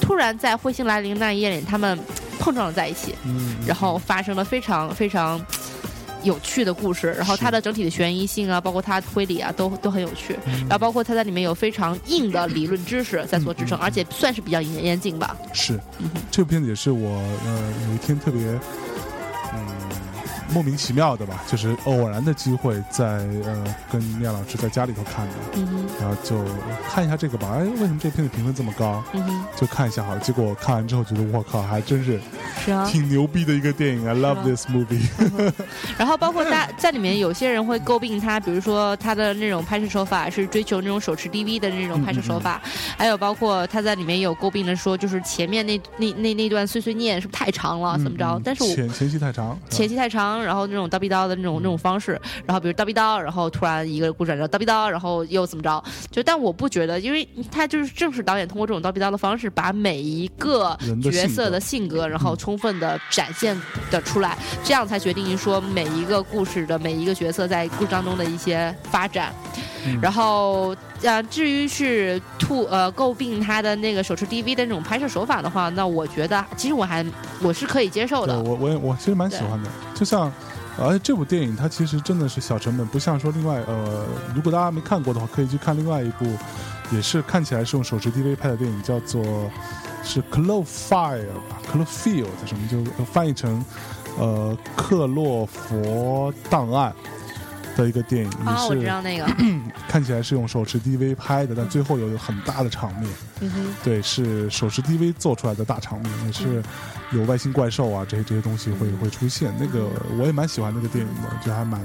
[0.00, 1.98] 突然在彗星来临那一夜里，他们
[2.38, 3.14] 碰撞了在一起，
[3.66, 5.40] 然后发生了非常非常。
[6.22, 10.36] 有趣的故事，然后它的整体的悬疑性啊，包括它推理啊，都都很有趣。
[10.62, 15.36] 然后包括它在里面有非常硬的理论知识在做支撑，而且算是比较严严谨吧。
[15.52, 15.78] 是，
[16.30, 17.10] 这部片子也是我
[17.44, 18.60] 呃有一天特别嗯
[20.52, 23.04] 莫名其妙的吧，就是偶然的机会在
[23.44, 26.44] 呃跟聂老师在家里头看的，嗯然后就
[26.92, 27.48] 看一下这个吧。
[27.54, 29.02] 哎，为什么这片子评分这么高？
[29.14, 30.20] 嗯就看一下好了。
[30.20, 32.20] 结果看完之后觉得我靠，还真是
[32.64, 34.06] 是啊，挺牛逼的一个电影。
[34.06, 35.02] I love this movie。
[35.98, 42.60] 然后包括在在里面有些人会诟病他，比如说他的那种拍摄手法是追求那种手持 DV 的那种拍摄手法，
[42.96, 48.40] 还有包括他在里面有诟病的说，就是前面那那那那段碎碎念是不是太长了，怎么着？
[48.44, 55.82] 但是我前前期太长，前期太长，然后那种叨逼叨的那种那种方式，然后比如叨逼叨，然后突然一个故事然后叨逼叨，然后又怎么着？
[56.10, 63.60] 就但我不觉得，因为他就是正是导演通过这种叨逼叨的方式，把每一个角色的性格，然后充分的展现
[63.90, 69.32] 的出来，这样才决定于说每一个故事的每一个角色在故事当中的一些发展。
[70.00, 77.04] 然后，呃，至于是吐呃诟病他的那个手持 DV 的那种拍摄手法的话，那我觉得其实我还
[77.42, 78.38] 我是可以接受的。
[78.40, 80.32] 我我也我其实蛮喜欢的，就像。
[80.78, 86.24] 而且这部电影它其实真的是小成本，不像说另外呃，如果大家没看过的话，可以去看另外一部，
[86.90, 89.22] 也是看起来是用手持 DV 拍的电影，叫做
[90.02, 93.62] 是 Clofire 吧，Clofield 什么就翻译成
[94.18, 96.90] 呃克洛佛档案。
[97.76, 99.26] 的一个电影，哦，我知道那个，
[99.88, 103.10] 看起来是用手持 DV 拍的，但最后有一个很大的场面，
[103.82, 106.62] 对，是手持 DV 做出来的大场面，也是
[107.12, 109.88] 有外星怪兽啊这些这些东西会会出现，那个
[110.18, 111.80] 我也蛮喜欢那个电影的，就还蛮。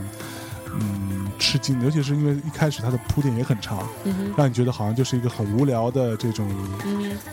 [0.74, 3.88] 嗯，吃惊，尤其是因为一开始它的铺垫也很长，
[4.36, 6.50] 让你觉得好像就是一个很无聊的这种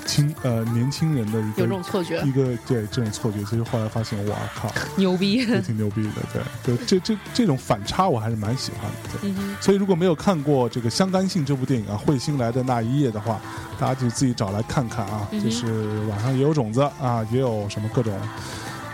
[0.06, 3.42] 青呃年轻人的一个有种错觉，一个对这种错觉。
[3.44, 6.42] 其实后来发现，哇靠，牛逼，挺牛逼的。
[6.62, 9.18] 对对，这这这种反差我还是蛮喜欢的。
[9.20, 13.40] 对，所以如果没有看过这个《相干性》这部电影啊，《彗星来的那一夜》的话，
[13.78, 15.28] 大家就自己找来看看啊。
[15.32, 18.12] 就是网上也有种子啊，也有什么各种。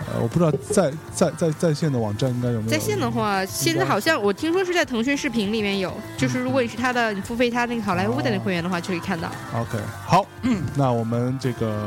[0.06, 2.70] 呃，我不知道在在在在线的网站应该有没有？
[2.70, 9.30] 在线的话，现在好像我听说是在腾讯视频里面有，就是如果你是他的，你付费他那个好莱坞的那会员的话，就可以看到。
[9.54, 10.26] OK，好，
[10.74, 11.86] 那我们这个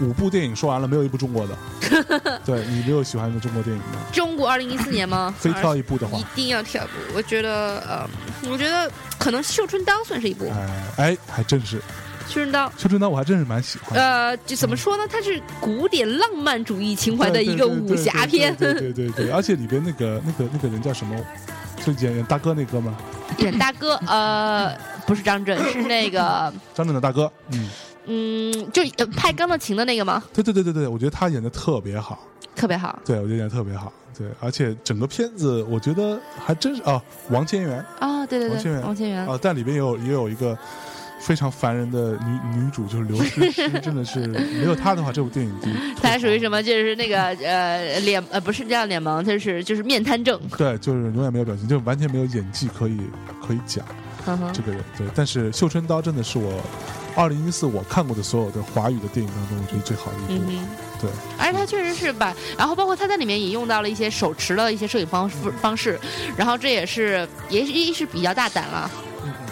[0.00, 1.56] 五部电影说完了，没有一部中国的。
[2.44, 4.00] 对你没有喜欢的中国电影吗？
[4.12, 5.34] 中国二零一四年吗？
[5.38, 6.92] 非挑一部的话，一定要挑一部。
[7.14, 8.08] 我觉得，呃，
[8.50, 10.46] 我觉得可能《绣春刀》算是一部。
[10.50, 11.80] 哎，哎，还真是。
[12.28, 13.98] 绣春刀，绣春刀我还真是蛮喜欢。
[13.98, 15.04] 呃，就怎么说呢？
[15.08, 18.54] 它是古典浪漫主义情怀的一个武侠片。
[18.56, 21.16] 对对对对，而且里边那个那个那个人叫什么？
[21.84, 22.92] 就演演大哥那哥们。
[23.38, 24.76] 演大哥，呃，
[25.06, 27.30] 不是张震，是那个张震的大哥。
[27.52, 27.68] 嗯
[28.06, 28.82] 嗯，就
[29.16, 30.22] 拍钢的琴的那个吗？
[30.32, 32.98] 对对对对对，我觉得他演的特别好，特别好。
[33.04, 33.92] 对，我觉得演的特别好。
[34.16, 40.56] 对，而且整个片子我觉得还真是啊，王千源啊，对对对，王千源，王千源啊，但里边也有也有一个。
[41.26, 45.66] 非常烦人的女女主就是刘诗诗，真的是没有她的话，这部电影就
[46.00, 46.62] 她还属于什么？
[46.62, 50.40] 就是那个呃脸呃不是叫脸盲，她是就是面瘫症。
[50.56, 53.00] 对，就是永远没有表情，就完全没有演技可以
[53.44, 53.84] 可以讲。
[54.52, 56.60] 这个人对，但是《绣春刀》真的是我
[57.16, 60.44] 二零一四我看过的所有的华语的电影当中，我觉得最好的一部。
[61.00, 65.98] 对，而且他确实是把，然后包括他在里面也用到了一些手持的一些摄影方方式，
[66.36, 68.88] 然后这也是也一是比较大胆了。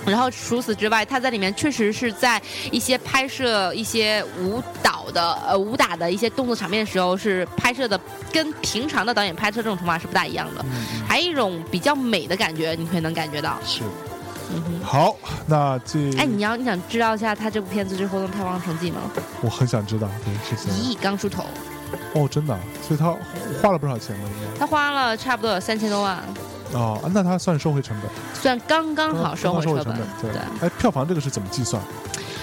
[0.06, 2.40] 然后除此之外，他在里面确实是在
[2.70, 7.98] 一些拍摄一些舞蹈的呃武打的一些动作场面的时候，是拍摄的
[8.32, 10.64] 跟平常的导演拍摄这种手法是不大一样的，
[11.08, 13.58] 还有一种比较美的感觉，你可以能感觉到。
[13.64, 13.82] 是，
[14.52, 15.16] 嗯好，
[15.46, 19.00] 那这哎，你要你想知道一下他这部片子最后的票房成绩吗？
[19.40, 21.44] 我很想知道，对，是一亿刚出头。
[22.12, 23.14] 哦，真的，所以他
[23.62, 24.22] 花了不少钱吧？
[24.24, 26.22] 应该他花了差不多有三千多万。
[26.72, 29.96] 哦，那它算收回成本，算刚刚好收回成本。
[30.20, 30.30] 对，
[30.60, 31.82] 哎，票房这个是怎么计算？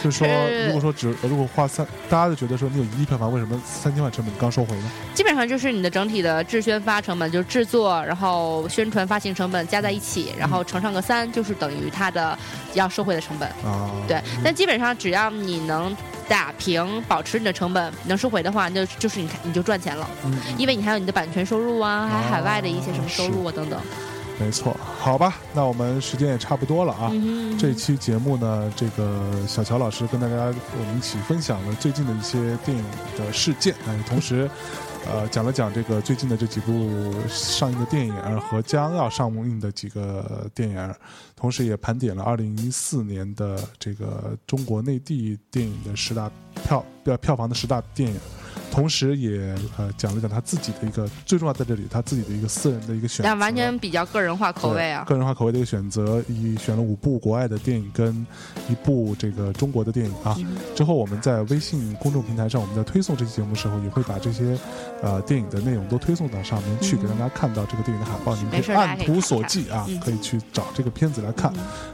[0.03, 0.27] 就是说，
[0.65, 4.89] 如果说只如果花三，大家就觉得说你有一亿票房，为什么三千万成本刚收回呢？
[5.13, 12.35] 基本上就是你的整体的制宣发成本，就是制作，然后宣传发行成本加在一起，然后乘上个三，就是等于它的
[12.73, 13.47] 要收回的成本。
[13.63, 14.19] 啊，对。
[14.43, 15.95] 但基本上只要你能
[16.27, 20.09] 打平，保持你的成本能收回的话，那就就是你你就赚钱了。
[20.25, 20.35] 嗯。
[20.57, 23.79] 因为你还有你的版权收入啊，还海外的一些什么收入啊等等。
[24.41, 27.11] 没错，好吧，那我们时间也差不多了啊。
[27.59, 30.35] 这期节目呢，这个小乔老师跟大家
[30.79, 32.83] 我们一起分享了最近的一些电影
[33.15, 34.49] 的事件，啊，同时，
[35.05, 40.95] 呃，讲了讲这个最近的这几部上映的电影和将要上映的几个电影，
[41.35, 46.29] 同时也盘点了二零一四年的这个中国内地电影的十大
[46.65, 48.19] 票票票房的十大电影。
[48.71, 58.25] 同时也呃讲了讲他自己的一个最重要在这里，他自己的一个私人的一个选择，但完全比较个人化口味啊，个人化口味的一个选择，以选了五部国外的电影跟
[58.69, 60.37] 一部这个中国的电影啊。
[60.73, 64.57] 之后我们在微信公众平台上，我们在推送这期节目的时候，也会把这些
[65.03, 71.51] 呃电影的内容都推送到上面去，给大家看到这个电影的海报，你们可以按图索骥啊，可以去找这个片子来看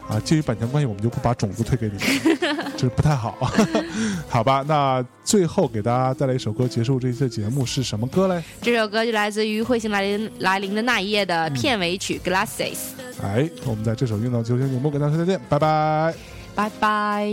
[0.08, 0.20] 啊。
[0.20, 3.36] 基于版权关系，我们就不把种子推给你们， 这不太好，
[4.30, 4.64] 好吧？
[4.68, 6.67] 那最后给大家带来一首歌。
[6.68, 8.44] 结束这次节目是什么歌嘞？
[8.62, 12.76] 这首歌就来自于《彗星来临来临的那一夜》的片尾曲《Glasses》。
[13.24, 16.14] 哎，我们在这首运动球星节目跟大家说再见，拜拜，
[16.54, 17.28] 拜拜。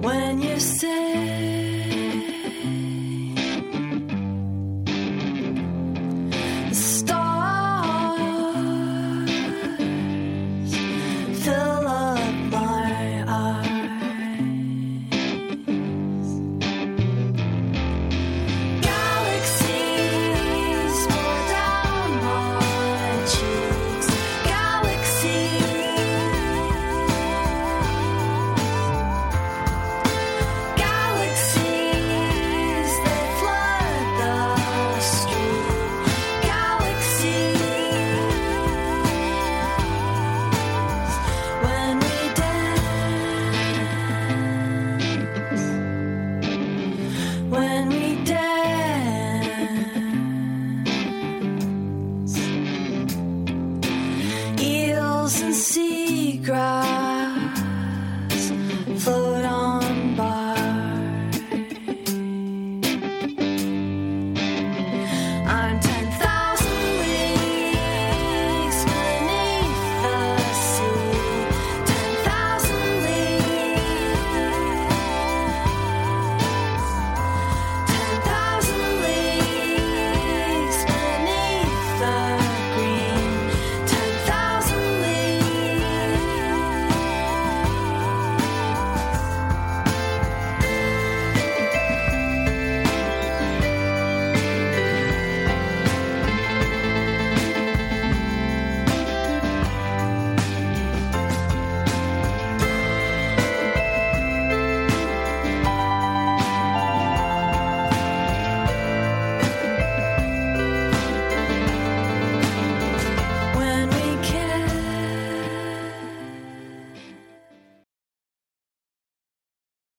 [0.00, 1.67] When you say